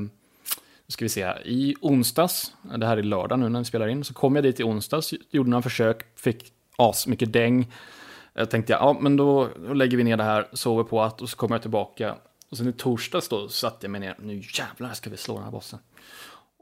[0.87, 2.53] ska vi se här, i onsdags.
[2.77, 4.03] Det här är lördag nu när vi spelar in.
[4.03, 7.71] Så kom jag dit i onsdags, gjorde några försök, fick as mycket däng.
[8.33, 11.29] Jag tänkte, ja men då, då lägger vi ner det här, sover på att och
[11.29, 12.15] så kommer jag tillbaka.
[12.49, 15.43] Och sen i torsdags då satte jag mig ner, nu jävlar ska vi slå den
[15.43, 15.79] här bossen.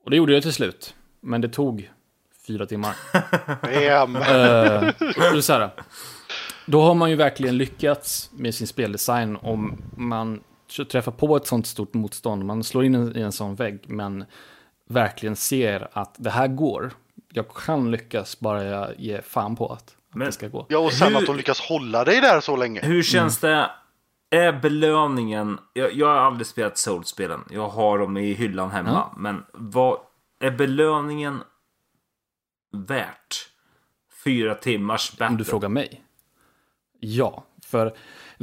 [0.03, 0.95] Och det gjorde jag till slut.
[1.19, 1.91] Men det tog
[2.47, 2.95] fyra timmar.
[3.61, 4.15] Bam!
[4.15, 5.69] uh, så här,
[6.65, 10.43] då har man ju verkligen lyckats med sin speldesign om man
[10.89, 12.45] träffar på ett sånt stort motstånd.
[12.45, 14.25] Man slår in i en sån vägg, men
[14.89, 16.91] verkligen ser att det här går.
[17.33, 20.65] Jag kan lyckas bara jag ger fan på att, Men- det ska gå.
[20.69, 22.81] Ja, och sen Hur- att de lyckas hålla dig där så länge.
[22.83, 23.71] Hur känns det?
[24.29, 25.57] Är belöningen...
[25.73, 27.39] Jag, jag har aldrig spelat Souls-spelen.
[27.49, 28.89] Jag har dem i hyllan hemma.
[28.89, 29.13] Ja.
[29.17, 29.97] Men vad
[30.39, 31.43] är belöningen
[32.71, 33.49] värt?
[34.23, 35.27] Fyra timmars battle?
[35.27, 36.03] Om du frågar mig.
[36.99, 37.93] Ja, för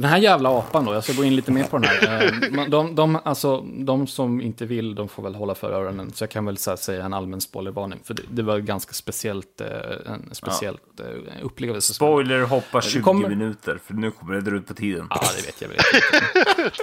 [0.01, 2.01] den här jävla apan då, jag ska gå in lite mer på den här.
[2.61, 6.11] Eh, De, de, alltså, de som inte vill, de får väl hålla för öronen.
[6.13, 7.99] Så jag kan väl så säga en allmän spoilervarning.
[8.03, 9.67] För det, det var ganska speciellt, eh,
[10.13, 11.05] en speciell eh,
[11.45, 11.93] upplevelse.
[11.93, 13.79] Spoiler, hoppa Det 20 kommer- minuter.
[13.85, 15.07] För nu kommer det dra ut på tiden.
[15.09, 15.67] Ja, det vet jag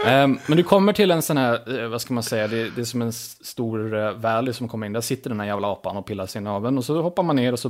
[0.05, 0.25] väl.
[0.25, 2.85] um, men du kommer till en sån här, vad ska man säga, det, det är
[2.85, 4.93] som en stor valley som kommer in.
[4.93, 6.79] Där sitter den här jävla apan och pillar sig i naveln.
[6.79, 7.69] Och så hoppar man ner och så,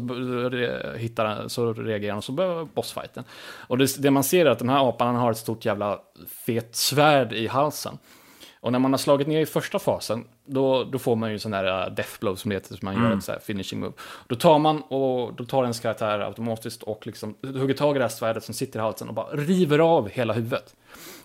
[0.97, 3.25] hittar, så reagerar han och så börjar bossfighten.
[3.59, 5.99] Och det, det man ser är att den här apan har ett stort jävla
[6.47, 7.99] fet svärd i halsen.
[8.61, 11.51] Och när man har slagit ner i första fasen, då, då får man ju sån
[11.51, 13.93] där uh, death blow som det heter, som man gör ett så här finishing move.
[14.26, 18.05] Då tar man och då tar ens karaktär automatiskt och liksom hugger tag i det
[18.05, 20.74] här svärdet som sitter i halsen och bara river av hela huvudet.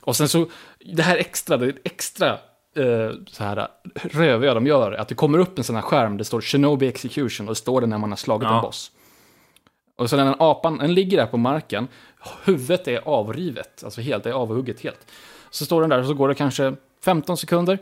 [0.02, 0.46] Och sen så,
[0.80, 2.30] det här extra, det är extra
[2.76, 6.26] eh, så här röviga de gör, att det kommer upp en sån här skärm, det
[6.26, 8.56] står Shinobi Execution och det står det när man har slagit Ja.
[8.56, 8.92] en boss.
[9.96, 11.88] Och så den apan, den ligger där på marken,
[12.44, 15.08] huvudet är avrivet, alltså helt, det är avhugget helt.
[15.50, 16.74] Så står den där och så går det kanske
[17.06, 17.80] 15 sekunder.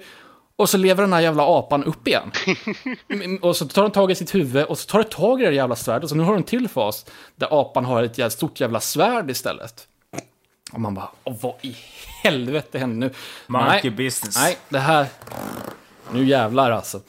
[0.56, 2.32] Och så lever den här jävla apan upp igen.
[3.10, 5.46] Mm, och så tar den tag i sitt huvud och så tar det tag i
[5.46, 6.10] det jävla svärdet.
[6.10, 7.06] Så nu har du en till fas
[7.36, 9.88] där apan har ett jävla stort jävla svärd istället.
[10.74, 11.76] Och man bara, "Åh, vad i
[12.24, 13.14] helvete händer nu?
[13.48, 14.36] Monkey Nej, business.
[14.38, 15.08] Nej, det här...
[16.12, 17.02] Nu jävlar alltså.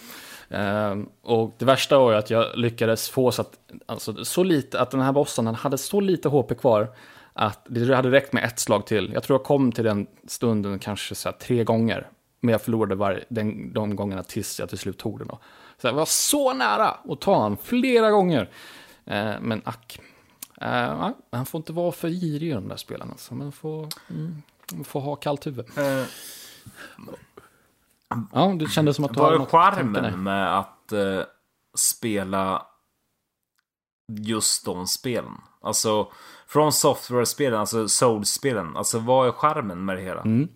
[0.52, 4.80] Ehm, och det värsta var ju att jag lyckades få så att, alltså, så lite,
[4.80, 6.94] att den här bossen den hade så lite HP kvar
[7.32, 9.10] att det hade räckt med ett slag till.
[9.14, 12.08] Jag tror jag kom till den stunden kanske så här, tre gånger.
[12.40, 15.28] Men jag förlorade var, den, de gångerna tills jag till slut tog den.
[15.28, 15.38] Då.
[15.78, 18.50] Så jag var så nära att ta honom flera gånger.
[19.04, 20.00] Eh, men ack.
[20.60, 23.10] Eh, han får inte vara för girig i de där spelen.
[23.10, 23.34] Alltså.
[23.34, 24.42] Man, får, mm,
[24.72, 25.66] man får ha kallt huvud.
[25.78, 26.04] Eh,
[28.32, 31.20] Ja, det kändes som att du Vad är charmen med att eh,
[31.74, 32.66] spela
[34.08, 35.32] just de spelen?
[35.60, 36.12] Alltså,
[36.46, 38.76] från software-spelen, alltså Souls-spelen.
[38.76, 40.20] Alltså, vad är charmen med det hela?
[40.20, 40.48] Mm.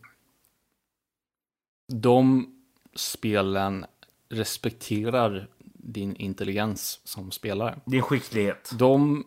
[1.93, 2.47] De
[2.95, 3.87] spelen
[4.29, 7.81] respekterar din intelligens som spelare.
[7.85, 8.73] Din skicklighet.
[8.79, 9.25] De,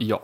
[0.00, 0.22] ja.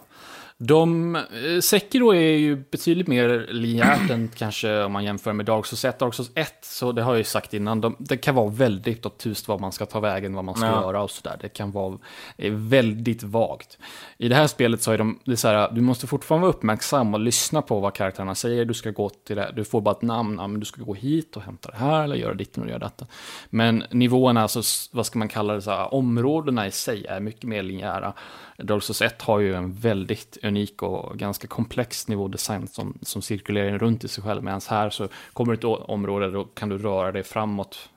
[0.66, 5.66] De, eh, Sekiro är ju betydligt mer linjärt än kanske om man jämför med Dark
[5.66, 5.98] Souls 1.
[5.98, 9.06] Dark Souls 1, så det har jag ju sagt innan, de, det kan vara väldigt
[9.06, 10.82] obtust vad man ska ta vägen, vad man ska Ja.
[10.82, 11.38] göra och sådär.
[11.40, 11.98] Det kan vara
[12.50, 13.78] väldigt vagt.
[14.18, 16.54] I det här spelet så är de, det är så här, du måste fortfarande vara
[16.56, 18.64] uppmärksam och lyssna på vad karaktärerna säger.
[18.64, 20.94] Du ska gå till det, du får bara ett namn, ja, men du ska gå
[20.94, 23.06] hit och hämta det här eller göra ditt och göra detta.
[23.50, 27.42] Men nivåerna, alltså, vad ska man kalla det, så här, områdena i sig är mycket
[27.44, 28.12] mer linjära.
[28.58, 33.78] Dark Souls 1 har ju en väldigt unik och ganska komplex nivådesign som, som cirkulerar
[33.78, 34.42] runt i sig själv.
[34.44, 37.88] Medan här så kommer du till ett område, då kan du röra dig framåt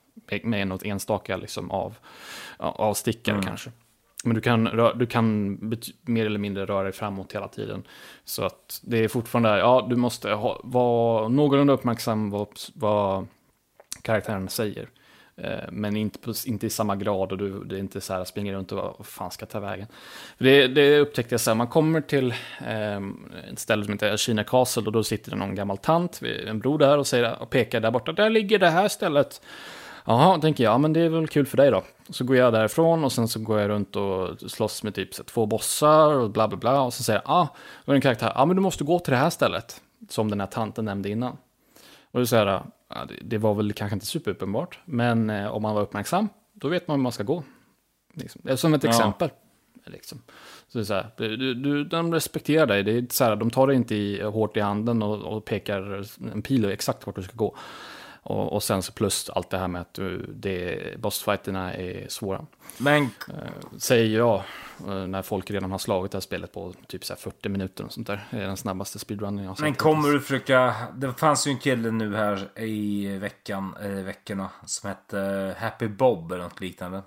[0.43, 1.95] med- något enstaka liksom av,
[2.57, 3.71] avstickare kanske.
[4.23, 4.63] Men du kan,
[4.95, 5.57] du kan
[6.01, 7.83] mer eller mindre röra dig framåt hela tiden.
[8.23, 13.27] Så att det är fortfarande, ja, du måste ha, vara någorlunda uppmärksam vad, vad
[14.01, 14.89] karaktären säger.
[15.37, 18.23] Eh, men inte, på, inte i samma grad och du, det är inte så här
[18.23, 19.87] springer runt och vad fan ska jag ta vägen.
[20.37, 22.31] Det, det upptäckte jag så här, man kommer till
[22.67, 22.97] eh,
[23.51, 26.77] ett ställe som heter Kina Castle och då sitter det någon gammal tant, en bror
[26.77, 29.41] där och, säger, och pekar där borta, där ligger det här stället.
[30.05, 31.83] Jaha, tänker jag, men det är väl kul för dig då.
[32.09, 35.21] Så går jag därifrån och sen så går jag runt och slåss med typ så
[35.21, 36.81] här, två bossar och bla bla bla.
[36.81, 37.47] Och så säger jag, ah,
[37.85, 39.81] och en karaktär, ja men du måste gå till det här stället.
[40.09, 41.37] Som den här tanten nämnde innan.
[42.11, 44.79] Och du säger jag, ja, det, det var väl kanske inte superuppenbart.
[44.85, 47.43] Men eh, om man var uppmärksam, då vet man hur man ska gå.
[48.13, 48.41] Liksom.
[48.45, 48.89] Är som ett Ja.
[48.89, 49.29] exempel.
[49.85, 50.21] Liksom.
[50.67, 52.83] Så det så här, du, du, de respekterar dig.
[52.83, 56.05] Det är så här, de tar dig inte i, hårt i handen och, och pekar
[56.33, 57.55] en pil exakt vart du ska gå.
[58.21, 62.45] Och, och sen så plus allt det här med att du, det, bossfighterna är svåra.
[62.77, 64.41] Men Eh, säger jag, eh,
[65.07, 67.93] när folk redan har slagit det här spelet på typ så här 40 minuter och
[67.93, 68.27] sånt där.
[68.31, 70.73] Det är den snabbaste speedrunnen jag har Men sett kommer du försöka...
[70.95, 76.31] Det fanns ju en kille nu här i veckan, eller veckorna, som hette Happy Bob
[76.31, 76.97] eller något liknande.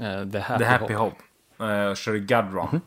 [0.00, 1.12] Eh, The Happy, The Happy Hop.
[1.12, 1.68] Hop.
[1.68, 2.80] Uh, körde Gudrun.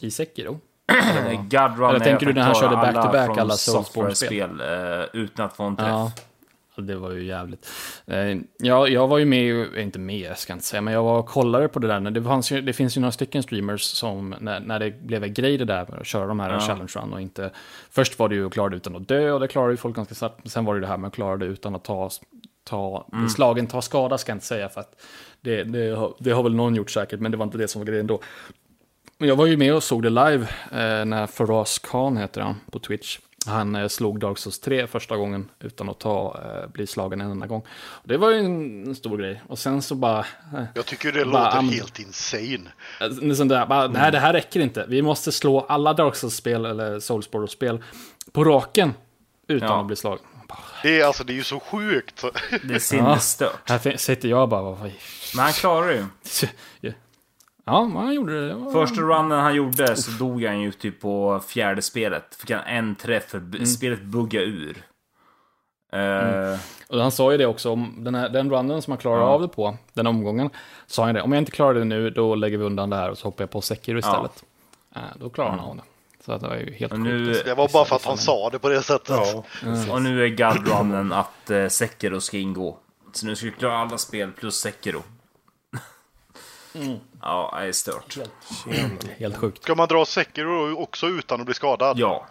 [0.00, 0.60] I Sekiro.
[0.90, 1.48] Mm.
[1.48, 4.60] Gudrun Eller tänker du när han körde back-to-back från alla Soulsborne-spel?
[4.60, 5.88] Eh, utan att få en träff.
[5.88, 6.12] Ja.
[6.80, 7.68] Det var ju jävligt.
[8.06, 11.18] Eh, Ja, jag var ju med, inte med ska jag inte säga, men jag var
[11.18, 12.00] och kollade på det där.
[12.00, 15.58] Det, ju, det finns ju några stycken streamers som, när, när det blev en grej
[15.58, 16.60] det där med att köra de här Ja.
[16.60, 17.50] challenge run och inte...
[17.90, 19.96] Först var det ju att klara det utan att dö och det klarade ju folk
[19.96, 20.50] ganska snabbt.
[20.50, 22.10] Sen var det det här med att klara det utan att ta,
[22.64, 23.28] ta Mm.
[23.28, 25.02] slagen, ta skada ska jag inte säga för att
[25.40, 27.80] det, det, har, det har väl någon gjort säkert, men det var inte det som
[27.80, 28.20] var grejen då.
[29.18, 32.78] Jag var ju med och såg det live eh, när Faraz Khan heter han på
[32.78, 33.18] Twitch.
[33.46, 37.30] Han eh, slog Dark Souls 3 första gången utan att ta, eh, bli slagen en
[37.30, 37.62] enda gång.
[38.04, 39.42] Det var ju en, stor grej.
[39.48, 40.18] Och sen så bara...
[40.20, 42.70] Eh, Jag tycker det Bara, låter um, helt insane.
[43.00, 44.86] eh, sån där, bara Nej, det här räcker inte.
[44.88, 47.82] Vi måste slå alla Dark Souls-spel eller Soulsborne-spel
[48.32, 48.94] på raken
[49.48, 49.80] utan Ja.
[49.80, 50.24] att bli slagen.
[50.82, 52.24] Det är, alltså, det är ju så sjukt.
[52.68, 53.68] Det är sinnesstört.
[53.70, 54.62] Här fin- sitter jag bara...
[54.62, 54.78] Vad,
[55.34, 56.06] Men han klarar det ju.
[57.70, 58.54] ja, han gjorde det.
[58.54, 62.34] var- Första runnen han gjorde så dog han ju typ på fjärde spelet.
[62.40, 63.66] Fick han en träff för Mm.
[63.66, 64.82] spelet buggade ur.
[65.92, 66.58] Eh,
[66.88, 69.40] Och han sa ju det också, om den, här, den runnen som han klarade av
[69.40, 70.50] det på, den omgången,
[70.86, 73.10] sa han det, om jag inte klarar det nu, då lägger vi undan det här
[73.10, 74.44] och så hoppar jag på Sekiro istället.
[74.96, 75.82] Eh, då klarar han av det.
[76.24, 77.08] Så att det var ju helt Och sjukt.
[77.08, 77.44] nu- alltså.
[77.44, 79.08] Det var bara för att han sa det på det sättet.
[79.08, 79.44] Ja.
[79.92, 82.76] Och nu är guldrunnen att eh, Sekiro ska ingå.
[83.12, 85.02] Så nu ska vi klara alla spel plus Sekiro.
[86.74, 86.98] Mm.
[87.22, 88.18] Ja, det är stört.
[89.18, 89.62] Helt sjukt.
[89.62, 91.98] Ska man dra Sekiro också utan att bli skadad?
[91.98, 92.26] Ja.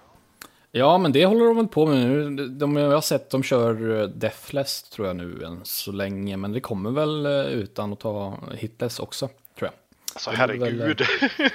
[0.71, 2.47] Ja, men det håller de väl på med nu.
[2.47, 6.51] De, jag har sett de kör eh, Deathless tror jag nu än så länge, men
[6.51, 9.73] det kommer väl eh, utan att ta Hitless också, tror jag.
[10.13, 11.01] Alltså Det är väl, herregud.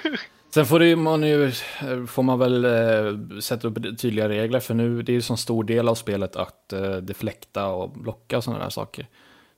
[0.55, 1.53] Sen får, det, man ju,
[2.07, 5.65] får man väl eh, sätta upp tydliga regler, för nu det är ju så stor
[5.65, 9.09] del av spelet att eh, deflekta och blocka och sådana där saker.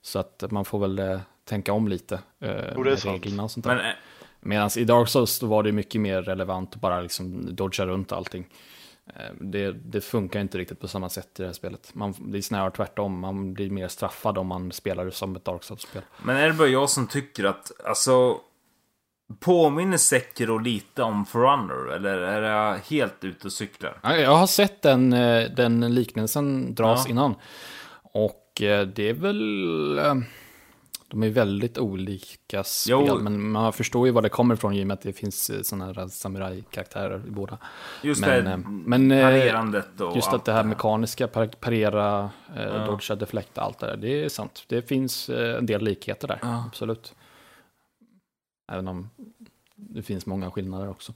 [0.02, 3.14] Så att man får väl eh, tänka om lite eh, Jo, det är med sant.
[3.24, 3.74] reglerna och sånt där.
[3.76, 3.92] Men eh,
[4.40, 8.12] Medan i Dark Souls då var det mycket mer relevant att bara liksom dodga runt
[8.12, 8.46] allting.
[9.16, 11.90] Eh, Det, det funkar inte riktigt på samma sätt i det här spelet.
[11.94, 15.44] Man, det är snarare tvärtom, man blir mer straffad om man spelar det som ett
[15.44, 16.02] Dark Souls-spel.
[16.22, 18.40] Men är det bara jag som tycker att, alltså...
[19.40, 21.94] Påminner Sekiro lite om Forerunner?
[21.96, 23.98] Eller är jag helt ute och cyklar?
[24.02, 27.10] Ja, Jag har sett den, eh, den liknelsen dras Ja.
[27.10, 27.34] innan.
[28.02, 28.42] Och
[28.94, 29.98] det är väl...
[31.08, 33.18] eh, De är väldigt olika spel, Jo.
[33.22, 35.92] men man förstår ju var det kommer ifrån i och med att det finns sådana
[35.92, 37.58] här samurajkaraktärer i båda.
[38.02, 42.30] Just Men, det, eh, men, eh, parerandet och Just att det här mekaniska, par- parera,
[42.56, 44.64] eh, dodga, deflekta, allt det där, det är sant.
[44.68, 46.64] Det finns eh, en del likheter där, Ja.
[46.66, 47.14] absolut.
[48.72, 49.10] Även om
[49.74, 51.12] det finns många skillnader också.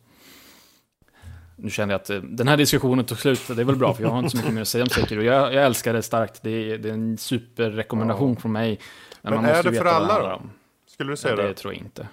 [1.63, 4.03] Nu känner jag att eh, den här diskussionen tog slut, det är väl bra, för
[4.03, 5.23] jag har inte så mycket mer att säga om Sekiro.
[5.23, 8.79] Jag, jag älskar det starkt, det är, det är en superrekommendation från mig.
[9.23, 10.43] Men man är måste det för alla då?
[10.87, 11.55] Skulle du säga det det?
[11.55, 12.07] tror jag inte.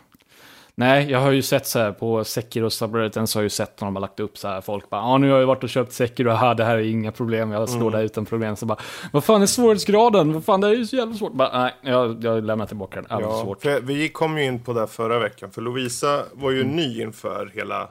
[0.79, 3.81] Nej, jag har ju sett så här på Sekiro subredditen så har jag ju sett
[3.81, 5.63] när de har lagt upp så här folk bara, ja ah, nu har jag varit
[5.63, 8.55] och köpt Sekiro, aha, det här är inga problem, jag slår det här utan problem.
[8.55, 8.79] Så bara,
[9.11, 10.33] vad fan är svårighetsgraden?
[10.33, 11.33] Vad fan, det är ju så jävla svårt.
[11.33, 13.65] Bara, nej, jag, jag lämnar tillbaka den, Ja, svårt.
[13.65, 15.51] vi kom ju in på det här förra veckan.
[15.51, 17.89] För Lovisa var ju ny inför hela,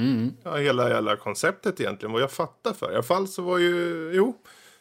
[0.00, 0.32] Mm.
[0.42, 2.12] ja, hela jävla konceptet egentligen.
[2.12, 2.92] Vad jag fattar för.
[2.92, 4.36] I alla fall så var ju, jo,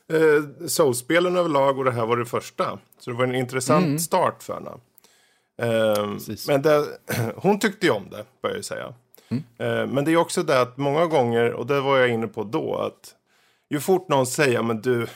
[0.08, 2.80] eh, Soulspelen överlag och det här var det första.
[3.00, 4.72] Så det var en intressant start för henne.
[5.62, 6.10] Eh,
[6.48, 6.88] men det,
[7.36, 8.94] hon tyckte ju om det, börjar jag säga.
[9.58, 12.44] Eh, men det är också det att många gånger, och det var jag inne på
[12.44, 13.16] då, att
[13.70, 15.08] ju fort någon säger men du,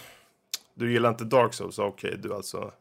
[0.73, 2.71] du gillar inte Dark Souls, okej, du alltså,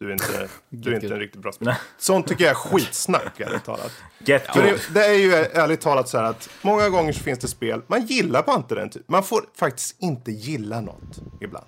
[0.00, 1.76] du är inte, du är inte en riktigt bra spelare.
[1.98, 3.92] Sånt tycker jag är skitsnack, ärligt talat.
[4.18, 4.64] Get För good.
[4.92, 7.82] det, det är ju ärligt talat så här att många gånger så finns det spel,
[7.86, 9.08] man gillar bara inte den typ.
[9.08, 11.66] Man får faktiskt inte gilla något ibland.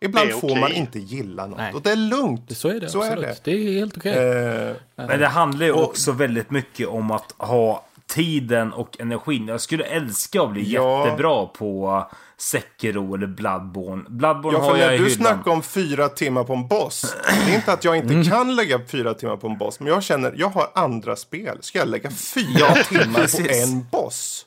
[0.00, 0.76] Ibland får man okej.
[0.76, 1.58] inte gilla något.
[1.58, 1.74] Nej.
[1.74, 2.56] Och det är lugnt.
[2.58, 3.40] Så är det, Så är det.
[3.44, 3.50] det.
[3.52, 4.12] är helt okej.
[4.12, 9.48] Eh, Men det handlar ju också väldigt mycket om att ha tiden och energin.
[9.48, 11.04] Jag skulle älska att bli Ja.
[11.04, 12.02] jättebra på
[12.40, 14.04] Sekiro eller Bloodborne.
[14.08, 17.16] Bloodborne ja, har jag i du snackar om fyra timmar på en boss.
[17.46, 18.24] Det är inte att jag inte Mm.
[18.24, 19.80] kan lägga fyra timmar på en boss.
[19.80, 21.58] Men jag känner, jag har andra spel.
[21.60, 24.44] Ska jag lägga fyra timmar på en boss?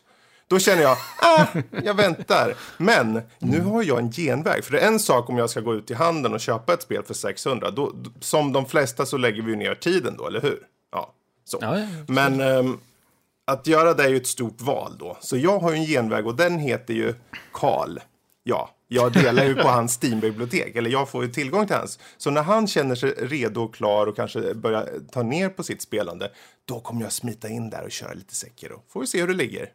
[0.48, 1.46] Då känner jag, ah,
[1.84, 2.54] jag väntar.
[2.78, 4.64] Men nu har jag en genväg.
[4.64, 6.82] För det är en sak om jag ska gå ut i handeln och köpa ett
[6.82, 7.72] spel för 600.
[7.72, 10.60] Då, som de flesta så lägger vi ner tiden då, eller hur?
[10.92, 11.14] Ja,
[11.46, 11.58] så.
[11.62, 11.78] Ja.
[12.08, 12.78] Men ehm,
[13.48, 15.18] att göra det är ju ett stort val då.
[15.22, 17.14] Så jag har ju en genväg och den heter ju
[17.54, 17.98] Karl.
[18.44, 22.00] Ja, jag delar ju på hans Steam-bibliotek, eller jag får ju tillgång till hans.
[22.18, 25.82] Så när han känner sig redo och klar och kanske börjar ta ner på sitt
[25.82, 26.32] spelande,
[26.66, 28.82] då kommer jag smita in där och köra lite Sekiro.
[28.90, 29.70] Får vi se hur det ligger.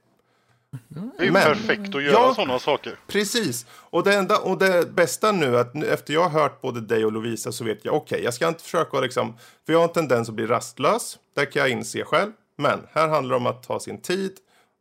[0.88, 2.32] Det är ju Men- perfekt att göra Ja.
[2.34, 2.98] sådana saker.
[3.06, 3.66] Precis.
[3.70, 7.04] Och det, enda, och det bästa nu, att nu, efter jag har hört både dig
[7.04, 9.34] och Lovisa så vet jag, okej, jag ska inte försöka liksom,
[9.66, 12.32] för jag har en tendens att bli rastlös, det kan jag inse själv.
[12.56, 14.32] Men här handlar det om att ta sin tid,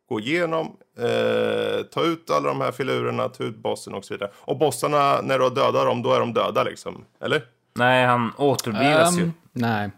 [0.10, 0.66] gå igenom,
[1.00, 4.32] eh, ta ut alla de här filurerna, ta ut bossen och så vidare.
[4.36, 7.06] Och bossarna, när du har dödat dem, då är de döda liksom.
[7.22, 7.44] Eller?
[7.76, 9.24] Nej, han återupplivas ju.
[9.24, 9.92] Ehm, nej,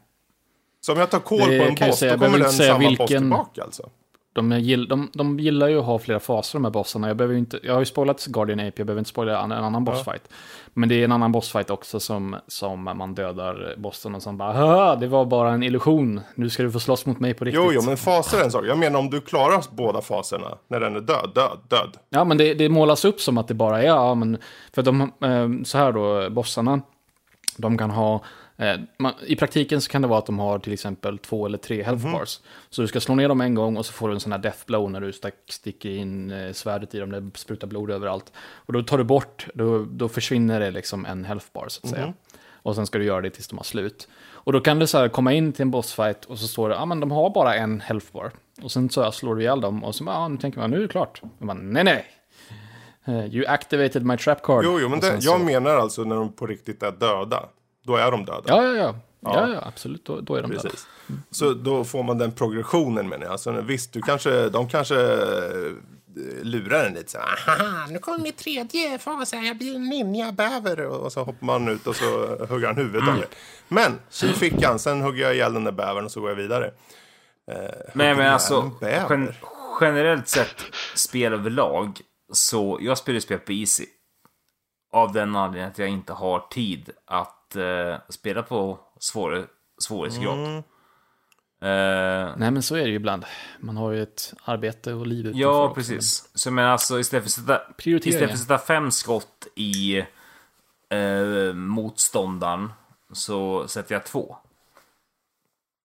[0.81, 3.07] Så om jag tar koll på en boss, säga, då kommer den samma boss vilken-
[3.07, 3.89] tillbaka alltså?
[4.37, 7.07] De, gill, de, de gillar ju att ha flera faser de här bossarna.
[7.07, 9.63] Jag, behöver inte, jag har ju spoilat Guardian Ape, jag behöver inte spoila en, en
[9.63, 10.21] annan bossfight.
[10.73, 14.53] Men det är en annan bossfight också som, som man dödar bossen och sen bara
[14.53, 17.63] "Haha, det var bara en illusion, nu ska du få slåss mot mig på riktigt.
[17.63, 18.65] Jo, jo, men faser är en sak.
[18.65, 21.97] Jag menar om du klarar båda faserna, när den är död, död, död.
[22.09, 24.37] Ja, men det, det målas upp som att det bara är, ja, men
[24.73, 26.81] för de, eh, så här då, bossarna,
[27.57, 28.21] de kan ha,
[28.97, 31.83] man, i praktiken så kan det vara att de har till exempel två eller tre
[31.83, 32.13] health Mhm.
[32.13, 32.39] bars.
[32.69, 34.39] Så du ska slå ner dem en gång och så får du en sån här
[34.39, 35.11] death blow när du
[35.49, 38.31] sticker in eh, svärdet i dem, det sprutar blod överallt.
[38.39, 41.89] Och då tar du bort, då, då försvinner det liksom en health bar så att
[41.89, 42.05] säga.
[42.05, 42.13] Mhm.
[42.53, 44.07] Och sen ska du göra det tills de har slut.
[44.31, 46.81] Och då kan du så komma in till en bossfight och så står det, ja
[46.81, 48.31] ah, men de har bara en health bar.
[48.61, 50.81] Och sen så slår du ihjäl dem och så ah, nu tänker man, nu är
[50.81, 51.21] det klart.
[51.39, 52.05] Och man, nej nej.
[53.05, 54.63] Eh, You activated my trap card.
[54.65, 57.49] Jo, jo, men det, jag så- menar alltså när de på riktigt är döda.
[57.87, 58.43] Då är de döda.
[58.47, 58.95] Ja, ja, ja.
[59.19, 60.05] Ja, ja, absolut.
[60.05, 60.59] Då, då är de där.
[60.59, 60.87] Precis.
[61.31, 63.31] Så då får man den progressionen menar jag.
[63.31, 65.71] Alltså, visst, du kanske, de kanske eh,
[66.41, 67.27] lurar en lite så här.
[67.47, 70.79] "Ahaha, nu kommer min tredje fas här, jag blir en ninja-bäver.
[70.85, 73.27] Och så hoppar man ut och så hugger han huvudet av det.
[73.67, 76.71] Men, tji fickan, sen hugger jag ihjäl den där bävern och så går jag vidare.
[77.93, 79.33] Nej, men ihjäl alltså gen
[79.81, 80.55] generellt sett
[80.95, 82.01] spel överlag
[82.33, 83.85] så jag spelar spel på Easy.
[84.93, 90.37] Av den anledningen att jag inte har tid att eh, spela på svår, svårighetsgrad.
[90.37, 90.63] Mm.
[91.61, 93.25] Eh, Nej, men så är det ju ibland.
[93.59, 95.75] Man har ju ett arbete och liv utanför ja, också.
[95.75, 96.29] precis.
[96.33, 97.61] Så men alltså istället för att sätta,
[98.09, 99.97] istället för att sätta fem skott i
[100.89, 102.69] eh, motståndaren
[103.11, 104.37] så sätter jag två.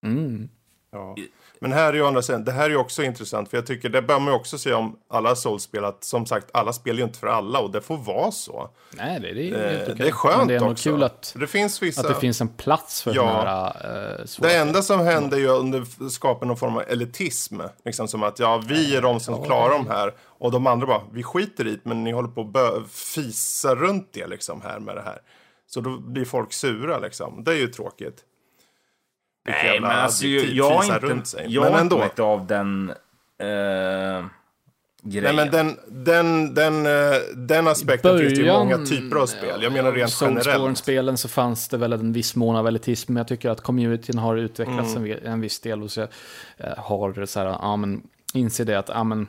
[0.06, 0.48] Mm.
[0.90, 1.16] Ja.
[1.62, 3.50] Men här är ju andra sidan, det här är ju också intressant.
[3.50, 5.84] För jag tycker, det bör man ju också säga om alla Souls-spel.
[5.84, 7.58] Att som sagt, alla spelar ju inte för alla.
[7.58, 8.70] Och det får vara så.
[8.90, 9.94] Nej, det, det är Eh, helt okej.
[9.98, 10.90] det är skönt Men det är också.
[10.90, 12.00] kul att, det finns vissa...
[12.00, 13.22] att det finns en plats för Ja.
[13.22, 17.60] de här uh, svåra Det enda som händer ju under skapar någon form av elitism.
[17.84, 20.14] Liksom som att ja, vi är de som klarar de här.
[20.20, 24.08] Och de andra bara, vi skiter i det, men ni håller på att fisa runt
[24.12, 25.18] det liksom här med det här.
[25.66, 27.44] Så då blir folk sura liksom.
[27.44, 28.16] Det är ju tråkigt.
[29.44, 31.46] Nej, jävla men alltså jag har fisa inte, runt sig.
[31.48, 32.04] jag men har ändå.
[32.04, 32.90] inte av den
[33.38, 33.46] eh,
[35.04, 35.36] Nej, grejen.
[35.36, 39.62] men den, den, den, eh, den aspekten finns det ju Början, många typer av spel.
[39.62, 40.44] Jag menar rent generellt.
[40.44, 44.18] Soulsborne-spelen så fanns det väl en viss mån av elitism, men jag tycker att communityn
[44.18, 45.18] har utvecklats Mm.
[45.24, 46.08] en viss del och så eh,
[46.76, 48.02] har så här, ja men,
[48.34, 49.26] inser det att, ja men,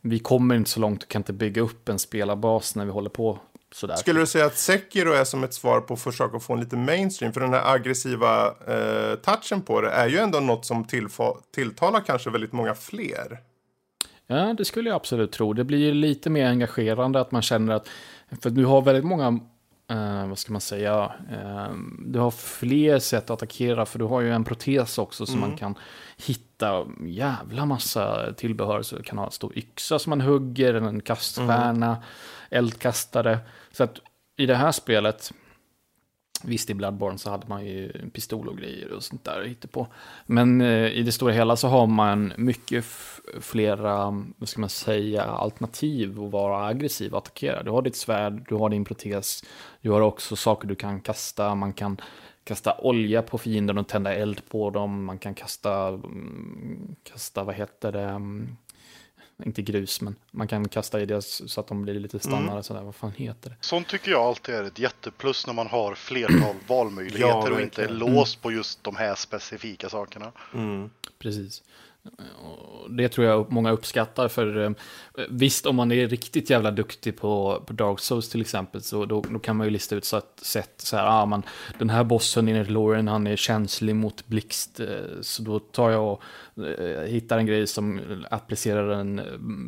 [0.00, 3.10] vi kommer inte så långt och kan inte bygga upp en spelarbas när vi håller
[3.10, 3.38] på
[3.74, 3.96] sådär.
[3.96, 6.76] Skulle du säga att Sekiro är som ett svar på att försöka få en lite
[6.76, 7.32] mainstream?
[7.32, 10.84] För den här aggressiva eh, touchen på det är ju ändå något som
[11.54, 13.40] tilltalar kanske väldigt många fler.
[14.26, 15.52] Ja, det skulle jag absolut tro.
[15.52, 17.88] Det blir lite mer engagerande att man känner att,
[18.40, 19.40] för du har väldigt många,
[19.90, 21.74] eh, vad ska man säga, eh,
[22.06, 25.56] du har fler sätt att attackera, för du har ju en protes också som man
[25.56, 25.74] kan
[26.16, 28.82] hitta jävla massa tillbehör.
[28.82, 32.02] Så du kan ha en stor yxa som man hugger, en kaststjärna,
[32.50, 33.38] eldkastare.
[33.74, 33.98] Så att
[34.36, 35.32] i det här spelet,
[36.44, 39.86] Visst, i Bloodborne så hade man ju en pistol och grejer och sånt där på.
[40.26, 42.84] Men eh, i det stora hela så har man mycket
[43.40, 47.62] flera, vad ska man säga, alternativ att vara aggressiv och attackera.
[47.62, 49.44] Du har ditt svärd, du har din protes,
[49.80, 52.00] du har också saker du kan kasta, man kan
[52.44, 57.54] kasta olja på fienden och tända eld på dem, man kan kasta, mm, kasta vad
[57.54, 58.56] heter det, mm,
[59.44, 62.82] inte grus, men man kan kasta i det så att de blir lite stannare, sådär,
[62.82, 63.56] vad fan heter det?
[63.60, 67.84] Sånt tycker jag alltid är ett jätteplus när man har flertal valmöjligheter Ja, och inte
[67.84, 70.32] är låst på just de här specifika sakerna.
[71.18, 71.62] Precis.
[72.88, 74.70] Det tror jag många uppskattar, för eh,
[75.28, 79.20] visst om man är riktigt jävla duktig på, på Dark Souls till exempel, så då,
[79.20, 81.42] då kan man ju lista ut så att, sätt så här, ah, man,
[81.78, 84.86] den här bossen enligt Lauren, han är känslig mot blixt, eh,
[85.20, 86.22] så då tar jag och
[86.64, 88.00] eh, hittar en grej som
[88.30, 89.22] applicerar en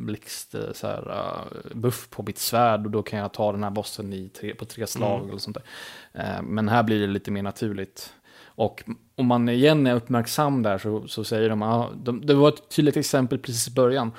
[0.06, 1.34] blixt, så här,
[1.74, 4.64] buff på mitt svärd, och då kan jag ta den här bossen i tre, på
[4.64, 6.42] tre slag eller sånt där.
[6.42, 8.12] Men här blir det lite mer naturligt.
[8.56, 8.82] Och
[9.16, 12.68] om man igen är uppmärksam där så, så säger de, ah, de, det var ett
[12.76, 14.12] tydligt exempel precis i början.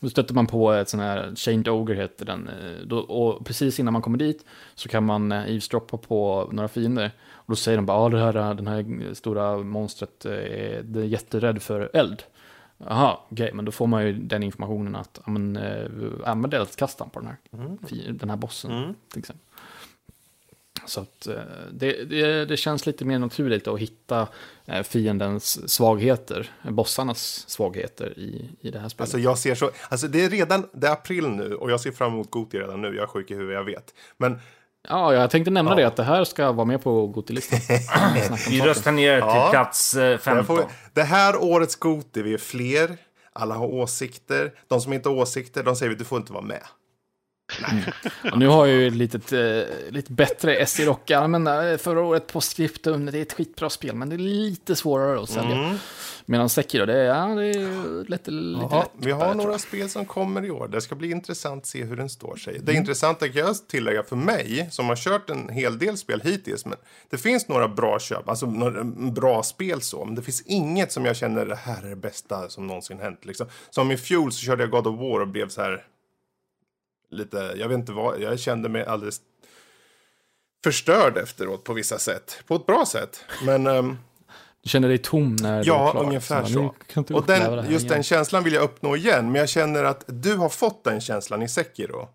[0.00, 2.48] Då stöter man på ett sån här, Chained Ogre heter den.
[2.48, 6.68] eh, Då, och precis innan man kommer dit så kan man eh, eavesdroppa på några
[6.68, 7.10] fiender.
[7.32, 11.00] Och då säger de bara, ja det här, den här stora monstret eh, är, det
[11.00, 12.22] är jätterädd för eld.
[12.78, 15.86] Jaha, okej, men då får man ju den informationen att, ja men, eh,
[16.24, 17.36] använd eldkastaren på den här,
[17.86, 18.94] fi- den här bossen Mm.
[19.08, 19.44] till exempel.
[20.86, 21.34] Så att eh,
[21.72, 24.28] det, det, det känns lite mer naturligt att hitta
[24.66, 29.00] eh, fiendens svagheter, eh, bossarnas svagheter i, i det här spelet.
[29.00, 31.90] Alltså jag ser så, alltså det är redan, det är april nu och jag ser
[31.92, 32.86] fram emot Goti redan nu.
[32.88, 33.94] Jag är sjuk i huvudet, jag vet.
[34.16, 34.38] Men
[34.88, 35.76] Ja, jag tänkte nämna Ja.
[35.76, 37.58] det att det här ska vara med på Gotilistan.
[38.50, 39.48] Vi röstar ner till Ja.
[39.50, 40.46] plats eh, det, 15.
[40.46, 42.96] får, det här årets Goti, vi är fler,
[43.32, 44.52] alla har åsikter.
[44.68, 46.62] De som inte har åsikter, de säger vi du får inte vara med.
[48.32, 52.26] Och nu har jag ju ett litet, eh, lite bättre SE-rockar, men eh, förra året
[52.32, 55.56] på Scriptum, det är ett skitbra spel, men det är lite svårare att sälja.
[55.56, 55.76] Mm.
[56.26, 58.90] Medan Sekiro, det är, ja, det är lite, lite Ja, lätt.
[59.06, 60.68] vi har där, några spel som kommer i år.
[60.68, 62.54] Det ska bli intressant att se hur den står sig.
[62.54, 62.66] Mm.
[62.66, 66.66] Det intressanta kan jag tillägga för mig, som har kört en hel del spel hittills,
[66.66, 66.78] men
[67.10, 71.04] det finns några bra köp, alltså några bra spel så, men det finns inget som
[71.04, 73.24] jag känner det här är det bästa som någonsin hänt.
[73.24, 73.46] Liksom.
[73.70, 75.84] Som i fjol så körde jag God of War och blev så här
[77.14, 79.20] lite, jag vet inte vad, jag kände mig alldeles
[80.64, 82.38] förstörd efteråt på vissa sätt.
[82.46, 83.24] På ett bra sätt.
[83.46, 83.96] Men ehm,
[84.62, 86.04] Du känner dig tom när du är Ja, klar.
[86.04, 86.74] ungefär bara, så.
[86.96, 87.94] inte Och det den, just igen.
[87.94, 89.24] den känslan vill jag uppnå igen.
[89.32, 91.96] Men jag känner att du har fått den känslan i Sekiro.
[92.02, 92.10] Och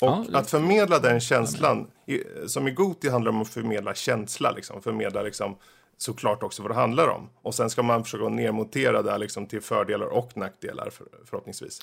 [0.00, 4.50] Ja, det- att förmedla den känslan, i, som i Goti handlar om att förmedla känsla,
[4.50, 4.82] liksom.
[4.82, 5.56] förmedla liksom,
[5.96, 7.28] såklart också vad det handlar om.
[7.42, 11.80] Och sen ska man försöka nedmontera det här, liksom, till fördelar och nackdelar för, förhoppningsvis.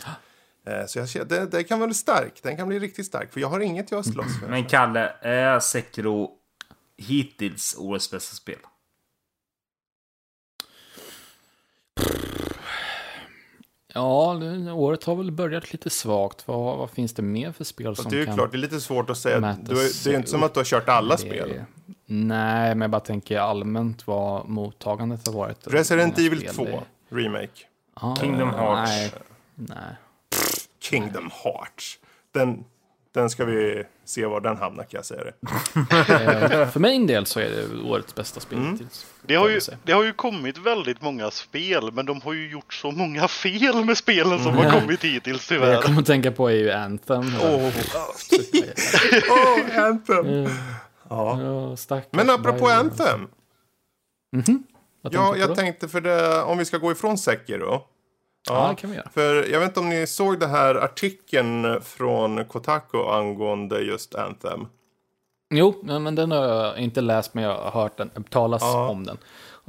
[0.68, 3.34] Eh, Så jag känner, det, det kan vara stark, den kan bli riktigt stark.
[3.34, 4.48] För jag har inget jag slåss för.
[4.48, 6.32] Men Kalle, är Sekiro
[6.98, 8.58] hittills årets bästa spel?
[13.94, 16.48] Ja, det, året har väl börjat lite svagt.
[16.48, 18.36] Vad, vad finns det mer för spel Fast som det är ju kan...
[18.36, 19.40] klart, det är lite svårt att säga.
[19.62, 21.64] Du, det är ju inte som att du har kört alla spel.
[22.06, 25.68] Nej, men jag bara tänker allmänt vad mottagandet har varit.
[25.68, 27.50] Resident Evil spel, 2, det- remake.
[28.02, 28.92] Ja, Kingdom Hearts.
[28.92, 29.12] Nej,
[29.56, 29.96] nej.
[30.90, 32.00] Kingdom Hearts.
[32.34, 32.64] Den,
[33.14, 35.34] den ska vi se var den hamnar kan jag säga det.
[36.62, 38.72] Eh, För min del så är det årets bästa spel Mm.
[38.72, 39.06] hittills.
[39.22, 42.74] Det har, ju, det har ju kommit väldigt många spel, men de har ju gjort
[42.74, 45.82] så många fel med spelen som har kommit hittills Det jag tyvärr.
[45.82, 47.32] kommer att tänka på är ju Anthem.
[47.42, 47.72] Åh, oh,
[49.86, 50.26] Anthem!
[50.46, 50.52] Eh,
[51.10, 51.42] Ja.
[51.90, 52.74] Ja, Men apropå Bioware.
[52.76, 53.28] Anthem.
[54.32, 54.60] Vad tänkte
[55.12, 55.56] Ja, jag då?
[55.56, 57.82] tänkte för det, om vi ska gå ifrån Sekiro.
[58.48, 59.10] Ja, det kan vi göra.
[59.14, 64.66] För jag vet inte om ni såg den här artikeln från Kotaku angående just Anthem.
[65.54, 68.88] Jo, men men den har jag inte läst, men jag har hört den, talas Ja.
[68.90, 69.18] om den.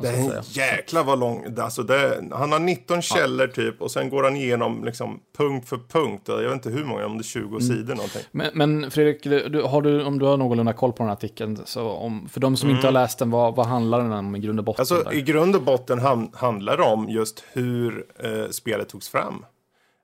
[0.02, 1.54] Det är en jäkla vad lång.
[1.58, 5.78] Alltså det, han har 19 källor typ och sen går han igenom liksom punkt för
[5.88, 6.22] punkt.
[6.26, 7.60] Jag vet inte hur många, om det är 20 Mm.
[7.60, 8.22] sidor någonting.
[8.32, 11.58] Men, men Fredrik, du, har du, om du har någorlunda koll på den här artikeln,
[11.64, 14.38] så om, för de som inte har läst den, vad, vad handlar den om i
[14.38, 14.86] grund och botten?
[14.90, 14.98] Mm.
[14.98, 15.16] Alltså där?
[15.18, 19.44] i grund och botten ham- handlar det om just hur eh, spelet togs fram.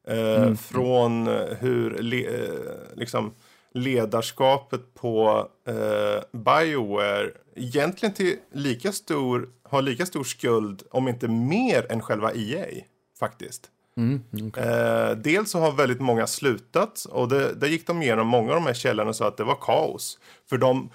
[0.09, 2.51] Eh, Från eh, hur le- eh,
[2.95, 3.33] liksom
[3.75, 11.93] ledarskapet på eh, Bioware egentligen till lika stor, har lika stor skuld, om inte mer,
[11.93, 12.67] än själva EA.
[13.19, 13.71] Faktiskt.
[13.97, 14.63] Mm, okej.
[14.63, 18.55] Eh, dels så har väldigt många slutat och det, där gick de igenom många av
[18.55, 20.19] de här källorna och sa att det var kaos.
[20.49, 20.91] För de,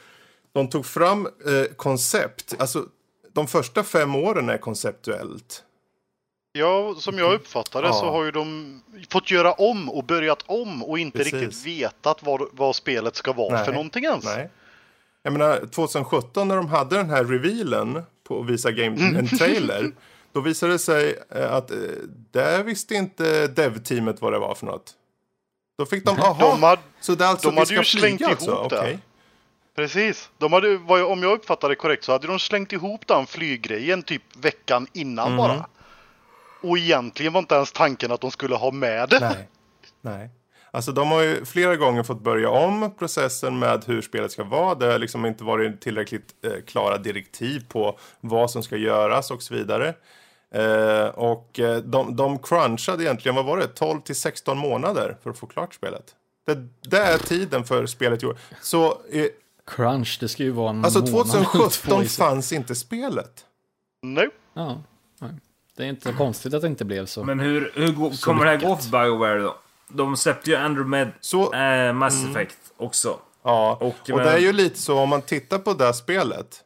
[0.54, 2.86] de tog fram eh, koncept, alltså
[3.34, 5.64] de första fem åren är konceptuellt.
[6.52, 7.94] Ja, som jag uppfattar det Ja.
[7.94, 11.34] så har ju de fått göra om och börjat om och inte Precis.
[11.34, 13.66] riktigt vetat vad, vad spelet ska vara Nej.
[13.66, 14.26] för någonting ens.
[14.26, 14.50] Nej.
[15.24, 19.92] Jag menar 2017 när de hade den här revealen på att visa game, en trailer.
[20.34, 21.78] Då visade det sig eh, att eh,
[22.32, 24.94] där visste inte dev-teamet vad det var för något.
[25.78, 28.52] Då fick de, aha, De hade, så det är alltså de hade ju slängt alltså?
[28.52, 28.80] ihop det.
[28.80, 29.00] Okej.
[29.76, 30.30] precis.
[30.38, 34.24] De hade, om jag uppfattar det korrekt så hade de slängt ihop den flyggrejen typ
[34.38, 35.38] veckan innan Mm.
[35.38, 35.66] bara.
[36.62, 39.20] Och egentligen var inte ens tanken att de skulle ha med det.
[39.20, 39.50] Nej.
[40.02, 40.30] Nej.
[40.72, 44.76] Alltså de har ju flera gånger fått börja om processen med hur spelet ska vara.
[44.76, 49.44] Det har liksom inte varit tillräckligt eh, klara direktiv på vad som ska göras och
[49.44, 49.94] så vidare.
[50.56, 55.30] Eh, och eh, de, de crunchade egentligen, vad var det, 12 till 16 månader för
[55.30, 56.16] att få klart spelet.
[56.46, 58.38] Det, det är tiden för spelet gjort.
[58.62, 59.26] Så eh,
[59.68, 62.26] Crunch, det ska ju vara en alltså månad eller två 2017 i sig.
[62.26, 63.46] fanns inte spelet.
[64.04, 64.22] No.
[64.54, 64.78] Ja, nej.
[65.80, 67.24] Det är inte så konstigt att det inte blev så.
[67.24, 69.56] Men hur, hur kommer det här gå för Bioware då?
[69.88, 73.20] De släppte ju Andromeda Så, eh, Mass Effect också.
[73.44, 73.78] ja.
[73.82, 76.62] och, Och, men- det är ju lite så om man tittar på det spelet,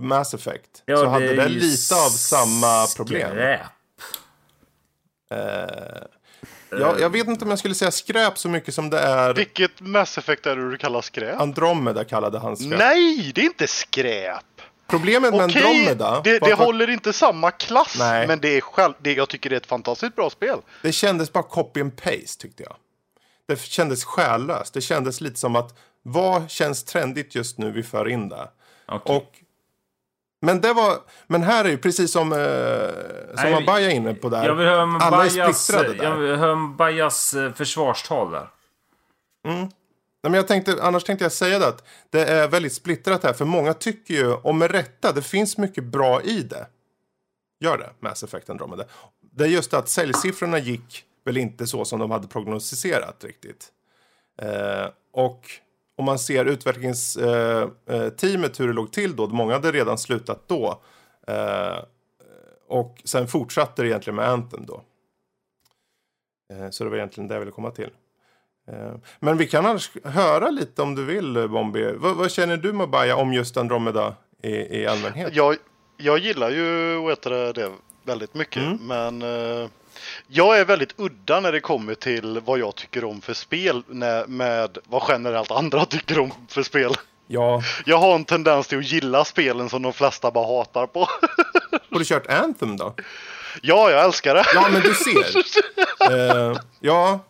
[0.00, 3.30] Mass Effect, Ja, så det hade det lite av samma problem.
[3.30, 3.60] skräp.
[5.30, 9.34] Eh, Jag, jag vet inte om jag skulle säga skräp så mycket som det är
[9.34, 11.40] Vilket Mass Effect är det du kallar skräp?
[11.40, 12.78] Andromeda kallade han skräp.
[12.78, 14.44] Nej, det är inte skräp!
[14.88, 18.26] Problemet med Okej, Andromeda det, var det att håller inte samma klass, Nej.
[18.26, 20.58] men det är själv, det, jag tycker det är ett fantastiskt bra spel.
[20.82, 22.76] det kändes bara copy and paste tyckte jag.
[23.48, 24.74] Det kändes själlöst.
[24.74, 28.48] Det kändes lite som att vad känns trendigt just nu vi för in det.
[28.86, 29.16] Okej.
[29.16, 29.32] Och,
[30.40, 32.38] men, det var, men här är ju precis som, eh,
[33.42, 34.44] som Nej, Abaja är inne på där.
[34.46, 36.04] Jag vill höra Alla är Bajas, splittrade där.
[36.04, 38.48] jag vill höra Bajas eh, försvarstal där.
[40.22, 43.32] Nej, men jag tänkte, annars tänkte jag säga det att det är väldigt splittrat här.
[43.32, 46.66] För många tycker ju, och med rätta, det finns mycket bra i det.
[47.60, 48.84] Gör det, Mass Effect Andromeda.
[49.20, 53.72] Det är just det att säljsiffrorna gick väl inte så som de hade prognostiserat riktigt.
[54.42, 55.50] Eh, och
[55.96, 59.26] om man ser utvecklingsteamet eh, eh hur det låg till då.
[59.26, 60.82] Många hade redan slutat då.
[61.26, 61.78] Eh,
[62.68, 64.82] och sen fortsatte det egentligen med Anthem då.
[66.52, 67.90] Eh, så det var egentligen det jag ville komma till.
[68.72, 71.92] Eh, Men vi kan annars höra lite om du vill, Bombi.
[71.96, 74.50] Vad, vad känner du Mabaya om just Andromeda i,
[74.80, 75.34] i allmänhet?
[75.34, 75.56] Jag,
[75.96, 77.70] jag gillar ju det, det
[78.04, 78.78] väldigt mycket, Mm.
[78.86, 79.22] men
[79.62, 79.68] eh,
[80.28, 84.26] jag är väldigt udda när det kommer till vad jag tycker om för spel när,
[84.26, 86.92] med vad generellt andra tycker om för spel.
[87.26, 91.00] Ja, Jag har en tendens till att gilla spelen som de flesta bara hatar på.
[91.90, 92.94] har du kört Anthem då?
[93.62, 94.44] ja, jag älskar det.
[94.54, 95.42] Ja, men du ser.
[96.10, 97.20] Eh, ja,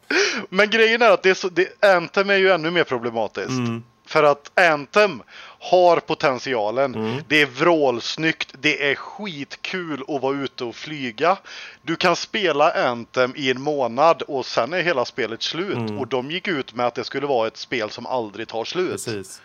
[0.49, 3.49] Men grejen är att det är så, det, Anthem är ju ännu mer problematiskt.
[3.49, 3.83] Mm.
[4.07, 5.23] För att Anthem
[5.61, 6.95] har potentialen.
[6.95, 7.23] Mm.
[7.29, 8.55] Det är vrålsnyggt.
[8.61, 11.37] Det är skitkul att vara ute och flyga.
[11.83, 15.77] Du kan spela Anthem i en månad och sen är hela spelet slut.
[15.77, 15.99] Mm.
[15.99, 18.91] Och de gick ut med att det skulle vara ett spel som aldrig tar slut.
[18.91, 19.43] precis.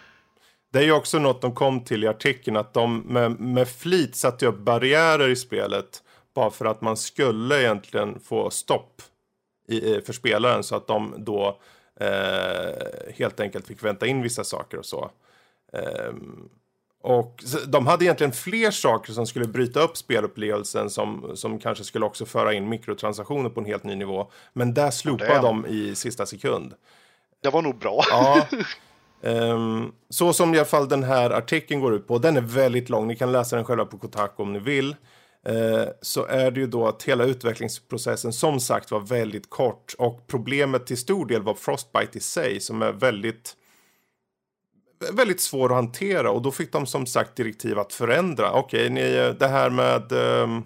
[0.74, 4.16] Det är ju också något de kom till i artikeln, att de med, med flit
[4.16, 6.04] satte upp barriärer i spelet
[6.34, 9.02] bara för att man skulle egentligen få stopp
[9.68, 11.60] i, i- för spelaren så att de då
[12.00, 15.12] eh, helt enkelt fick vänta in vissa saker och så.
[15.74, 16.50] Ehm,
[17.02, 22.06] och de hade egentligen fler saker som skulle bryta upp spelupplevelsen som, som kanske skulle
[22.06, 24.32] också föra in mikrotransaktioner på en helt ny nivå.
[24.54, 26.74] Men där slopade de i sista sekund.
[27.42, 28.02] Det var nog bra.
[28.10, 28.48] Ja.
[29.26, 32.90] Ehm, så som i alla fall den här artikeln går ut på, den är väldigt
[32.90, 34.96] lång, ni kan läsa den själva på Kotaku om ni vill.
[35.46, 40.28] Eh, så är det ju då att hela utvecklingsprocessen som sagt var väldigt kort och
[40.28, 43.56] problemet till stor del var Frostbite i sig som är väldigt
[45.12, 48.52] väldigt svår att hantera och då fick de som sagt direktiv att förändra.
[48.52, 50.64] Okej, ni, det här med ehm,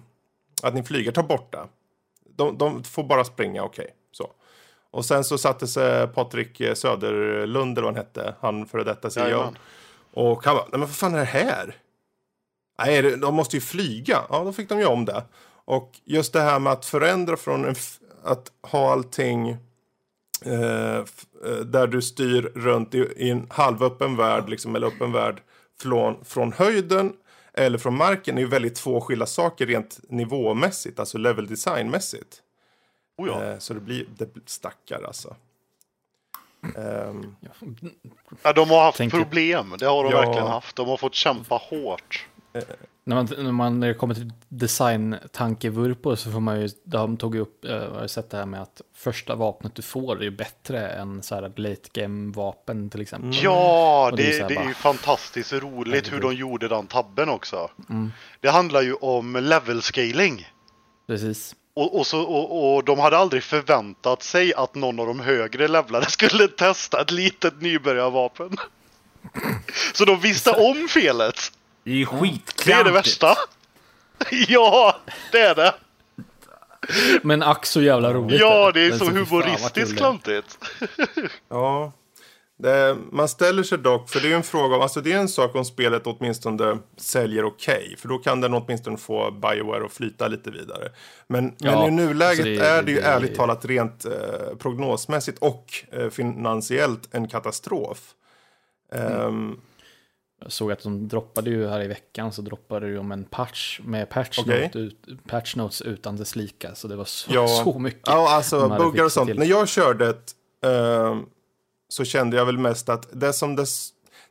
[0.62, 1.66] att ni flyger, ta bort det.
[2.36, 3.90] De, de får bara springa, okej.
[4.12, 4.32] så.
[4.90, 9.54] Och sen så satte sig Patrik Söderlund, eller vad han hette, han före detta CEO.
[10.12, 11.76] Och han bara, nej men vad fan är det här?
[12.78, 14.22] Nej, de måste ju flyga.
[14.30, 15.24] Ja, då fick de ju om det.
[15.64, 17.74] Och just det här med att förändra från
[18.24, 19.48] att ha allting
[20.44, 21.04] eh, eh,
[21.64, 25.42] där du styr runt i, i en halvöppen värld, liksom, eller öppen värld
[25.82, 27.12] från, från höjden
[27.54, 32.42] eller från marken är ju väldigt två skilda saker rent nivåmässigt, alltså level designmässigt.
[33.18, 33.44] Oh ja.
[33.44, 35.36] Eh, så det blir, det blir stackar alltså.
[36.76, 37.36] Ehm,
[38.42, 39.74] Ja, de har haft Tänker- problem.
[39.78, 40.20] Det har de Ja.
[40.20, 40.76] verkligen haft.
[40.76, 42.26] De har fått kämpa hårt.
[43.04, 47.34] När man, när man när det kommer till design-tankevurpor så får man ju, de tog
[47.34, 50.22] ju upp, eh, jag har sett det här med att första vapnet du får är
[50.22, 53.30] ju bättre än så här late game-vapen till exempel.
[53.42, 56.68] Ja, Och det är det, här det är bara- ju fantastiskt roligt hur de gjorde
[56.68, 57.70] den tabben också.
[58.40, 60.48] Det handlar ju om level scaling.
[61.06, 61.54] Precis.
[61.74, 65.68] Och, och, så, och, och de hade aldrig förväntat sig att någon av de högre
[65.68, 68.56] levlade skulle testa ett litet nybörjarvapen.
[69.94, 71.52] Så de visste om felet.
[71.88, 72.94] Det är ju Det är det skitklantigt.
[72.96, 73.34] värsta.
[74.48, 74.96] Ja,
[75.32, 75.74] det är det.
[77.22, 78.40] Men ack så jävla roligt.
[78.40, 80.58] Ja, det är så kul humoristiskt klantigt.
[81.48, 81.92] Ja,
[82.58, 85.28] det, man ställer sig dock, för det är en fråga om, alltså det är en
[85.28, 90.28] sak om spelet åtminstone säljer okej, för då kan den åtminstone få Bioware att flyta
[90.28, 90.88] lite vidare.
[91.26, 94.12] Men, Ja, men i nuläget alltså det- är det ju det- ärligt talat rent eh,
[94.58, 97.98] prognosmässigt och eh, finansiellt en katastrof.
[98.94, 99.60] Ehm,
[100.40, 104.08] Jag såg att de droppade ju här i veckan så droppade de en patch med
[104.10, 104.62] patch, Okej.
[104.64, 106.74] note ut, patch notes utan dess lika.
[106.74, 107.48] Så det var så, Ja.
[107.64, 108.02] så mycket.
[108.06, 109.28] Ja, alltså buggar och sånt.
[109.28, 109.38] till.
[109.38, 110.32] När jag körde ett,
[110.66, 111.22] ehm,
[111.88, 113.66] så kände jag väl mest att det som det,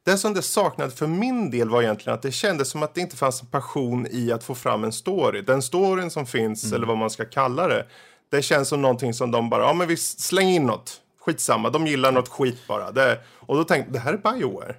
[0.05, 3.01] det som det saknade för min del var egentligen att det kändes som att det
[3.01, 5.41] inte fanns en passion i att få fram en story.
[5.41, 6.75] Den storyn som finns, Mm.
[6.75, 7.85] eller vad man ska kalla det,
[8.31, 11.01] det känns som någonting som de bara, ja men vi slänger in något.
[11.19, 12.91] Skitsamma, de gillar något skit bara.
[12.91, 14.75] Det, och då tänkte jag, det här är Bioware.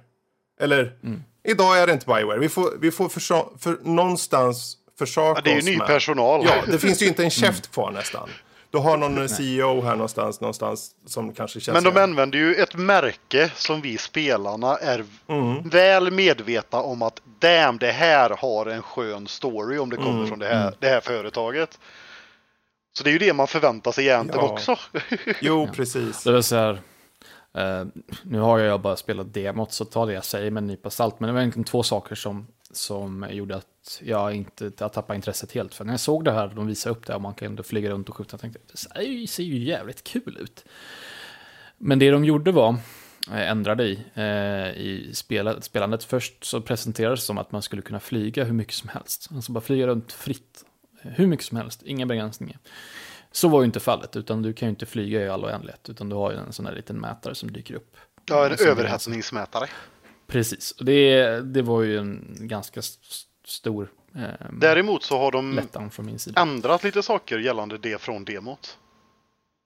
[0.59, 1.23] Eller, Mm.
[1.43, 2.39] idag är det inte Bioware.
[2.39, 5.87] Vi får, vi får försa- för någonstans försaka Ja, det är ju ny med.
[5.87, 6.41] personal.
[6.45, 8.29] Ja, det finns ju inte en käft kvar nästan.
[8.71, 11.83] du har någon CEO här någonstans, någonstans som kanske känns...
[11.83, 15.69] Men de använder ju ett märke som vi spelarna är Mm.
[15.69, 20.27] väl medvetna om att damn, det här har en skön story om det kommer Mm,
[20.27, 21.79] från det här, det här företaget.
[22.97, 24.51] Så det är ju det man förväntar sig egentligen Ja.
[24.51, 24.75] också.
[25.41, 26.23] Jo, precis.
[26.23, 26.79] Det är så här,
[27.59, 27.87] Uh,
[28.23, 31.19] nu har jag bara spelat demot så ta det jag säger med en nypa salt.
[31.19, 35.51] Men det var egentligen två saker som, som gjorde att jag inte jag tappade intresset
[35.51, 35.73] helt.
[35.73, 37.89] För när jag såg det här, de visade upp det och man kan ändå flyga
[37.89, 40.65] runt och skjuta, jag tänkte det ser ju jävligt kul ut.
[41.77, 42.75] Men det de gjorde var,
[43.31, 45.11] eh, ändrade i, eh, i
[45.61, 46.03] spelandet.
[46.03, 49.29] Först så presenterades det som att man skulle kunna flyga hur mycket som helst.
[49.35, 50.65] Alltså bara flyga runt fritt.
[51.01, 52.59] Hur mycket som helst, inga begränsningar.
[53.31, 56.09] Så var ju inte fallet, utan du kan ju inte flyga i all oändlighet, utan
[56.09, 57.97] du har ju en sån här liten mätare som dyker upp.
[58.25, 59.67] Ja, en överhettningsmätare.
[60.27, 65.59] Precis, och det, det var ju en ganska st- stor eh, Däremot så har de
[66.37, 68.77] ändrat lite saker gällande det från demot.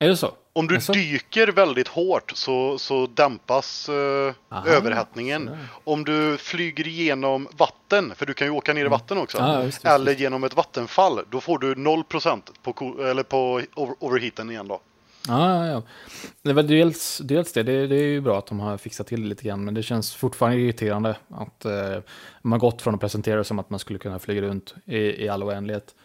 [0.04, 0.32] Är det så?
[0.54, 0.94] Om du Jaså?
[0.94, 5.46] dyker väldigt hårt så, så dämpas eh, Aha, överhettningen.
[5.48, 5.68] sådär.
[5.84, 9.50] Om du flyger igenom vatten, för du kan ju åka ner i vatten också, Mm.
[9.52, 13.62] Ja, just det, just eller genom ett vattenfall, då får du 0% på, eller på
[13.76, 14.80] over- overheaten igen då.
[15.28, 15.84] Ja, ja, ja.
[16.42, 19.22] Det var dels, dels det, det, det är ju bra att de har fixat till
[19.22, 21.72] det lite grann, men det känns fortfarande irriterande att eh,
[22.42, 25.30] man gått från att presentera det som att man skulle kunna flyga runt i, i
[25.30, 25.96] all oändlighet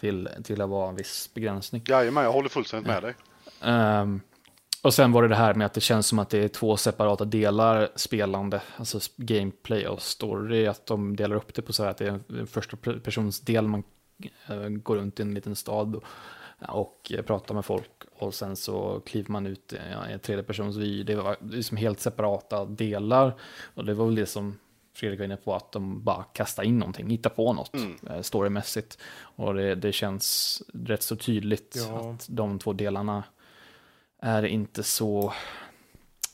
[0.00, 1.82] till, till att vara en viss begränsning.
[1.88, 3.14] Jajamän, jag håller fullständigt med dig.
[3.62, 4.20] Ehm,
[4.82, 6.76] och sen var det det här med att det känns som att det är två
[6.76, 11.90] separata delar spelande, alltså gameplay och story, att de delar upp det på så här
[11.90, 13.82] att det är en första persons del, man
[14.48, 16.00] eh, går runt i en liten stad
[16.68, 19.76] och, pratar med folk och sen så kliver man ut i
[20.12, 21.02] en tredje persons vy.
[21.02, 23.34] Det var liksom helt separata delar
[23.74, 24.58] och det var väl det som
[24.94, 27.74] Fredrik var inne på, att de bara kastar in någonting, hittar på något
[28.10, 28.98] eh, storymässigt.
[29.20, 32.10] Och det, det känns rätt så tydligt Ja.
[32.10, 33.24] att de två delarna
[34.22, 35.32] är inte så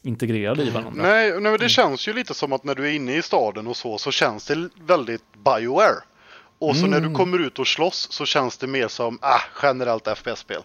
[0.03, 1.03] integrerade i varandra.
[1.03, 3.67] Nej, nej, men det känns ju lite som att när du är inne i staden
[3.67, 6.03] och så, så känns det väldigt Bioware.
[6.59, 10.09] Och så när du kommer ut och slåss så känns det mer som, ah, generellt
[10.19, 10.63] FPS-spel.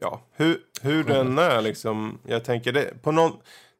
[0.00, 2.18] Ja, hur, hur den är liksom.
[2.26, 3.02] Jag tänker det.
[3.02, 3.32] På någon,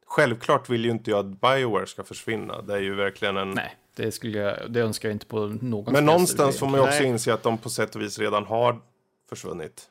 [0.06, 2.62] självklart vill ju inte jag att Bioware ska försvinna.
[2.62, 3.50] Det är ju verkligen en...
[3.50, 6.86] Nej, det, skulle jag, det önskar jag inte på någon Men någonstans får man ju
[6.86, 7.08] också Nej.
[7.08, 8.80] inse att de på sätt och vis redan har
[9.28, 9.88] försvunnit.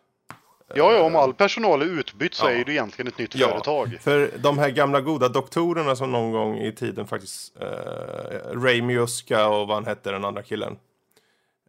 [0.73, 2.51] Ja, ja, om all personal är utbytt så Ja.
[2.51, 3.97] är det egentligen ett nytt Ja, företag.
[4.01, 9.47] för de här gamla goda doktorerna som någon gång i tiden faktiskt, eh, Ray Miuska
[9.47, 10.77] och vad han hette den andra killen.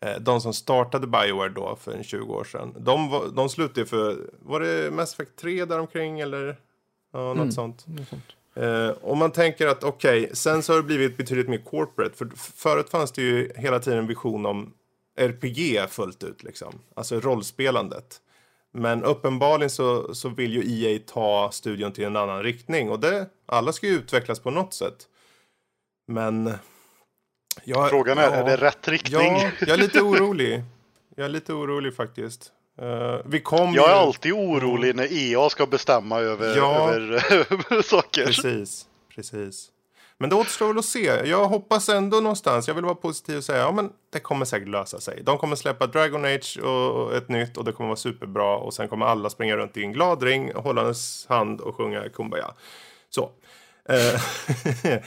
[0.01, 2.75] Eh, de som startade Bioware då för en 20 år sedan.
[2.79, 6.57] De, de slutade för, var det Mass Effect 3 däromkring eller?
[7.13, 7.85] Ja, något sånt.
[7.87, 8.23] Något sånt.
[8.55, 12.17] Eh, om man tänker att okej, sen så har det blivit betydligt mer corporate.
[12.17, 14.73] För förut fanns det ju hela tiden en vision om
[15.19, 16.75] RPG fullt ut liksom.
[16.95, 18.21] Alltså rollspelandet.
[18.79, 22.91] Men uppenbarligen så, så vill ju EA ta studion till en annan riktning.
[22.91, 25.09] Och det, alla ska ju utvecklas på något sätt.
[26.07, 26.53] Men...
[27.65, 29.33] Jag, Frågan är, ja, är det rätt riktning?
[29.33, 30.63] Ja, jag är lite orolig.
[31.17, 32.53] Jag är lite orolig faktiskt.
[32.81, 33.99] Eh, vi kom Jag är ju...
[33.99, 36.91] alltid orolig när EA ska bestämma över, Ja.
[36.91, 38.27] över saker.
[38.27, 39.69] Precis, precis.
[40.21, 41.05] Men det återstår väl att se.
[41.25, 44.69] Jag hoppas ändå någonstans, jag vill vara positiv och säga, ja men det kommer säkert
[44.69, 45.23] lösa sig.
[45.23, 48.89] De kommer släppa Dragon Age och ett nytt och det kommer vara superbra och sen
[48.89, 52.55] kommer alla springa runt i en glad ring, hållandes hand och sjunga Kumbaya.
[53.11, 53.31] Så.
[53.89, 54.21] Eh,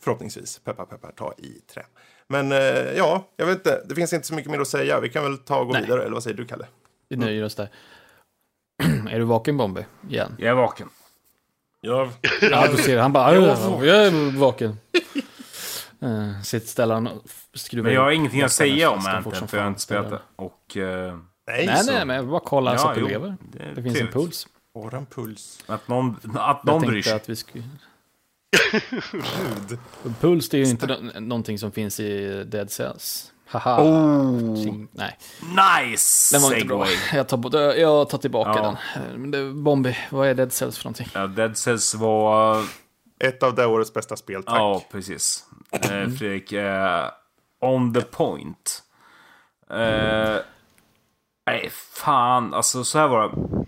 [0.00, 0.58] Förhoppningsvis.
[0.58, 1.82] Peppar, peppar, ta i trä.
[2.28, 2.58] Men eh,
[2.96, 3.82] ja, jag vet inte.
[3.88, 5.00] Det finns inte så mycket mer att säga.
[5.00, 5.82] Vi kan väl ta och gå Nej.
[5.82, 6.66] vidare, eller vad säger du, Kalle?
[7.08, 7.68] Vi nöjer oss där.
[9.10, 9.84] är du vaken Bombi?
[10.08, 10.36] Igen?
[10.38, 10.88] Jag är vaken.
[11.84, 14.78] Ja, Ja, du ser han bara, "Ja, jag är vaken.
[16.02, 16.68] Uh, sitt
[17.06, 17.22] och
[17.54, 20.20] skruvar Men jag har ingenting att säga om Anthem, för jag har inte spelat det.
[20.36, 20.76] Och...
[20.76, 21.16] eh,
[21.46, 21.92] nej, Nej, så.
[21.92, 23.36] nej, men jag bara kolla så Ja, att du jo, lever.
[23.52, 24.46] det Det, finns en puls.
[24.74, 25.64] Våran puls.
[25.66, 27.16] att någon, att Jag någon bryr tänkte sig.
[27.16, 27.64] att vi skulle...
[29.68, 29.78] Gud.
[30.20, 33.32] Puls det är ju inte nå- någonting som finns i Dead Cells.
[33.46, 33.82] Haha.
[33.82, 34.74] Oh.
[34.92, 35.18] Nej,
[35.90, 36.86] nice den var inte bra.
[37.12, 38.76] Jag tar, jag tar tillbaka Ja.
[39.12, 39.64] den.
[39.64, 41.08] Bombi, vad är Dead Cells för någonting?
[41.14, 42.64] Ja, Dead Cells var...
[43.18, 44.54] Ett av det årets bästa spel, tack.
[44.58, 45.44] Ja, precis.
[45.72, 47.08] Eh, Fredrik, eh,
[47.60, 48.82] on the point.
[49.70, 50.36] Eh,
[51.46, 52.54] nej, fan.
[52.54, 53.66] Alltså, så här var det.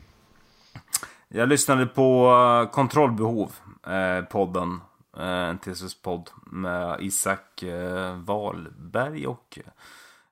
[1.29, 2.29] Jag lyssnade på
[2.65, 3.53] eh, Kontrollbehov,
[3.87, 4.81] eh, podden.
[5.17, 9.59] Eh, en TSS-podd med Isak eh, Wahlberg och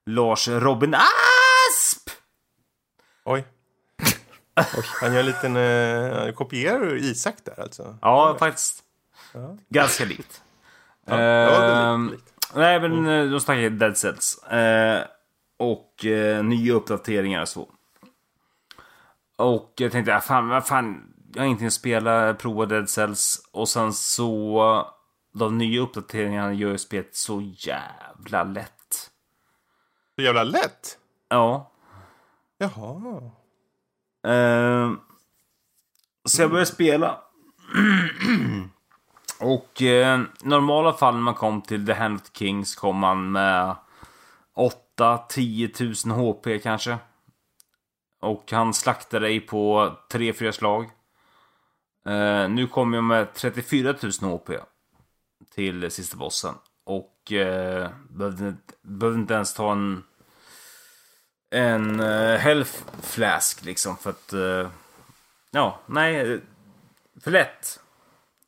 [0.06, 2.10] Lars Robin Asp!
[3.24, 3.44] Oj.
[5.00, 5.56] Han gör en liten...
[5.56, 7.98] Eh, kopierar Isak där alltså?
[8.02, 8.84] Ja, faktiskt.
[9.68, 10.42] Ganska likt.
[11.06, 12.34] Ja, ja, det Ehm, lite likt.
[12.54, 14.38] Nej, men eh, de snackar Dead Cells.
[14.38, 15.04] Eh,
[15.56, 17.68] och eh, nya uppdateringar och så.
[19.36, 23.48] Och jag tänkte, ah, fan, vad fan, jag har ingenting att spela, prova Dead Cells.
[23.52, 24.86] Och sen så,
[25.32, 29.10] de nya uppdateringarna gör spelet så jävla lätt.
[30.16, 30.98] Så jävla lätt?
[31.28, 31.70] Ja.
[32.58, 33.30] Jaha.
[34.26, 34.92] Eh,
[36.24, 37.20] så jag började spela.
[39.40, 43.32] Och eh, normala fall när man kom till The Hand of the Kings kom man
[43.32, 43.76] med
[44.98, 46.98] 8-10 000 HP kanske.
[48.20, 50.90] Och han slaktade dig på 3-4 slag.
[52.08, 54.50] Eh, nu kommer jag med 34 000 HP
[55.54, 56.54] till sista bossen.
[56.84, 60.02] Och eh, behövde, behövde inte ens ta en
[61.50, 62.72] en uh, health
[63.02, 64.32] flask liksom för att...
[64.34, 64.68] Uh,
[65.50, 66.40] ja, nej.
[67.20, 67.80] För lätt.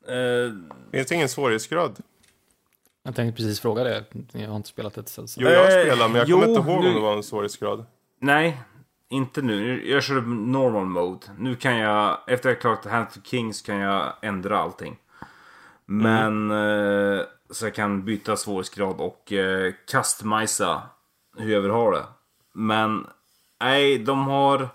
[0.09, 0.53] Uh,
[0.91, 1.99] Finns det ingen svårighetsgrad?
[3.03, 4.05] Jag tänkte precis fråga det.
[4.31, 5.25] Jag har inte spelat ett så.
[5.37, 7.23] Jo, jag har Eh, spelat, men jag kommer inte ihåg nu- om det var en
[7.23, 7.85] svårighetsgrad.
[8.21, 8.61] nej,
[9.09, 9.89] inte nu.
[9.89, 11.27] Jag körde normal mode.
[11.37, 14.97] Nu kan jag, efter jag klarat Hand to Kings kan jag ändra allting.
[15.85, 20.81] Men eh, så jag kan byta svårighetsgrad och uh, customisa
[21.37, 22.03] hur jag vill ha det.
[22.53, 23.07] Men
[23.61, 24.69] nej, de har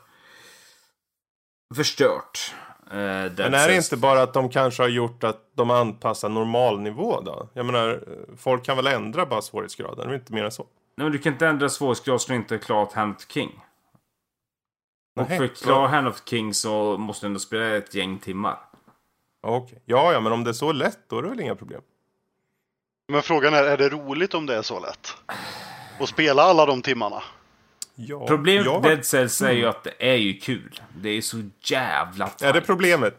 [1.74, 2.54] förstört.
[2.86, 2.96] Uh,
[3.36, 7.48] Men är det inte bara att de kanske har gjort att de anpassar normalnivå då?
[7.52, 8.04] Jag menar,
[8.36, 10.08] folk kan väl ändra bara svårighetsgraden?
[10.08, 10.66] Det är inte mer än så.
[10.96, 13.60] Nej, men du kan inte ändra svårighetsgrad så du inte klarat Hand the King.
[15.20, 18.18] Och för att klara Hand of the King så måste du ändå spela ett gäng
[18.18, 18.58] timmar.
[19.42, 19.82] Okej.
[19.84, 21.80] Ja, ja, men om det är så lätt, då är det väl inga problem.
[23.08, 25.16] Men frågan är, är det roligt om det är så lätt?
[26.00, 27.22] Att spela alla de timmarna?
[27.94, 30.80] Ja, Problemet jag med Dead Cells är ju att det är ju kul.
[30.96, 33.14] Det är så jävla Är det problemet?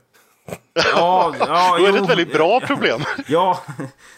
[0.73, 3.01] Ja, ja, Då är det jo, ett väldigt bra problem.
[3.27, 3.63] Ja,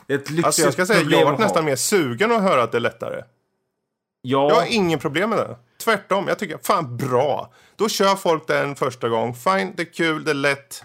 [0.08, 2.42] det är ett lyxigt Alltså jag ska säga, problem jag har nästan mer sugen att
[2.42, 3.24] höra att det är lättare.
[4.22, 5.58] Ja, Jag har ingen problem med det.
[5.86, 7.54] Tvärtom, jag tycker fan bra.
[7.76, 9.34] Då kör folk den första gång.
[9.34, 10.84] Fine, det är kul, det är lätt.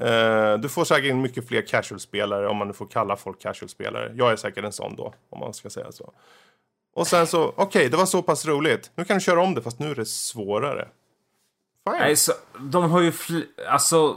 [0.00, 4.12] Eh, du får säkert in mycket fler casual-spelare om man nu får kalla folk casual-spelare.
[4.14, 6.12] Jag är säkert en sån då, om man ska säga så.
[6.94, 8.90] Och sen så, okej, det var så pass roligt.
[8.94, 10.88] Nu kan du köra om det, fast nu är det svårare.
[11.84, 11.98] Fine.
[11.98, 13.12] Nej, så, de har ju
[13.68, 14.16] Alltså...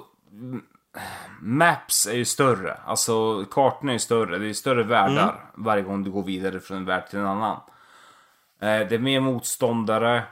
[1.42, 2.78] Maps är ju större.
[2.86, 4.38] Alltså kartorna är ju större.
[4.38, 7.60] Det är större världar varje gång du går vidare från en värld till en annan.
[8.60, 10.24] Eh, det är mer motståndare.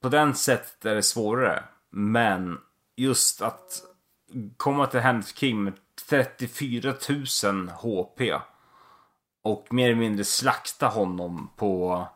[0.00, 1.64] På den sättet är det svårare.
[1.90, 2.60] Men
[2.96, 3.82] just att
[4.56, 5.74] komma till Hand King med
[6.08, 6.94] 34
[7.44, 8.20] 000 HP.
[9.42, 12.06] Och mer eller mindre slakta honom på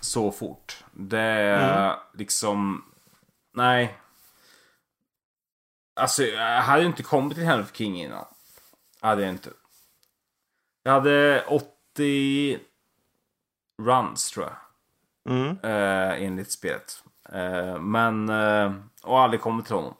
[0.00, 0.84] så fort.
[0.92, 2.84] Det är liksom...
[3.54, 3.98] Nej.
[5.94, 8.24] Alltså, jag hade ju inte kommit till Hand King innan.
[9.00, 9.50] Hade jag inte.
[10.82, 12.58] Jag hade 80
[13.82, 14.56] runs, tror jag.
[15.34, 15.58] Mm.
[15.62, 17.04] Eh, enligt spelet.
[17.32, 18.28] Eh, men...
[18.28, 18.72] Eh,
[19.02, 19.94] och aldrig kommit till honom.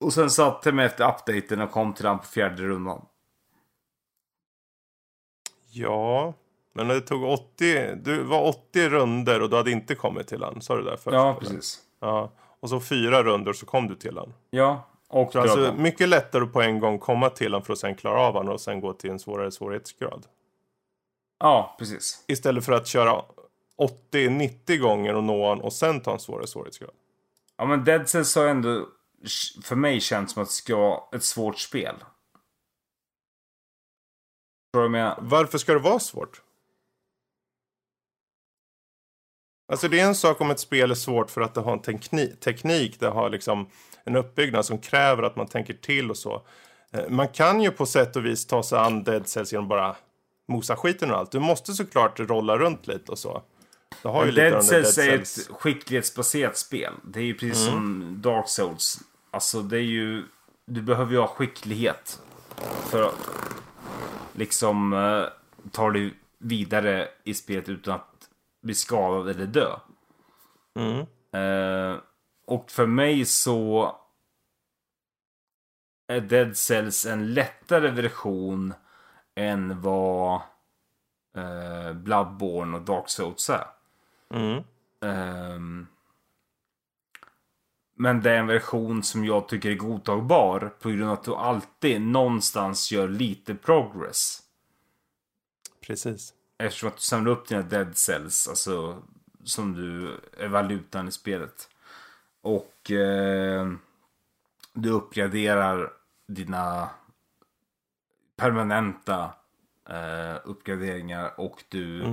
[0.00, 3.06] Och sen satte jag mig efter updaten och kom till honom på fjärde rundan.
[5.72, 6.34] Ja,
[6.72, 10.62] men det tog 80, du var 80 runder och du hade inte kommit till han,
[10.62, 11.14] sa du där först?
[11.14, 11.78] Ja, precis.
[12.00, 14.32] Ja, och så fyra runder så kom du till han.
[14.50, 17.78] Ja, och Så alltså mycket lättare att på en gång komma till han för att
[17.78, 20.26] sen klara av han och sen gå till en svårare svårighetsgrad.
[21.40, 22.24] Ja, precis.
[22.28, 23.22] Istället för att köra
[24.12, 26.90] 80-90 gånger och nå han och sen ta en svårare svårighetsgrad.
[27.56, 28.88] Ja, men Dead Cells har ändå
[29.64, 31.94] för mig känts som att det ska vara ett svårt spel.
[34.72, 35.18] Vad jag menar?
[35.20, 36.42] Varför ska det vara svårt?
[39.72, 41.80] Alltså det är en sak om ett spel är svårt för att det har en
[41.82, 43.70] tekni- teknik, det har liksom
[44.04, 46.46] en uppbyggnad som kräver att man tänker till och så.
[46.92, 49.96] Eh, Man kan ju på sätt och vis ta sig an Dead Cells genom bara
[50.50, 51.30] mosa skiten och allt.
[51.30, 53.42] Du måste såklart rolla runt lite och så.
[54.02, 55.48] Det har ju Dead den där Cells är Dead ett Cells.
[55.48, 56.92] skicklighetsbaserat spel.
[57.02, 59.00] Det är ju precis som Dark Souls.
[59.30, 60.24] Alltså det är ju...
[60.66, 62.22] Du behöver ju ha skicklighet.
[62.90, 63.14] För att
[64.32, 65.24] liksom eh,
[65.70, 68.28] ta dig vidare i spelet utan att
[68.62, 69.76] bli skadad eller dö.
[70.78, 70.98] Mm.
[71.32, 71.96] Eh,
[72.46, 73.96] och för mig så
[76.08, 78.74] är Dead Cells en lättare version
[79.34, 80.40] än vad
[81.36, 83.66] eh, Bloodborne och Dark Souls är.
[84.34, 84.62] Mm.
[85.00, 85.86] Ehm,
[87.94, 91.34] men det är en version som jag tycker är godtagbar på grund av att du
[91.34, 94.42] alltid någonstans gör lite progress.
[95.80, 96.34] Precis.
[96.58, 99.02] Eftersom att du samlar upp dina dead cells, alltså
[99.44, 101.68] som du är valutan i spelet.
[102.40, 103.72] Och eh,
[104.72, 105.92] du uppgraderar
[106.26, 106.90] dina
[108.40, 109.30] permanenta
[109.88, 112.04] eh, uppgraderingar och du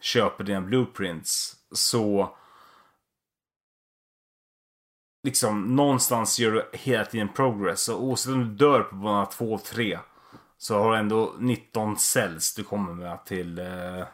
[0.00, 1.56] köper dina blueprints.
[1.72, 2.36] Så
[5.22, 7.88] liksom någonstans gör du hela tiden progress.
[7.88, 9.98] Och oavsett om du dör på bana 2 och 3
[10.58, 13.58] så har du ändå 19 cells du kommer med till...
[13.58, 14.06] Eh,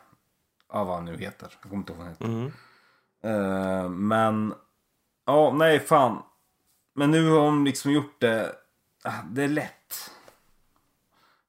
[0.72, 1.48] ja, vad han nu heter.
[1.50, 2.24] Jag kommer inte ihåg vad han heter.
[2.24, 3.84] Mm.
[3.84, 4.54] Eh, men...
[5.26, 6.22] Ja, nej fan.
[6.94, 8.54] Men nu har de liksom gjort det...
[9.04, 9.74] ah, Det är lätt.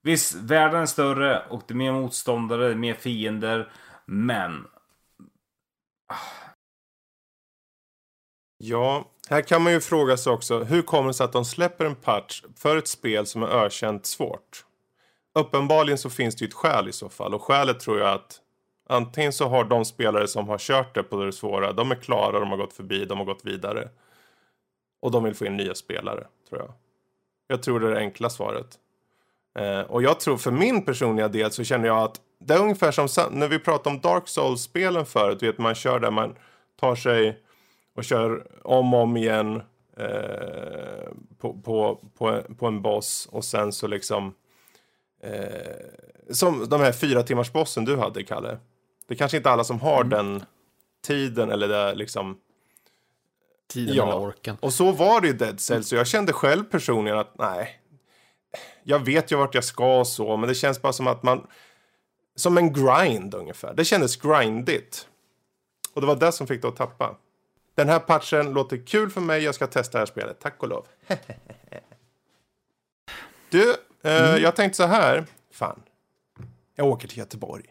[0.09, 3.71] Visst, världen är större och det är mer motståndare, det är mer fiender.
[4.05, 4.67] Men...
[8.57, 10.63] Ja, här kan man ju fråga sig också.
[10.63, 14.05] Hur kommer det sig att de släpper en patch för ett spel som är ökänt
[14.05, 14.65] svårt?
[15.39, 17.33] Uppenbarligen så finns det ju ett skäl i så fall.
[17.33, 18.41] Och skälet tror jag att
[18.89, 21.73] antingen så har de spelare som har kört det på det svåra.
[21.73, 23.89] De är klara, de har gått förbi, de har gått vidare.
[25.01, 26.73] Och de vill få in nya spelare, tror jag.
[27.47, 28.79] Jag tror det är det enkla svaret.
[29.59, 32.91] Eh, och jag tror för min personliga del så känner jag att det är ungefär
[33.07, 35.39] som när vi pratade om Dark Souls-spelen förut.
[35.39, 36.35] Du vet, man kör där man
[36.79, 37.43] tar sig
[37.95, 39.61] och kör om och om igen
[39.97, 41.09] eh,
[41.39, 44.33] på, på, på, på en boss och sen så liksom
[45.23, 48.57] eh, som de här fyra timmars bossen du hade, Kalle.
[49.07, 50.43] Det är kanske inte alla som har den
[51.07, 52.37] tiden eller det liksom
[53.67, 54.03] Tiden Ja.
[54.03, 54.57] eller orken.
[54.59, 55.87] och så var det i Dead Cells.
[55.87, 57.78] Så jag kände själv personligen att nej.
[58.83, 60.37] Jag vet ju vart jag ska och så.
[60.37, 61.47] Men det känns bara som att man.
[62.35, 63.73] Som en grind ungefär.
[63.73, 65.07] Det kändes grindigt.
[65.93, 67.15] Och det var det som fick det att tappa.
[67.75, 69.43] Den här patchen låter kul för mig.
[69.43, 70.39] Jag ska testa det här spelet.
[70.39, 70.85] Tack och lov.
[73.49, 75.25] du, eh, jag tänkte så här.
[75.53, 75.81] Fan.
[76.75, 77.65] Jag åker till Göteborg.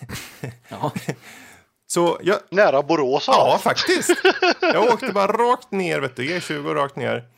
[0.68, 0.92] Ja.
[1.86, 3.58] Så jag, Nära Borås Ja, ja.
[3.58, 4.10] faktiskt.
[4.60, 7.28] Jag åkte bara rakt ner, vet du, E20 rakt ner.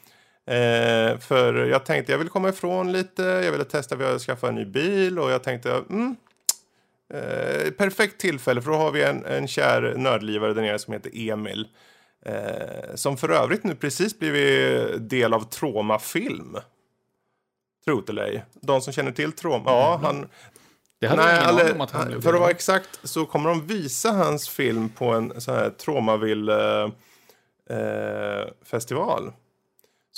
[0.48, 4.48] Eh, för jag tänkte jag ville komma ifrån lite, jag ville testa, vi har skaffat
[4.48, 6.16] en ny bil och jag tänkte, mm,
[7.14, 11.10] eh, perfekt tillfälle för då har vi en, en kär nördlivare där nere som heter
[11.14, 11.68] Emil.
[12.26, 16.56] Eh, som för övrigt nu precis blivit del av Troma film.
[17.84, 18.44] Tro det eller ej.
[18.54, 20.28] De som känner till Troma, ja, han,
[21.00, 23.48] Det hade Nej, jag ingen eller, om att han för att vara exakt så kommer
[23.48, 26.82] de visa hans film på en sån här Tromaville
[27.70, 29.32] eh, festival.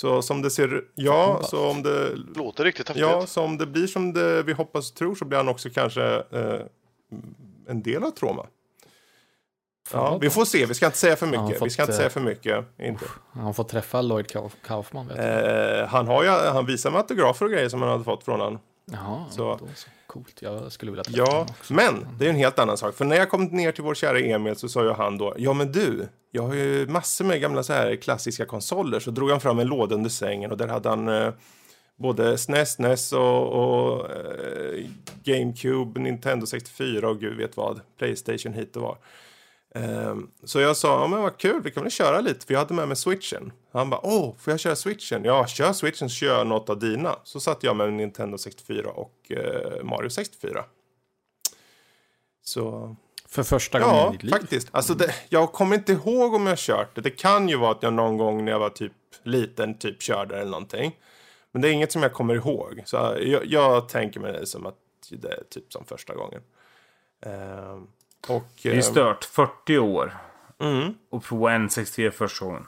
[0.01, 3.01] Så som det ser, ja, så om det, Låter riktigt häftigt.
[3.01, 5.69] ja, så om det blir som det vi hoppas och tror så blir han också
[5.69, 6.59] kanske eh,
[7.67, 8.45] en del av Troma.
[9.93, 11.57] Ja, vi får se, vi ska inte säga för mycket.
[11.59, 12.65] fått, vi ska inte eh, säga för mycket.
[12.79, 13.05] Inte.
[13.31, 15.07] Han får träffa Lloyd Kauf- Kaufman.
[15.07, 15.17] Vet.
[15.19, 18.39] Eh, han, har ju, han visar mig autografer och grejer som han hade fått från
[18.39, 18.59] honom.
[18.85, 19.57] Jaha, så-.
[19.59, 20.41] Då, så coolt.
[20.41, 22.95] Jag skulle vilja Ja, men det är en helt annan sak.
[22.95, 25.53] För när jag kom ner till vår kära Emil så sa ju han då, ja
[25.53, 28.99] men du, jag har ju massor med gamla så här klassiska konsoler.
[28.99, 31.33] Så drog han fram en låda under sängen och där hade han eh,
[31.95, 34.85] både SNES, NES och, och eh,
[35.23, 38.97] GameCube, Nintendo 64 och gud vet vad, Playstation hit och var.
[39.75, 42.59] Ehm, så jag sa, ja men vad kul, vi kan väl köra lite, för jag
[42.59, 43.51] hade med mig switchen.
[43.71, 45.23] Han bara, åh, får jag köra switchen?
[45.23, 47.15] Ja, kör switchen så kör jag något av dina.
[47.23, 50.65] Så satt jag med Nintendo 64 och eh, Mario 64.
[52.43, 52.95] Så,
[53.27, 54.31] För första gången ja, i ditt liv.
[54.31, 54.67] faktiskt.
[54.71, 57.01] Alltså det, jag kommer inte ihåg om jag kört det.
[57.01, 58.93] Det kan ju vara att jag någon gång när jag var typ
[59.23, 60.97] liten typ körde eller någonting.
[61.51, 62.81] Men det är inget som jag kommer ihåg.
[62.85, 64.75] Så jag, jag tänker mig det som att
[65.09, 66.41] det är typ som första gången.
[67.25, 67.87] Ehm,
[68.27, 69.23] och, Det är ehm, stört.
[69.23, 70.17] 40 år.
[70.61, 70.93] mm.
[71.11, 72.65] Och prova N64 första gången.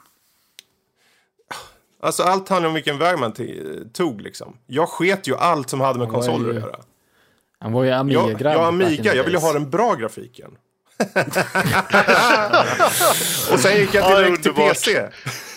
[2.02, 3.32] Alltså allt handlar om vilken väg man
[3.92, 4.56] tog liksom.
[4.66, 6.76] Jag sket ju allt som hade med Han konsoler ju att göra.
[7.58, 8.54] Han var ju Jag, Amiga-grabb.
[8.54, 10.56] jag, in Amiga, jag ville ha den bra grafiken.
[13.52, 14.52] och sen gick jag Ja, direkt till.
[14.52, 15.08] PC.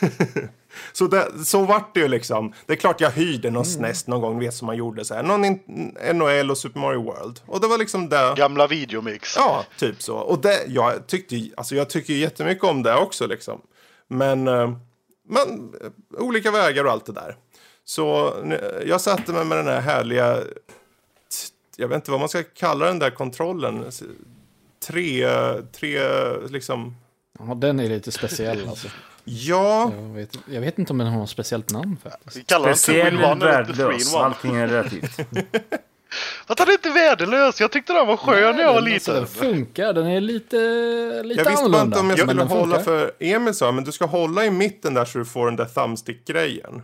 [0.98, 2.54] så, det, så vart det ju liksom.
[2.66, 5.24] Det är klart jag hyrde någon SNES någon gång, vet som man gjorde så här.
[5.24, 5.60] Någon in,
[6.14, 7.40] NHL och Super Mario World.
[7.46, 8.34] Och det var liksom det.
[8.38, 9.34] Gamla videomix.
[9.36, 10.18] Ja, typ så.
[10.18, 13.62] Och det, jag, tyckte, alltså jag tycker ju jättemycket om det också liksom.
[14.08, 14.72] Men, eh,
[15.30, 17.36] men eh, olika vägar och allt det där.
[17.86, 18.34] Så
[18.86, 20.40] jag satte mig med den här härliga,
[21.76, 23.86] jag vet inte vad man ska kalla den där kontrollen.
[24.88, 25.28] Tre,
[25.72, 26.00] tre
[26.50, 26.96] liksom,
[27.40, 28.88] Ja, den är lite speciell alltså.
[29.30, 32.38] ja, Jag vet, jag vet inte om den har något speciellt namn faktiskt.
[32.38, 34.16] Vi kallar den Speciell värdelös.
[34.16, 35.20] Allting är relativt.
[36.46, 37.62] Att han är inte värdelös.
[37.62, 39.16] Jag tyckte den var skön när jag var alltså, liten.
[39.16, 40.58] den funkar, den är lite,
[41.24, 41.84] lite jag visste bara annorlunda.
[41.84, 45.06] inte om jag skulle hålla för, Emil sa, men du ska hålla i mitten där
[45.06, 46.82] så du får den där thumbstick-grejen.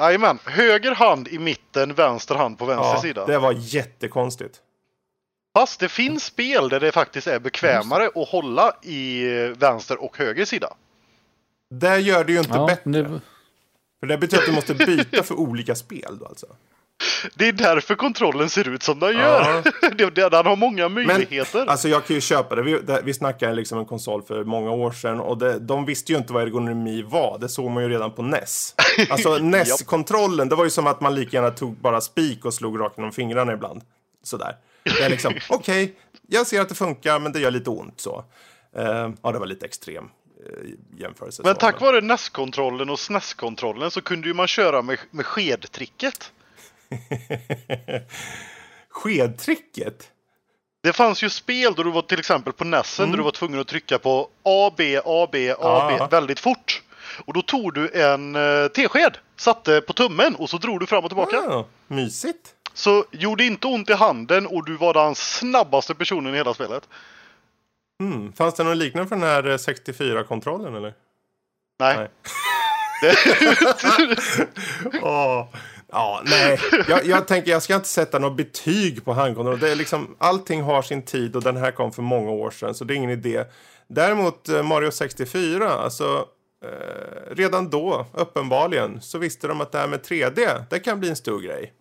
[0.00, 0.38] Jajamän.
[0.44, 3.26] Höger hand i mitten, vänster hand på vänster Ja, sida.
[3.26, 4.56] det var jättekonstigt.
[5.58, 9.24] Fast det finns spel där det faktiskt är bekvämare att hålla i
[9.58, 10.68] vänster och höger sida.
[11.80, 12.82] Det gör det ju inte Ja, bättre.
[12.90, 13.20] nu,
[14.00, 16.46] För det betyder att du måste byta för olika spel då alltså.
[17.34, 19.62] Det är därför kontrollen ser ut som den gör.
[19.96, 21.58] Det- det- Den har många möjligheter.
[21.58, 22.62] Men, alltså jag kan ju köpa det.
[22.62, 26.12] Vi, det, vi snackade liksom en konsol för många år sedan och det, de visste
[26.12, 27.38] ju inte vad ergonomi var.
[27.38, 28.74] Det såg man ju redan på NES.
[29.10, 32.80] Alltså NES-kontrollen, det var ju som att man lika gärna tog bara spik och slog
[32.80, 33.82] rakt genom fingrarna ibland.
[34.22, 34.56] Sådär.
[34.84, 35.94] Det är liksom, okej,
[36.28, 38.24] jag ser att det funkar men det gör lite ont så.
[38.76, 40.04] Eh, ja, det var lite extrem
[40.98, 41.42] jämförelse.
[41.44, 46.32] Men tack vare NES-kontrollen och SNES-kontrollen så kunde ju man köra med, med skedtricket.
[48.90, 50.08] Skedtricket?
[50.82, 53.10] Det fanns ju spel då du var till exempel på NESen Mm.
[53.12, 56.08] där du var tvungen att trycka på A, B, A, B, A, B Ja.
[56.10, 56.82] väldigt fort.
[57.24, 61.04] Och då tog du en uh, tesked, satte på tummen och så drog du fram
[61.04, 61.36] och tillbaka.
[61.36, 62.54] Ah, mysigt.
[62.74, 66.88] Så gjorde inte ont i handen och du var den snabbaste personen i hela spelet.
[68.02, 68.32] Mm.
[68.32, 70.94] Fanns det någon liknande för den här eh, 64-kontrollen eller?
[71.78, 71.96] Nej.
[71.96, 72.08] Nej.
[75.02, 75.48] Åh.
[75.92, 76.58] Ja, nej.
[76.88, 79.58] Jag, jag tänker, jag ska inte sätta något betyg på handkontroll.
[79.58, 82.74] Det är liksom, allting har sin tid och den här kom för många år sedan,
[82.74, 83.44] så det är ingen idé.
[83.88, 86.26] Däremot eh, Mario 64, alltså
[86.64, 91.08] eh, redan då, uppenbarligen, så visste de att det här med 3D, det kan bli
[91.08, 91.72] en stor grej.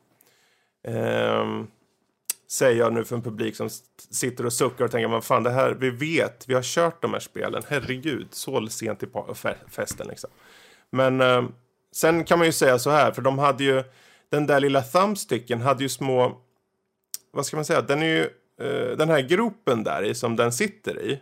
[0.88, 1.68] Ehm,
[2.52, 3.70] säger jag nu för en publik som
[4.12, 7.14] sitter och suckar och tänker, vad fan det här, vi vet, vi har kört de
[7.14, 9.08] här spelen, herregud, så sent i
[9.70, 10.30] festen liksom.
[10.90, 11.44] Men eh,
[11.96, 13.84] sen kan man ju säga så här, för de hade ju
[14.30, 16.38] den där lilla thumbsticken hade ju små,
[17.32, 18.24] vad ska man säga, den är ju,
[18.62, 21.20] eh, den här gropen där i som den sitter i,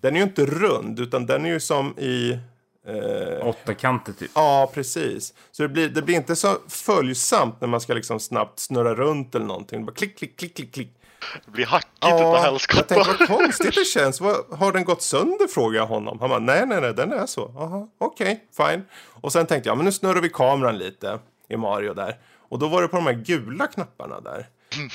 [0.00, 2.38] den är ju inte rund utan den är ju som i,
[2.86, 4.30] eh, Åttakanter typ.
[4.34, 5.34] ja precis.
[5.50, 9.34] Så det blir, det blir inte så följsamt när man ska liksom snabbt snurra runt
[9.34, 9.84] eller någonting.
[9.86, 10.96] Bara klick, klick, klick, klick, klick.
[11.44, 12.82] Det blir hackigt utav jag helskotta.
[12.82, 14.20] tänkte vad konstigt det känns.
[14.20, 15.46] Vad, har den gått sönder?
[15.48, 16.18] frågar jag honom.
[16.20, 17.44] Han bara, nej, nej, nej, den är så.
[17.44, 18.84] Aha, okej, fine.
[19.20, 22.16] Och sen tänkte jag, men nu snurrar vi kameran lite i Mario där.
[22.48, 24.38] Och då var det på de här gula knapparna där.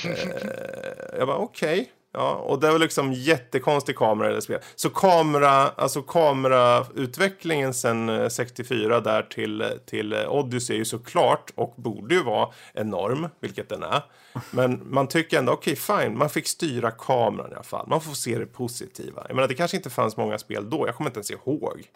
[0.04, 1.92] eh, jag bara, okej.
[2.18, 4.64] Ja, och det var liksom jättekonstig kamera i det spelet.
[4.74, 11.52] Så kamera, alltså kamerautvecklingen sen eh, 64 där till, till eh, Odyssey är ju såklart
[11.54, 14.02] och borde ju vara enorm, vilket den är.
[14.50, 17.86] Men man tycker ändå, okej fine, man fick styra kameran i alla fall.
[17.88, 19.24] Man får se det positiva.
[19.28, 21.90] Jag menar, det kanske inte fanns många spel då, jag kommer inte ens ihåg.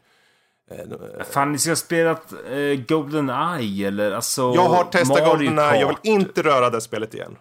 [1.30, 4.52] Fan, ni ska ha spelat eh, Golden Eye eller alltså...
[4.54, 7.36] Jag har testat Mario Goldeneye, jag vill inte röra det spelet igen.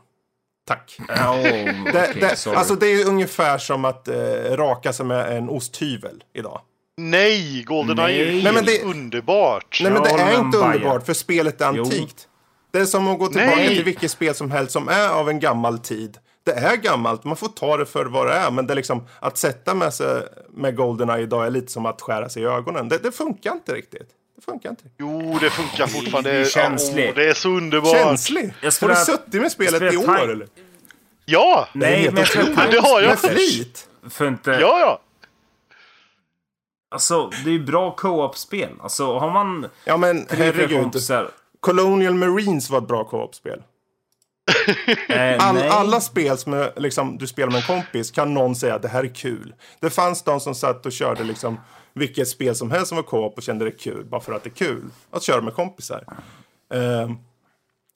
[0.70, 0.98] Tack.
[1.00, 4.16] Oh, Det, okej, det, alltså det är ungefär som att eh,
[4.58, 6.62] raka sig med en osthyvel idag.
[6.98, 8.54] Nej, Goldeneye är Nej.
[8.54, 9.80] men det- underbart.
[9.84, 11.84] Nej men det är inte underbart för spelet är Jo.
[11.84, 12.28] antikt.
[12.72, 13.68] Det är som att gå tillbaka Nej.
[13.76, 16.18] till vilket spel som helst som är av en gammal tid.
[16.44, 18.52] Det är gammalt, man får ta det för vad det är.
[18.52, 22.02] Men det är liksom, att sätta med sig med Goldeneye idag är lite som att
[22.02, 22.90] skära sig i ögonen.
[22.90, 24.10] Det, det funkar inte riktigt.
[24.40, 24.84] Det funkar inte.
[24.98, 26.32] Jo, det funkar fortfarande.
[26.32, 27.10] Det är känsligt.
[27.10, 27.92] Åh, det är så underbart.
[27.92, 28.54] Känslig?
[28.62, 30.48] Jag Har du suttit med spelet i år eller?
[31.26, 31.68] Ja!
[31.74, 33.10] Nej, men jag spelar Det har jag.
[33.10, 33.88] Med flit?
[34.10, 34.52] För inte...
[34.52, 35.02] Ja, ja.
[36.92, 38.70] Alltså, det är ju bra co-op-spel.
[38.82, 40.82] Alltså, har man Ja men herregud.
[40.82, 41.30] kompisar...
[41.60, 43.64] Colonial Marines var ett bra co-op-spel.
[45.10, 48.76] Eh, All, alla spel som är, liksom, du spelar med en kompis kan någon säga
[48.76, 49.54] att det här är kul.
[49.80, 51.58] Det fanns de som satt och körde liksom
[52.00, 54.50] vilket spel som helst som var co-op och kände det kul bara för att det
[54.50, 56.04] är kul att köra med kompisar.
[56.74, 57.18] Ehm,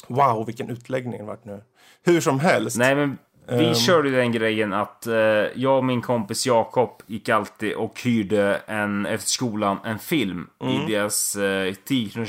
[0.07, 1.63] wow, vilken utläggning det vart nu.
[2.03, 2.77] Hur som helst.
[2.77, 3.17] Nej, men
[3.47, 3.73] vi Ehm.
[3.75, 5.13] körde den grejen att eh,
[5.55, 10.73] jag och min kompis Jakob gick alltid och hyrde en, efter skolan en film Mm.
[10.73, 12.25] i deras eh, 10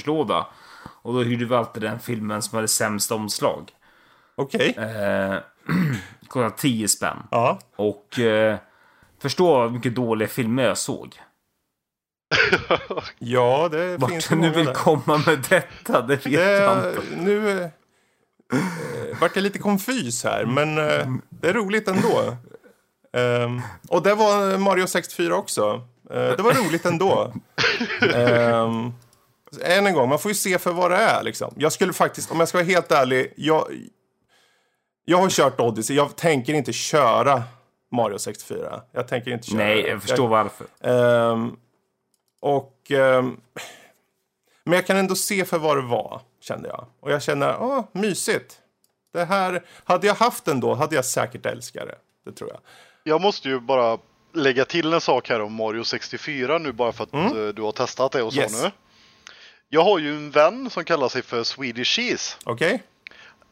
[1.02, 3.70] Och då hyrde vi alltid den filmen som hade sämst omslag.
[4.34, 4.74] Okej.
[4.78, 5.36] Eh,
[6.28, 7.16] kostade 10 spänn.
[7.30, 7.59] Ja.
[7.76, 8.56] Och eh,
[9.22, 11.16] förstå hur mycket dåliga filmer jag såg.
[13.18, 14.74] Ja, det Vart finns du många vill där.
[14.74, 16.32] komma med detta, det vet
[16.62, 17.16] jag Det, inte.
[17.22, 22.36] nu eh, eh, vart jag lite konfys här, men eh, det är roligt ändå.
[23.12, 25.82] Ehm, och det var Mario 64 också.
[26.10, 27.32] Eh, det var roligt ändå.
[28.14, 28.92] Ehm,
[29.62, 31.22] än en gång, man får ju se för vad det är.
[31.22, 31.55] Liksom.
[31.56, 33.64] Jag skulle faktiskt, om jag ska vara helt ärlig, jag,
[35.05, 35.96] jag har kört Odyssey.
[35.96, 37.42] Jag tänker inte köra
[37.92, 38.80] Mario 64.
[38.92, 40.66] Jag tänker inte köra Nej, jag förstår varför.
[40.80, 41.56] Ehm,
[42.45, 42.91] och...
[42.91, 43.41] ehm,
[44.65, 46.87] men jag kan ändå se för vad det var, kände jag.
[47.01, 48.59] Och jag känner, åh, mysigt.
[49.12, 51.99] Det här, hade jag haft den då hade jag säkert älskat det.
[52.25, 52.61] Det tror jag.
[53.05, 53.99] Jag måste ju bara
[54.35, 57.73] lägga till en sak här om Mario 64 nu bara för att eh, du har
[57.73, 58.53] testat det och så Mm.
[58.53, 58.62] Yes.
[58.62, 58.71] nu.
[59.69, 62.37] Jag har ju en vän som kallar sig för Swedish Cheese.
[62.45, 62.83] Okej?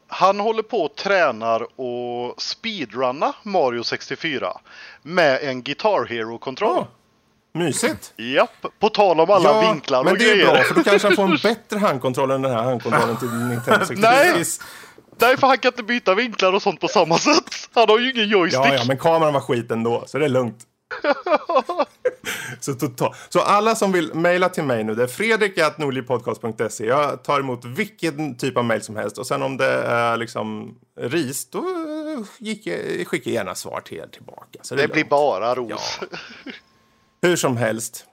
[0.07, 4.61] Han håller på och tränar och speedrunna Mario 64
[5.01, 6.77] med en Guitar Hero-kontroll.
[6.77, 6.85] Åh,
[7.53, 8.13] mysigt.
[8.17, 10.51] Japp, på tal om alla vinklar men och det är grejer.
[10.51, 13.85] bra, för då kanske han får en bättre handkontroll än den här handkontrollen till Nintendo
[13.85, 14.11] 64.
[14.11, 14.43] Nej.
[15.21, 17.69] Nej, för han kan inte byta vinklar och sånt på samma sätt.
[17.73, 18.65] Han har ju ingen joystick.
[18.65, 20.57] Ja, ja, men kameran var skit ändå, så det är lugnt.
[22.59, 23.15] så, total.
[23.29, 26.85] så alla som vill mejla till mig nu, det är fredrik.nordlivpodcast.se.
[26.85, 29.17] Jag tar emot vilken typ av mejl som helst.
[29.17, 31.63] Och sen om det är liksom ris, då
[32.39, 32.71] skickar
[33.29, 34.59] jag gärna svar till er tillbaka.
[34.61, 35.99] Så det, det är blir bara ros.
[36.01, 36.07] Ja.
[37.23, 38.05] Hur som helst.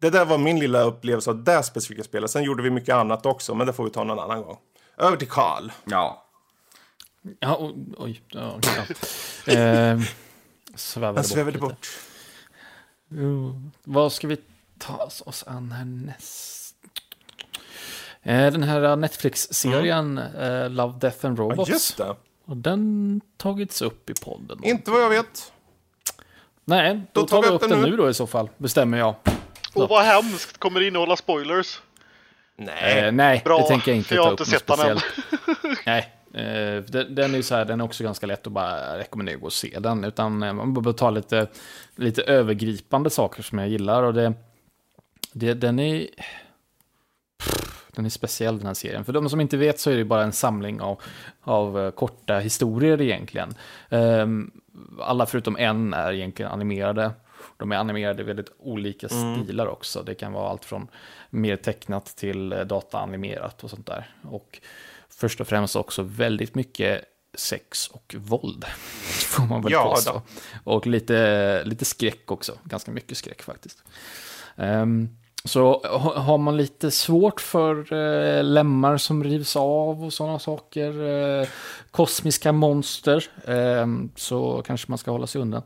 [0.00, 2.30] Det där var min lilla upplevelse av det specifika spelet.
[2.30, 4.58] Sen gjorde vi mycket annat också, men det får vi ta någon annan gång.
[4.96, 5.70] Över till Karl.
[5.84, 6.24] Ja.
[7.40, 8.58] Ja, oj, oj ja,
[9.46, 9.52] ja.
[9.54, 10.00] eh,
[10.74, 11.60] svävade svävade lite.
[11.60, 11.88] bort.
[13.10, 14.36] Mm, vad ska vi
[14.78, 16.74] ta oss an härnäst?
[18.22, 21.70] Eh, den här Netflix-serien eh, Love, Death and Ja, Robots.
[21.70, 22.16] just det.
[22.44, 24.58] Och den tagits upp i podden.
[24.64, 25.52] Inte vad jag vet.
[26.68, 27.90] Nej, då, Då tar vi upp den nu.
[27.90, 28.50] nu då i så fall.
[28.56, 29.14] Bestämmer jag.
[29.74, 31.80] Och vad hemskt, kommer det innehålla spoilers?
[32.56, 32.98] Nej.
[32.98, 34.80] Eh, nej, Bra, det tänker jag inte för jag ta har upp inte sett den
[34.90, 34.98] än.
[34.98, 35.86] speciellt.
[35.86, 36.12] Nej,
[36.44, 39.34] eh, den, den är ju så här, den är också ganska lätt att bara rekommendera
[39.34, 40.04] att gå och se den.
[40.04, 41.46] Utan eh, man behöver ta lite,
[41.96, 44.02] lite övergripande saker som jag gillar.
[44.02, 44.32] Och det,
[45.32, 46.06] det, den är...
[47.92, 49.04] Den är speciell den här serien.
[49.04, 51.02] För de som inte vet så är det bara en samling av,
[51.40, 53.54] av eh, korta historier egentligen.
[53.88, 54.50] Ehm,
[55.00, 57.12] alla förutom en är egentligen animerade.
[57.56, 60.02] De är animerade i väldigt olika stilar också.
[60.02, 60.88] Det kan vara allt från
[61.30, 64.10] mer tecknat till eh, dataanimerat och sånt där.
[64.22, 64.60] Och
[65.08, 68.64] först och främst också väldigt mycket sex och våld.
[69.28, 70.22] Får man väl Ja, påstå.
[70.64, 72.58] Och lite, lite skräck också.
[72.64, 73.82] Ganska mycket skräck faktiskt.
[74.56, 80.38] Ehm, så ha- har man lite svårt för eh, lemmar som rivs av och sådana
[80.38, 81.06] saker,
[81.40, 81.48] eh,
[81.90, 85.62] kosmiska monster, ehm, så kanske man ska hålla sig undan.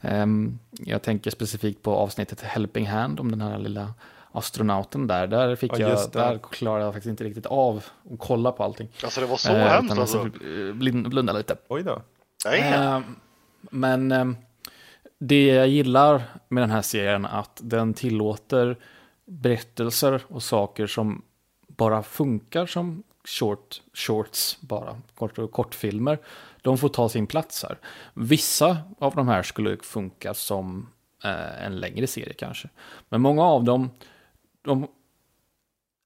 [0.00, 3.94] Ehm, jag tänker specifikt på avsnittet Helping Hand om den här lilla
[4.32, 5.26] astronauten där.
[5.26, 7.76] Där, fick Ja, jag, där klarade jag faktiskt inte riktigt av
[8.12, 8.88] att kolla på allting.
[9.04, 10.18] Alltså det var så Eh, hemskt alltså.
[10.18, 10.74] eh,
[11.08, 11.56] blunda lite.
[11.68, 12.02] Oj då.
[12.46, 12.72] Nej.
[12.72, 13.00] Eh,
[13.70, 14.24] men eh,
[15.18, 18.76] det jag gillar med den här serien är att den tillåter
[19.32, 21.22] berättelser och saker som
[21.66, 26.18] bara funkar som short, shorts, bara kort, kortfilmer.
[26.62, 27.78] De får ta sin plats här.
[28.14, 30.88] Vissa av de här skulle funka som
[31.24, 32.68] eh, en längre serie kanske.
[33.08, 33.90] Men många av dem,
[34.62, 34.86] de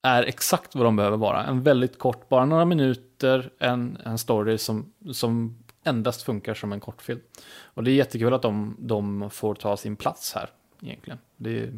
[0.03, 1.44] är exakt vad de behöver vara.
[1.44, 6.81] En väldigt kort, bara några minuter, en, en story som, som endast funkar som en
[6.81, 7.20] kortfilm.
[7.65, 10.51] Och det är jättekul att de, de får ta sin plats här,
[10.82, 11.19] egentligen.
[11.36, 11.73] Det är,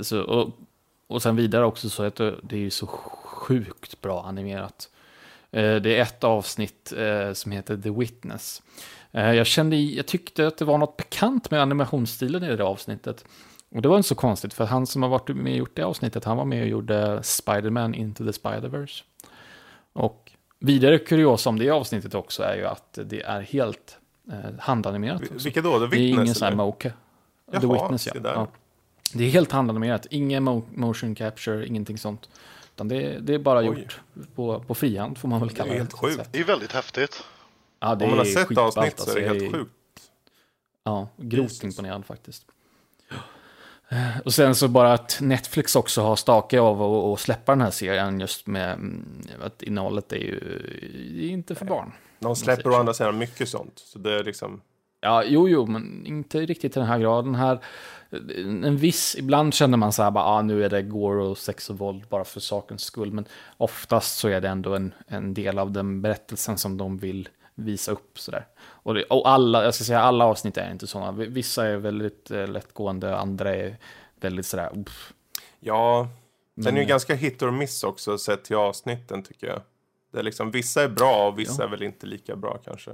[0.00, 0.50] så, och,
[1.06, 4.88] och sen vidare också så att det, är så sjukt bra animerat.
[5.50, 8.62] Eh, Det är ett avsnitt eh, som heter The Witness.
[9.12, 13.24] Eh, Jag, kände, jag tyckte att det var något bekant med animationsstilen i det avsnittet.
[13.74, 15.82] Och det var inte så konstigt, för han som har varit med och gjort det
[15.82, 19.02] avsnittet, han var med och gjorde Spider-Man Into the Spider-Verse.
[19.92, 23.98] Och vidare kuriosa om det avsnittet också är ju att det är helt
[24.32, 25.20] eh, handanimerat.
[25.22, 25.44] Vi- också.
[25.44, 25.78] Vilket då?
[25.78, 26.38] The Det är ingen Witness?
[26.38, 26.90] sån här mocha.
[27.60, 28.12] The Witness, ja.
[28.24, 28.48] ja.
[29.14, 32.28] Det är helt handanimerat, ingen mo motion capture, ingenting sånt.
[32.74, 33.66] Utan det, är- det är bara Oj.
[33.66, 34.00] gjort
[34.34, 35.78] på, på frihand, får man väl Det är kalla det.
[35.78, 36.28] helt sjukt.
[36.32, 37.24] Det är väldigt häftigt.
[37.80, 39.44] Ja, det Om man har är sett avsnitt så är det alltså.
[39.44, 39.70] helt sjukt.
[40.84, 41.64] Ja, grovt Jesus.
[41.64, 42.44] imponerad faktiskt.
[44.24, 47.70] Och sen så bara att Netflix också har stakat av att att släppa den här
[47.70, 49.04] serien just med mm,
[49.42, 50.38] att innehållet är ju
[51.18, 51.92] det är inte för barn.
[52.18, 53.72] De släpper å andra sidan mycket sånt.
[53.78, 54.60] Så det är liksom...
[55.00, 57.34] Ja, jo, jo, men inte riktigt till den här graden.
[57.34, 57.58] Här,
[58.64, 61.70] en viss, ibland känner man så här, bara, ah, nu är det gore och sex
[61.70, 63.12] och våld bara för sakens skull.
[63.12, 63.24] Men
[63.56, 67.92] oftast så är det ändå en, en del av den berättelsen som de vill visa
[67.92, 68.18] upp.
[68.18, 68.46] Så där.
[68.62, 71.12] Och, det, och alla, jag ska säga alla avsnitt är inte sådana.
[71.12, 73.76] Vissa är väldigt eh, lättgående, andra är
[74.20, 75.12] väldigt sådär, uff.
[75.60, 76.08] Ja,
[76.54, 79.60] den är ju ganska hit or miss också sett till avsnitten tycker jag.
[80.12, 81.66] Det är liksom, vissa är bra och vissa Ja.
[81.66, 82.90] är väl inte lika bra kanske.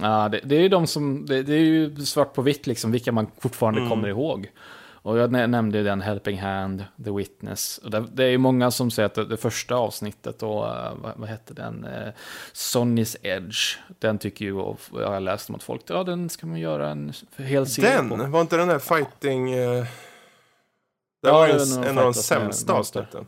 [0.00, 2.92] Ja, det, det är ju de som, det, det är ju svart på vitt liksom,
[2.92, 3.90] vilka man fortfarande Mm.
[3.90, 4.50] kommer ihåg.
[4.92, 7.78] Och jag nä- nämnde ju den Helping Hand, The Witness.
[7.78, 10.92] Och det, det är ju många som säger att det, det första avsnittet, och, eh,
[11.02, 11.84] vad, vad hette den?
[11.84, 12.12] Uh,
[12.54, 13.78] Sonny's Edge.
[13.98, 16.90] Den tycker ju, och jag har läst om att folk, ja den ska man göra
[16.90, 18.16] en hel serie på.
[18.16, 19.52] Den, var inte den där fighting...
[19.52, 19.84] Eh...
[21.22, 23.26] Det Ja, var en, en av de sämsta avsnitten.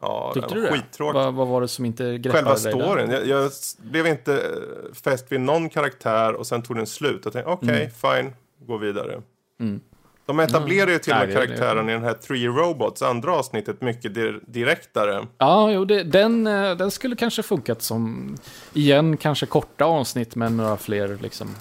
[0.00, 0.76] Ja, Tyckte det du var det?
[0.76, 1.14] skittråkigt.
[1.14, 2.86] Vad, vad var det som inte greppade Själva dig där?
[2.86, 3.10] storyn.
[3.10, 7.20] Jag, jag blev inte eh, fäst vid någon karaktär och sen tog den slut.
[7.24, 8.32] Jag tänkte okej, fine,
[8.66, 9.22] gå vidare.
[9.60, 9.80] Mm.
[10.26, 13.80] De etablerar ju till och med det- karaktären i den här Three Robots, andra avsnittet,
[13.80, 15.26] mycket dir direktare.
[15.38, 18.36] Ja, jo, det, den, eh, den skulle kanske funkat som,
[18.72, 21.54] igen, kanske korta avsnitt, men några fler liksom,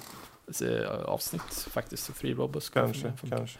[0.61, 2.17] eh, avsnitt faktiskt.
[2.17, 3.59] Free Robots Kanske, kanske.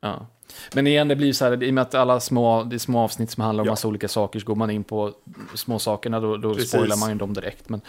[0.00, 0.26] Ja.
[0.74, 2.98] Men igen, det blir så här, i och med att alla små, det är små
[2.98, 3.72] avsnitt som handlar om Ja.
[3.72, 5.12] massa olika saker, så går man in på
[5.54, 6.68] små sakerna då, då Precis.
[6.70, 7.68] spoilar man ju dem direkt.
[7.68, 7.80] Men,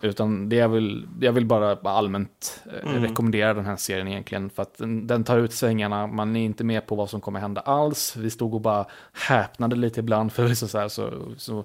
[0.00, 3.02] utan det är väl, jag vill bara, allmänt eh, Mm.
[3.02, 6.64] rekommendera den här serien egentligen, för att den, den tar ut svängarna, man är inte
[6.64, 8.16] med på vad som kommer hända alls.
[8.16, 11.64] Vi stod och bara häpnade lite ibland, för så, så, här, så, så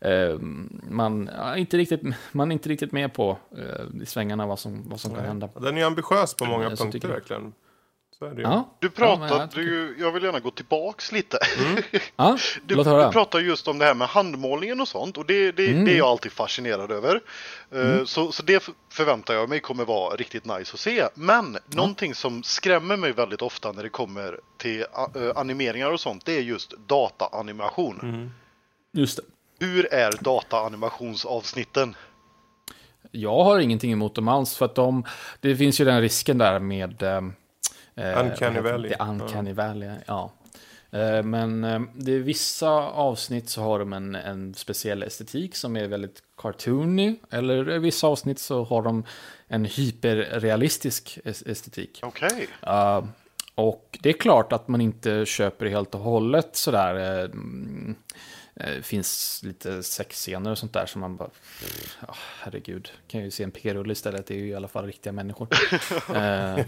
[0.00, 0.38] eh,
[0.90, 2.00] man, ja, inte riktigt,
[2.32, 5.48] man är inte riktigt med på eh, i svängarna vad som, vad som kan hända.
[5.60, 7.14] Den är ambitiös på många Jag så punkter jag.
[7.14, 7.52] verkligen.
[8.20, 11.38] Ja, Du Ja, pratade tycker- ju, jag vill gärna gå tillbaks lite.
[12.16, 15.52] ja Du, låt du pratar just om det här med handmålningen och sånt och det,
[15.52, 15.84] det, Mm.
[15.84, 17.20] det är jag alltid fascinerad över.
[17.70, 21.04] Eh, Så, så det förväntar jag mig kommer vara riktigt nice att se.
[21.14, 26.24] Men någonting som skrämmer mig väldigt ofta när det kommer till eh, animeringar och sånt,
[26.26, 28.00] det är just dataanimation.
[28.02, 28.30] Mm.
[28.92, 29.22] Just det.
[29.66, 31.96] Hur är dataanimationsavsnitten?
[33.10, 35.04] Jag har ingenting emot dem alls, för att de,
[35.40, 37.02] det finns ju den risken där med...
[37.98, 38.90] Eh, Uncanny Valley.
[38.90, 40.32] Det Uncanny Valley, ja.
[40.90, 45.76] Eh, men eh, det är vissa avsnitt så har de en, en speciell estetik som
[45.76, 47.16] är väldigt cartoony.
[47.30, 49.04] Eller i vissa avsnitt så har de
[49.48, 52.00] en hyperrealistisk es- estetik.
[52.02, 52.48] Okej.
[52.66, 53.04] Uh,
[53.54, 57.24] och det är klart att man inte köper det helt och hållet sådär.
[57.24, 57.94] mm,
[58.60, 61.30] eh, finns lite sexscener och sånt där som man bara,
[62.06, 65.12] ja, herregud, kan ju se en p-rulle istället, det är ju i alla fall riktiga
[65.12, 65.48] människor.
[66.14, 66.66] Eh,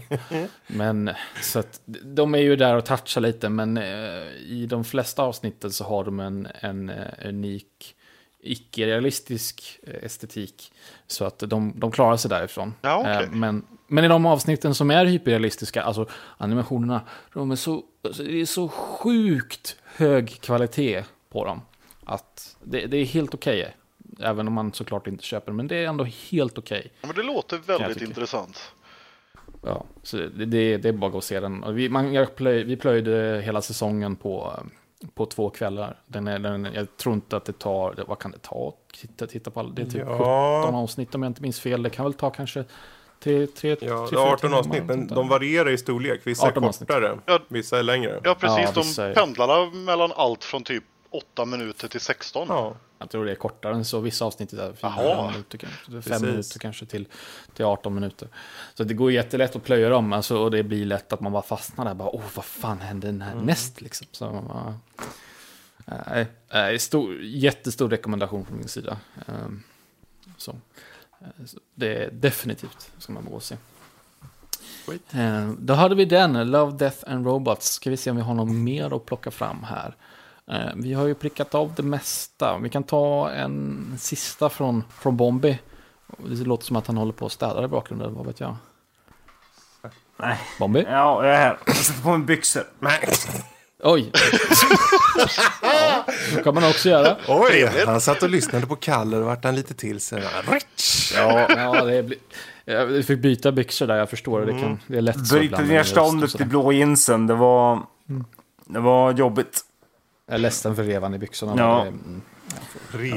[0.67, 1.09] men
[1.41, 5.71] så att de är ju där och touchar lite, men eh, i de flesta avsnitten
[5.71, 6.91] så har de en, en
[7.25, 7.95] unik
[8.41, 10.73] icke-realistisk estetik.
[11.07, 12.73] Så att de, de klarar sig därifrån.
[12.81, 13.09] Ja.
[13.09, 17.01] Eh, men, men i de avsnitten som är hyperrealistiska, alltså animationerna,
[17.33, 21.61] de är så, alltså, det är så sjukt hög kvalitet på dem.
[22.11, 23.75] Att det, det är helt okej.
[24.19, 26.91] Även om man såklart inte köper, men det är ändå helt okej.
[27.01, 28.71] Ja, Men det låter väldigt intressant.
[29.65, 31.75] Ja, så det, det, det är bara att se den.
[31.75, 34.53] Vi, man, jag plöj, vi plöjde hela säsongen på,
[35.13, 35.99] på två kvällar.
[36.07, 38.73] Den är, den, jag tror inte att det tar, vad kan det ta?
[38.93, 41.83] Titta, titta på alla, det är typ 17 Ja, avsnitt om jag inte minns fel.
[41.83, 42.63] Det kan väl ta kanske
[43.19, 46.21] tre, tre, ja tre, det fyra är 18 timmar, avsnitt, men de varierar i storlek.
[46.23, 46.89] Vissa är 18 avsnitt.
[46.89, 47.39] kortare, Ja.
[47.47, 48.19] vissa är längre.
[48.23, 48.97] Ja, precis.
[48.97, 52.47] Ja, de pendlar mellan allt från typ 8 minuter till 16.
[52.49, 52.75] Ja.
[52.99, 53.99] Jag tror det är kortare än så.
[53.99, 55.31] Vissa avsnitt är där fyra Jaha.
[55.31, 55.85] minuter, kanske.
[55.91, 56.21] fem Precis.
[56.21, 57.07] minuter kanske till,
[57.53, 58.27] till 18 minuter.
[58.73, 60.13] Så det går jättelätt att plöja dem.
[60.13, 61.93] Alltså, och det blir lätt att man bara fastnar där.
[61.93, 63.21] Bara, Åh, vad fan hände Mm.
[63.21, 63.81] härnäst?
[63.81, 64.07] Liksom.
[64.11, 64.75] Så, man bara,
[66.07, 68.97] nej, nej, stor, jättestor rekommendation från min sida.
[69.27, 69.63] Ehm,
[70.37, 70.55] så.
[71.45, 73.57] Så Det är definitivt ska man gå och se.
[74.87, 75.13] Skit.
[75.13, 77.71] Eh, Då hade vi den, Love, Death and Robots.
[77.73, 79.95] Ska vi se om vi har något mer att plocka fram här.
[80.51, 82.57] Eh, Vi har ju prickat av det mesta.
[82.57, 85.59] Vi kan ta en sista från, från Bombi.
[86.17, 88.55] Det låter som att han håller på att städa i bakgrunden, vad vet jag.
[90.17, 90.37] Nej.
[90.59, 90.85] Bombi?
[90.89, 91.57] Ja, jag är här.
[91.65, 92.63] Jag sätter på mig byxor.
[92.79, 92.99] Nej.
[93.83, 94.11] Oj!
[95.61, 96.05] ja,
[96.35, 97.17] det kan man också göra.
[97.27, 100.23] Oj, han satt och lyssnade på Kalle och vart han lite till sig.
[100.47, 101.13] Rich.
[101.15, 102.17] Ja, ja det blir...
[102.65, 104.45] Jag fick byta byxor där, jag förstår det.
[104.53, 106.45] Det, kan, det är lätt så Bryta ner ståndet sådär.
[106.45, 107.27] blå jeansen.
[107.27, 107.79] Det var...
[108.65, 109.61] Det var jobbigt.
[110.31, 111.53] Jag är ledsen för revan i byxorna.
[111.57, 111.83] Ja.
[111.83, 112.21] men det- mm.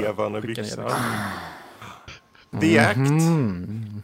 [0.03, 0.91] Revande skicka ner byxor.
[2.51, 2.59] det.
[2.61, 2.97] The Act.
[2.97, 4.01] Mm.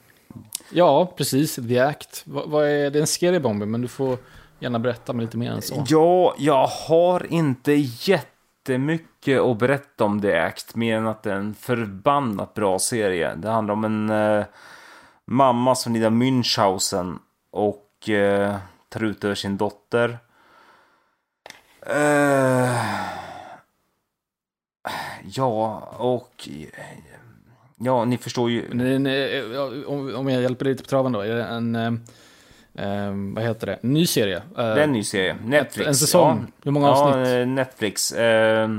[0.71, 1.55] Ja, precis.
[1.55, 2.23] The Act.
[2.25, 4.17] Vad, vad är, det är en serie Bombi, men du får
[4.59, 5.85] gärna berätta mig lite mer än så.
[5.87, 10.75] Ja, jag har inte jättemycket att berätta om The Act.
[10.75, 13.35] Mer än att det är en förbannat bra serie.
[13.35, 14.45] Det handlar om en eh,
[15.25, 17.17] mamma som lider Münchhausen.
[17.51, 18.55] Och eh,
[18.89, 20.17] tar ut över sin dotter.
[21.85, 22.75] Eh,
[25.23, 26.49] ja, och...
[27.83, 28.65] Ja, ni förstår ju.
[28.65, 29.71] Är en, eh, ja,
[30.17, 31.19] om, jag hjälper lite på traven då.
[31.19, 31.75] Är det en...
[32.75, 33.79] eh, vad heter det?
[33.81, 34.41] Ny serie?
[34.55, 35.37] Det är en ny serie.
[35.43, 35.87] Netflix.
[35.87, 36.51] En säsong?
[36.63, 37.27] Hur många Ja, avsnitt?
[37.27, 38.11] eh, Netflix.
[38.11, 38.69] Eh,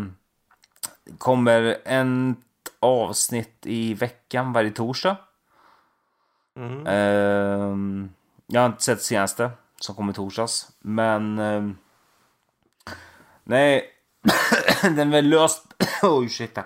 [1.18, 2.36] kommer en
[2.80, 5.16] avsnitt i veckan varje torsdag.
[6.56, 6.86] Mm.
[6.86, 8.08] Eh,
[8.46, 9.50] jag har inte sett senaste
[9.80, 10.68] som kommer torsdags.
[10.80, 11.76] Men...
[13.44, 13.90] Nej.
[14.82, 15.74] den är löst...
[16.02, 16.64] Oj, ursäkta.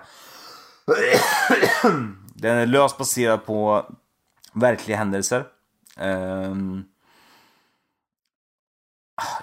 [2.33, 3.85] den är löst baserad på
[4.53, 5.45] verkliga händelser.
[5.97, 6.85] Ehm,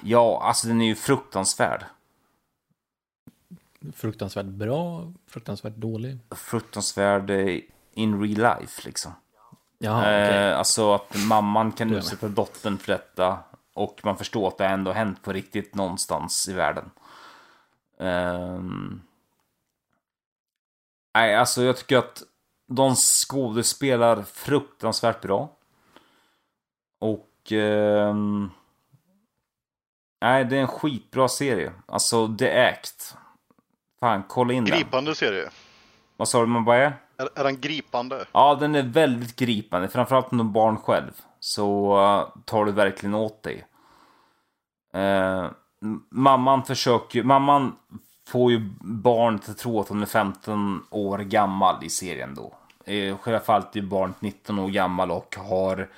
[0.03, 1.85] ja, alltså den är ju fruktansvärd.
[3.93, 6.19] Fruktansvärt bra, fruktansvärt dålig.
[6.31, 7.59] Fruktansvärd eh,
[7.93, 9.13] in real life liksom.
[9.79, 10.51] Jaha, okej.
[10.51, 13.39] Eh, alltså att mamman kan utsätta dottern för detta.
[13.75, 16.91] Och man förstår att det ändå hänt på riktigt någonstans i världen.
[17.99, 19.03] Ehm.
[21.15, 22.23] nej, alltså jag tycker att
[22.69, 25.57] de skådespelar fruktansvärt bra.
[27.01, 27.53] Och...
[27.53, 28.51] ehm,
[30.25, 31.73] Nej, det är en skitbra serie.
[31.87, 33.17] Alltså, The Act.
[34.01, 34.79] Fan, kolla in den.
[34.79, 35.51] Gripande serie.
[36.17, 36.93] Vad sa du man bara är?
[37.17, 38.25] Är, är den gripande?
[38.33, 39.89] Ja, den är väldigt gripande.
[39.89, 41.13] Framförallt om du är barn själv.
[41.41, 43.67] Så uh, tar du verkligen åt dig.
[44.97, 45.51] Uh,
[46.09, 47.77] mamman försöker Mamman
[48.29, 52.55] får ju barnet att tro att hon är 15 år gammal i serien då.
[52.87, 55.89] I själva fallet är barnet 19 år gammal och har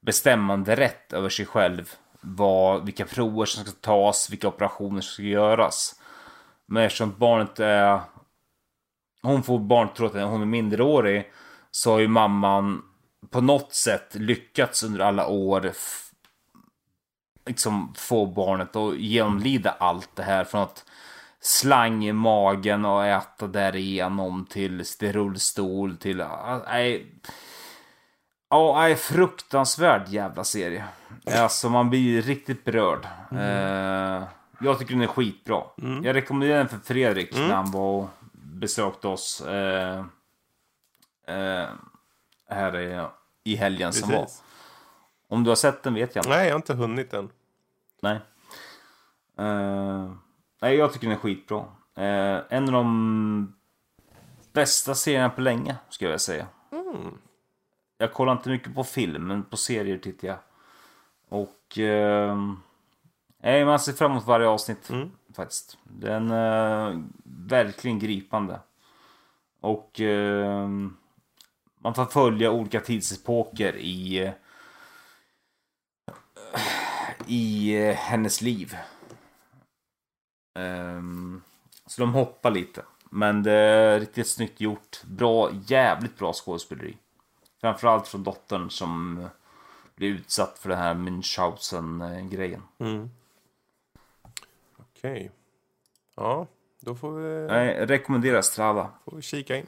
[0.00, 1.94] bestämmande rätt över sig själv.
[2.20, 6.00] Vad, vilka prover som ska tas, vilka operationer som ska göras.
[6.66, 8.00] Men eftersom barnet är...
[9.22, 11.32] Hon får barnet tro att hon är minderårig.
[11.70, 12.82] Så har ju mamman
[13.30, 15.72] på något sätt lyckats under alla år
[17.48, 20.84] liksom få barnet att genomlida allt det här från att
[21.40, 26.24] slang i magen och äta därigenom till, till rullstol till...
[26.66, 27.06] Nej,
[28.50, 30.84] Ja, nej, fruktansvärd jävla serie.
[31.26, 33.06] Alltså man blir riktigt berörd.
[33.30, 33.42] Mm.
[33.42, 34.28] Uh,
[34.60, 35.62] jag tycker den är skitbra.
[35.82, 36.04] Mm.
[36.04, 37.48] Jag rekommenderar den för Fredrik mm.
[37.48, 39.42] när han var och besökte oss.
[39.46, 39.98] Uh,
[41.28, 41.66] uh,
[42.48, 43.08] här är
[43.44, 44.00] i helgen Precis.
[44.00, 44.28] som var.
[45.28, 46.36] Om du har sett den vet jag inte.
[46.36, 47.30] Nej, jag har inte hunnit än.
[48.02, 48.20] Nej.
[49.40, 50.12] Uh,
[50.60, 51.58] nej, jag tycker den är skitbra.
[51.98, 53.54] Uh, en av de
[54.52, 56.46] bästa serierna på länge, skulle jag säga.
[56.72, 57.18] Mm.
[57.98, 60.38] Jag kollar inte mycket på film, men på serier tittar jag.
[61.28, 61.78] Och...
[61.78, 62.54] Uh,
[63.42, 64.90] nej, man ser fram emot varje avsnitt.
[64.90, 65.10] Mm.
[65.34, 65.78] Faktiskt.
[65.84, 68.60] Den är uh, verkligen gripande.
[69.60, 70.00] Och...
[70.00, 70.68] Uh,
[71.80, 74.32] man får följa olika tidsepoker i
[77.28, 78.76] i eh, hennes liv.
[80.58, 81.42] Um,
[81.86, 82.82] så de hoppar lite.
[83.10, 85.02] Men det är riktigt snyggt gjort.
[85.04, 86.96] Bra, jävligt bra skådespeleri.
[87.60, 89.26] Framförallt från dottern som
[89.94, 92.62] blir utsatt för den här Münchhausen-grejen.
[92.78, 93.10] Mm.
[94.76, 95.12] Okej.
[95.12, 95.28] Okay.
[96.14, 96.46] Ja,
[96.80, 97.46] då får vi...
[97.46, 98.90] Nej, rekommenderar Strava.
[99.04, 99.66] Får vi kika in.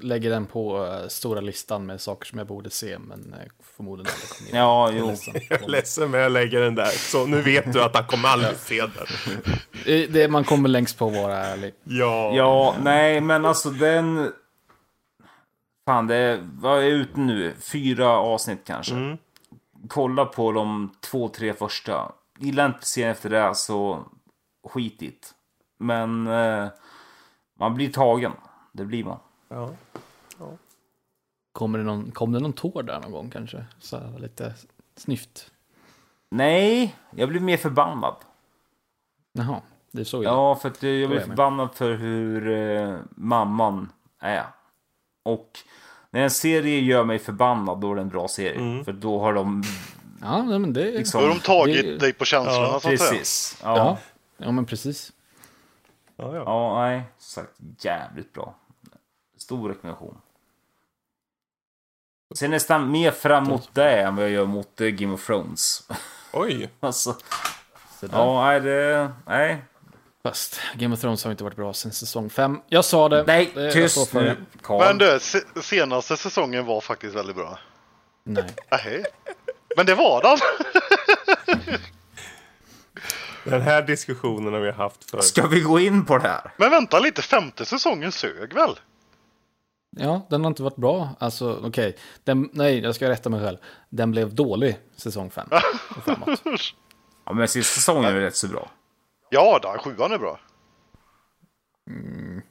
[0.00, 3.40] Lägger den på uh, stora listan med saker som jag borde se, men uh,
[3.76, 4.56] förmodligen aldrig kommer in.
[4.56, 5.32] Ja, jo.
[5.50, 6.86] Jag är ledsen, men jag lägger den där.
[6.86, 10.12] Så nu vet du att han kommer aldrig se den.
[10.12, 11.74] det, man kommer längst på att vara ärlig.
[11.84, 12.32] Ja.
[12.34, 14.32] Ja, nej, men alltså den...
[15.86, 17.54] Fan, det är, vad är ute nu?
[17.60, 18.94] Fyra avsnitt kanske.
[18.94, 19.18] Mm.
[19.88, 22.12] Kolla på de två, tre första.
[22.38, 24.04] Gillar inte serien efter det, så
[24.68, 25.30] skitigt.
[25.78, 26.66] Men eh,
[27.58, 28.32] man blir tagen.
[28.72, 29.18] Det blir man.
[29.54, 29.70] Ja.
[30.38, 30.52] ja.
[31.52, 33.64] Kommer det någon, kom det någon tår där någon gång kanske?
[33.78, 34.54] Så lite
[34.96, 35.50] snyft.
[36.28, 38.14] Nej, jag blev mer förbannad.
[39.32, 39.60] Jaha,
[39.90, 40.30] det är så illa.
[40.30, 44.44] Ja, för att jag blev förbannad för hur eh, mamman är.
[45.22, 45.58] Och
[46.10, 48.60] när en serie gör mig förbannad, då är det en bra serie.
[48.60, 48.84] Mm.
[48.84, 49.62] För då har de...
[50.20, 50.90] Ja, men det...
[50.90, 51.98] Liksom, då har de tagit det...
[51.98, 53.60] dig på känslorna, ja, precis.
[53.62, 53.98] ja,
[54.36, 55.12] ja men precis.
[56.16, 56.42] Ja, ja.
[56.46, 57.50] ja nej, sagt
[57.80, 58.54] jävligt bra.
[59.36, 60.18] Stor rekommendation.
[62.34, 65.88] Ser nästan mer fram emot det än vad jag gör mot uh, Game of Thrones.
[66.32, 66.70] Oj!
[66.80, 67.16] alltså.
[68.00, 69.12] Ja, nej, det...
[69.26, 69.64] Nej.
[70.22, 72.60] Fast Game of Thrones har inte varit bra sen säsong 5.
[72.68, 73.24] Jag sa det.
[73.26, 74.36] Nej, tyst nu.
[74.68, 75.18] Men du,
[75.62, 77.58] senaste säsongen var faktiskt väldigt bra.
[78.24, 78.44] Nej.
[78.70, 79.04] Nej.
[79.76, 80.38] Men det var den.
[83.44, 85.20] Den här diskussionen har vi haft förr.
[85.20, 86.52] Ska vi gå in på det här?
[86.56, 88.78] Men vänta lite, femte säsongen sög väl?
[89.96, 91.08] Ja, den har inte varit bra.
[91.18, 91.96] Alltså, okej.
[92.24, 92.48] Okay.
[92.52, 93.56] Nej, jag ska rätta mig själv.
[93.88, 95.48] Den blev dålig säsong 5
[97.26, 98.70] Ja, men sista säsongen är rätt så bra.
[99.30, 100.40] Ja, då, sjuan är bra.
[101.90, 102.42] Mm.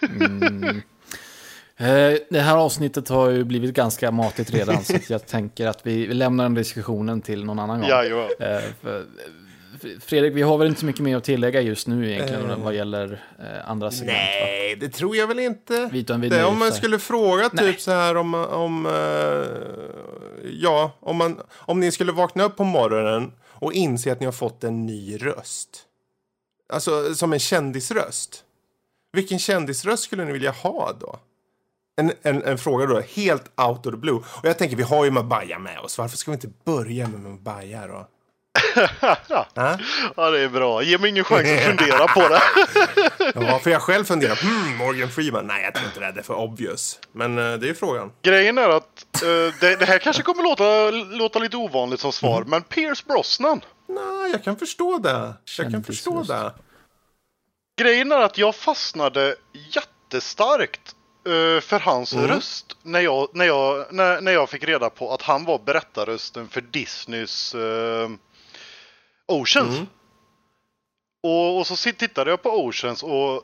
[0.46, 0.82] mm.
[1.76, 6.06] Eh, det här avsnittet har ju blivit ganska matigt redan, så jag tänker att vi
[6.06, 7.88] lämnar den diskussionen till någon annan gång.
[7.88, 8.28] Ja, ja.
[10.00, 12.74] Fredrik, vi har väl inte så mycket mer att tillägga just nu egentligen uh, vad
[12.74, 14.18] gäller eh, andra segment?
[14.18, 14.80] Nej, va?
[14.80, 15.88] det tror jag väl inte.
[15.92, 17.72] Vi det, om man skulle fråga nej.
[17.72, 18.92] typ så här om, om uh,
[20.52, 24.32] ja, om, man, om ni skulle vakna upp på morgonen och inse att ni har
[24.32, 25.84] fått en ny röst.
[26.72, 28.44] Alltså som en kändisröst.
[29.12, 31.18] Vilken kändisröst skulle ni vilja ha då?
[31.96, 34.16] En, en, en, fråga då, helt out of the blue.
[34.16, 35.98] Och jag tänker, vi har ju Mabaya med oss.
[35.98, 38.08] Varför ska vi inte börja med Mabaya då?
[40.16, 40.82] Ja, det är bra.
[40.82, 42.40] Ge mig ingen chans att fundera på det.
[43.34, 44.36] ja, för jag själv funderar.
[44.36, 45.46] Hmm, Morgan Freeman.
[45.46, 46.12] Nej, jag tror inte det.
[46.12, 46.98] Det är för obvious.
[47.12, 48.12] Men uh, det är frågan.
[48.22, 52.36] Grejen är att uh, det, det, här kanske kommer låta, låta lite ovanligt som svar,
[52.36, 52.50] mm.
[52.50, 53.60] men Pierce Brosnan.
[53.88, 55.32] Nej, jag kan förstå det.
[55.58, 56.52] Jag kan förstå det.
[57.78, 60.94] Grejen är att jag fastnade jättestarkt
[61.28, 62.28] uh, för hans mm.
[62.28, 66.48] röst när jag, när, jag, när, när jag fick reda på att han var berättarrösten
[66.48, 67.54] för Disneys
[69.28, 69.74] Oceans.
[69.76, 69.86] Mm.
[71.22, 73.42] Och, och så tittade jag på Oceans och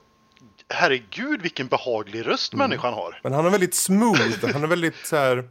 [0.69, 2.69] herregud vilken behaglig röst Mm.
[2.71, 3.21] människan har.
[3.23, 4.53] Men han är väldigt smooth.
[4.53, 5.49] Han är väldigt så här...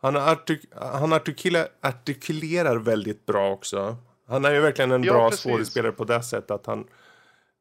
[0.00, 3.96] Han, artik han artikula artikulerar väldigt bra också.
[4.28, 5.44] Han är ju verkligen en Ja, bra precis.
[5.52, 6.84] skådespelare på det sättet att han...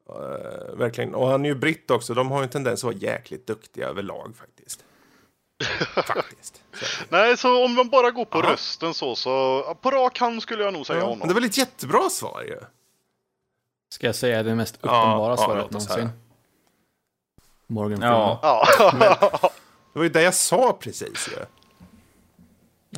[0.10, 2.14] eh, verkligen, och han är ju britt också.
[2.14, 4.84] De har ju en tendens att vara jäkligt duktiga överlag faktiskt.
[6.06, 6.62] Faktiskt.
[6.74, 6.86] Så.
[7.10, 8.52] Nej, så om man bara går på Ja.
[8.52, 11.20] rösten så, så ja, på rak hand skulle jag nog säga Ja, honom.
[11.20, 12.60] men det var ett jättebra svar ju.
[13.90, 16.10] Ska jag säga det mest Ja, uppenbara ja, svaret oss någonsin?
[17.68, 18.38] Morgan Freeman.
[18.42, 18.68] Ja.
[19.00, 19.52] Ja,
[19.94, 21.46] Det var ju det jag sa precis ju.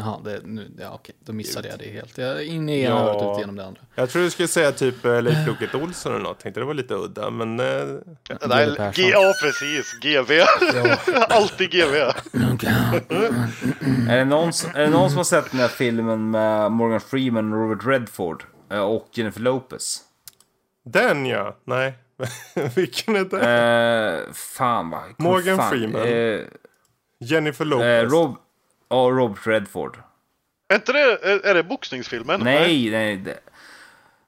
[0.01, 2.17] Jaha, det, nu, ja, okej, då missade jag det helt.
[2.17, 2.89] Jag är inne i Ja.
[2.89, 3.81] ena örat och ut genom det andra.
[3.95, 6.39] Jag tror du skulle säga typ uh, Leif Loket Olsson eller något.
[6.39, 7.59] Tänkte det var lite udda, men...
[7.59, 7.65] eh,
[8.47, 8.91] Nej.
[8.95, 9.93] G- ja precis.
[10.01, 10.31] GV.
[11.29, 11.95] Alltid GV.
[14.09, 17.01] Är, det någon, som- är det någon som har sett den här filmen med Morgan
[17.01, 19.97] Freeman och Robert Redford eh, och Jennifer Lopez?
[20.85, 21.57] den ja!
[21.65, 21.93] Nej.
[22.75, 24.25] Vilken är det?
[24.27, 25.01] Eh, fan vad...
[25.17, 25.69] Morgan fan.
[25.69, 26.01] Freeman.
[26.01, 26.39] Eh,
[27.19, 28.11] Jennifer eh, Lopez.
[28.11, 28.35] Rob,
[28.89, 29.97] ja, Robert Redford.
[30.67, 32.41] Är inte det, är, är det boxningsfilmen?
[32.41, 33.17] Nej, nej.
[33.17, 33.39] Det.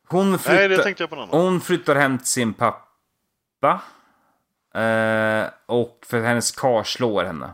[0.07, 1.41] Hon, flyttar, Nej, det tänkte jag på någon annan.
[1.41, 3.81] hon flyttar hem till sin pappa.
[4.73, 7.53] Eh, och för hennes kar slår henne.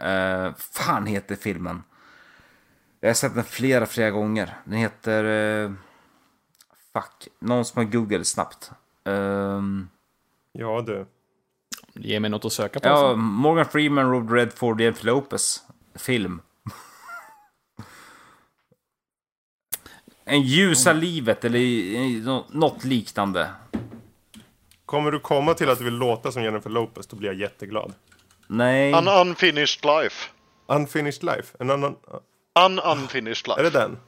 [0.00, 1.82] Eh, fan heter filmen?
[3.00, 4.54] Jag har sett den flera, flera gånger.
[4.64, 5.24] Den heter...
[5.64, 5.72] Eh,
[6.92, 7.28] fuck.
[7.38, 8.70] Någon som har googlat snabbt.
[9.04, 9.88] Ehm,
[10.52, 11.06] Ja du.
[11.92, 12.88] Ge mig något att söka på.
[12.88, 13.16] ja, alltså.
[13.16, 15.62] Morgan Freeman, Robert Redford, Jennifer Lopez.
[15.94, 16.40] Film.
[20.24, 23.50] En ljusa livet eller något liknande.
[24.86, 27.94] Kommer du komma till att du vill låta som Jennifer Lopez, då blir jag jätteglad.
[28.46, 28.92] Nej.
[28.92, 30.30] An unfinished life.
[30.66, 31.56] Unfinished Life.
[31.58, 31.96] En annan...
[32.60, 33.60] Un unfinished life.
[33.60, 33.98] Är det den?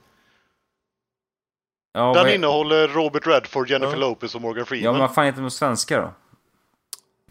[1.92, 3.98] Ja, Den vad- innehåller Robert Redford, Jennifer Ja.
[3.98, 4.92] Lopez och Morgan Ja, Freeman.
[4.92, 6.14] men vad fan heter den på svenska då?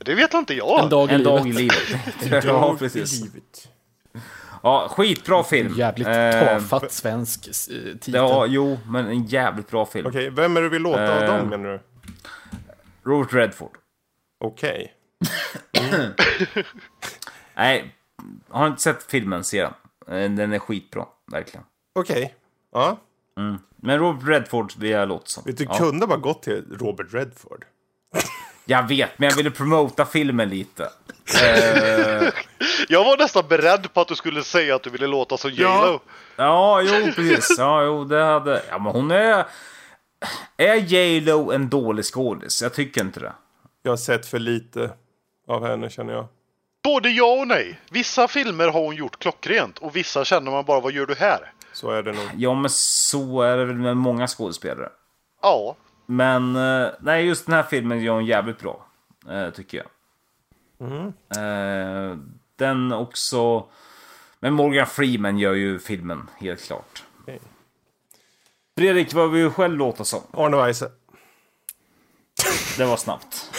[0.06, 0.84] Det vet inte jag.
[0.84, 1.38] En dag i En livet.
[1.38, 2.44] dag i livet.
[2.46, 3.22] ja, precis.
[3.22, 3.70] Livet.
[4.66, 5.74] Ja, skitbra film.
[5.78, 7.54] Jävligt Eh, tafatt svensk eh,
[7.98, 8.14] titel.
[8.14, 10.08] Ja, jo, men en jävligt bra film.
[10.08, 11.38] Okej, vem är det du vill låta av Eh.
[11.38, 11.80] dem menar du?
[13.12, 13.78] Robert Redford.
[14.46, 14.94] Okej.
[17.56, 17.96] Nej,
[18.50, 19.74] har inte sett filmen, se den.
[20.24, 21.66] Eh, Den är skitbra, verkligen.
[22.00, 22.36] Okej.
[22.74, 22.98] Ja.
[23.40, 23.58] Mm.
[23.76, 25.44] Men Robert Redford vill jag låta som.
[25.46, 25.78] Vet du, ja.
[25.78, 27.66] kunde bara gått till Robert Redford.
[28.66, 30.90] Jag vet, men jag ville promota filmen lite.
[31.44, 32.28] Eh,
[32.90, 35.86] Jag var nästan beredd på att du skulle säga att du ville låta som Ja.
[35.86, 36.00] J.Lo.
[36.36, 37.56] ja, jo, precis.
[37.58, 38.62] Ja, jo, det hade...
[38.70, 39.46] Ja, men hon är...
[40.58, 42.62] Är J Lo en dålig skådis?
[42.62, 43.34] Jag tycker inte det.
[43.84, 44.90] Jag har sett för lite
[45.48, 46.26] av henne känner jag.
[46.84, 47.80] Både ja och nej.
[47.90, 51.52] Vissa filmer har hon gjort klockrent och vissa känner man bara, vad gör du här?
[51.74, 52.30] Så är det nog.
[52.38, 54.90] Ja, men så är det väl med många skådespelare.
[55.42, 55.76] Ja,
[56.06, 58.86] Men eh, nej, just den här filmen gör hon jävligt bra.
[59.30, 59.88] eh, tycker jag.
[61.38, 62.18] Eh,
[62.56, 63.66] den också...
[64.40, 67.04] Men Morgan Freeman gör ju filmen, helt klart.
[67.22, 67.40] Okej.
[68.78, 70.22] Fredrik, vad vill du själv låta som?
[70.34, 70.92] Arne Weise.
[72.78, 73.52] Det var snabbt.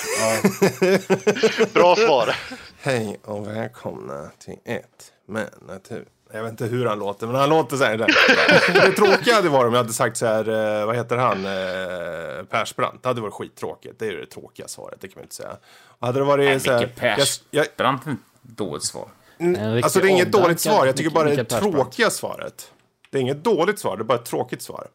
[1.75, 2.37] bra svar.
[2.81, 6.05] Hej och välkomna till ett med natur.
[6.33, 7.97] Jag vet inte hur han låter, men han låter så här.
[8.87, 12.45] Det tråkiga hade varit om jag hade sagt så här, eh, vad heter han, eh,
[12.45, 13.03] Persbrandt.
[13.03, 13.99] Det hade varit skittråkigt.
[13.99, 15.57] Det är ju det tråkiga svaret, det kan man inte säga.
[15.99, 17.19] Och hade det varit så här, Micke jag,
[17.51, 19.09] jag, Persbrandt dåligt svar.
[19.39, 22.73] Riktig Alltså det är inget dåligt svar, jag tycker bara det är det tråkiga svaret.
[23.11, 24.89] Det är inget dåligt svar, det är bara ett tråkigt svar.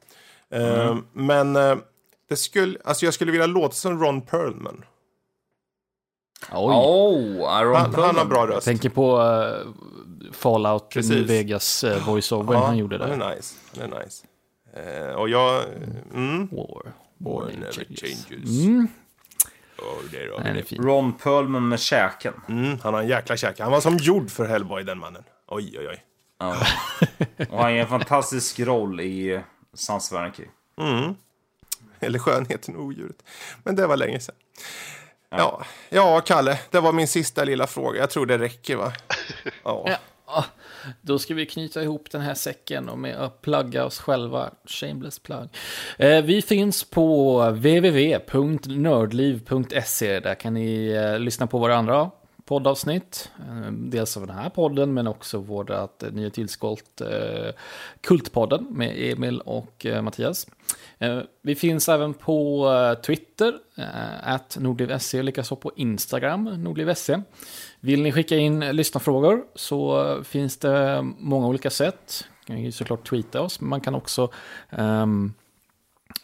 [0.53, 1.05] Mm.
[1.13, 1.77] men eh,
[2.29, 4.85] det skulle, alltså jag skulle vilja låta som Ron Perlman.
[6.51, 6.75] Oj.
[6.75, 8.65] Oh, Aaron Han, han har bra Jag röst.
[8.65, 9.73] tänker på uh,
[10.31, 11.11] Fallout Precis.
[11.11, 13.07] New Vegas uh, voiceover han gjorde där.
[13.07, 13.55] Han är nice.
[13.79, 14.25] Han är nice.
[15.15, 15.63] Och jag...
[16.13, 16.47] Mm.
[16.51, 16.93] War.
[17.17, 18.25] War War never changes.
[18.25, 18.65] changes.
[18.65, 18.87] Mm.
[20.11, 20.63] Det är Den är det.
[20.63, 20.83] fin.
[20.83, 22.33] Ron Perlman med käken.
[22.49, 23.63] Mm, han har en jäkla käke.
[23.63, 25.23] Han var som gjord för Hellboy, den mannen.
[25.47, 26.03] Oj, oj, oj.
[26.39, 26.55] Ja.
[27.49, 29.41] Och han gör en fantastisk roll i
[29.73, 30.45] Sons of Anarchy.
[31.99, 33.23] Eller skönheten och odjuret.
[33.63, 34.35] Men det var länge sedan.
[35.29, 35.63] Ja.
[35.89, 36.59] ja, Kalle.
[36.69, 37.99] Det var min sista lilla fråga.
[37.99, 38.93] Jag tror det räcker, va?
[39.63, 39.89] Ja.
[40.27, 40.45] Ja,
[41.01, 44.51] då ska vi knyta ihop den här säcken och med att plugga oss själva.
[44.65, 45.49] Shameless plug.
[45.97, 50.19] Eh, vi finns på www.nördliv.se.
[50.19, 52.11] Där kan ni eh, lyssna på våra andra
[52.45, 53.31] poddavsnitt.
[53.39, 57.53] Eh, dels av den här podden men också vårt eh, nya tillskott eh,
[58.01, 60.47] Kultpodden med Emil och eh, Mattias.
[60.99, 67.21] Eh, vi finns även på eh, Twitter, eh, at nordliv.se, likaså på Instagram, nordliv.se.
[67.83, 72.25] Vill ni skicka in lyssnarfrågor så finns det många olika sätt.
[72.47, 74.31] Man kan ju såklart tweeta oss, men man kan också
[74.69, 75.33] um,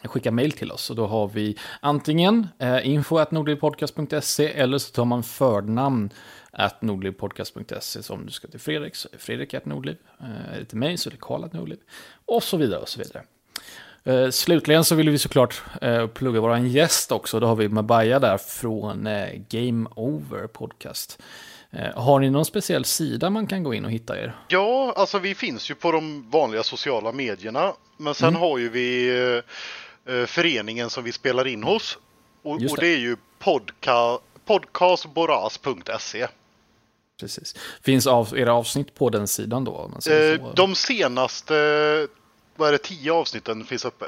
[0.04, 0.90] skicka mail till oss.
[0.90, 6.10] Och då har vi antingen eh, info.nordlivpodcast.se eller så tar man förnamn
[6.52, 8.04] at nordlivpodcast.se.
[8.04, 9.98] Så om du ska till Fredrik så är Fredrik at Nordliv.
[10.20, 11.80] Eh, är det till mig så är det Karl at Nordliv.
[12.26, 13.24] Och så vidare och så vidare.
[14.04, 17.40] Eh, slutligen så vill vi såklart eh, plugga vår gäst också.
[17.40, 21.22] Då har vi Mabaya där från eh, Game Over Podcast.
[21.72, 24.36] Eh, har ni någon speciell sida man kan gå in och hitta er?
[24.48, 27.74] Ja, alltså vi finns ju på de vanliga sociala medierna.
[27.98, 28.42] Men sen Mm.
[28.42, 31.98] har ju vi eh, eh, föreningen som vi spelar in hos.
[32.44, 32.86] Och, Just och det.
[32.88, 36.28] det är ju podca, podcastboras.se.
[37.20, 37.56] Precis.
[37.82, 39.92] Finns av, era avsnitt på den sidan då?
[40.12, 41.54] Eh, de senaste,
[42.56, 44.06] vad är det, tio avsnitten finns uppe.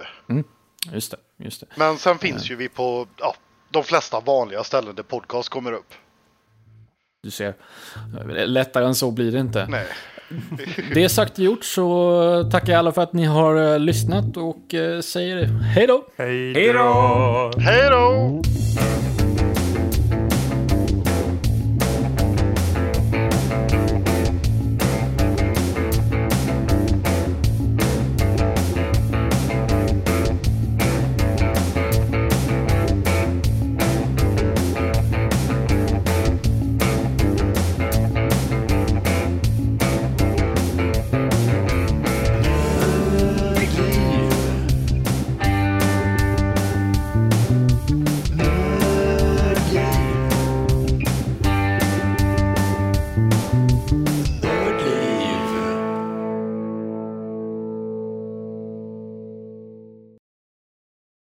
[0.93, 1.67] Just det, just det.
[1.75, 3.35] Men sen finns ju vi på ja,
[3.69, 5.93] de flesta vanliga ställen där podcast kommer upp.
[7.23, 7.53] Du ser.
[8.45, 9.65] Lättare än så blir det inte.
[9.69, 9.85] Nej.
[10.93, 14.73] Det sagt och gjort så tackar jag alla för att ni har eh, lyssnat och
[14.73, 16.05] eh, säger hej då!
[16.17, 17.51] Hej Hej då!
[17.57, 18.41] Hej då!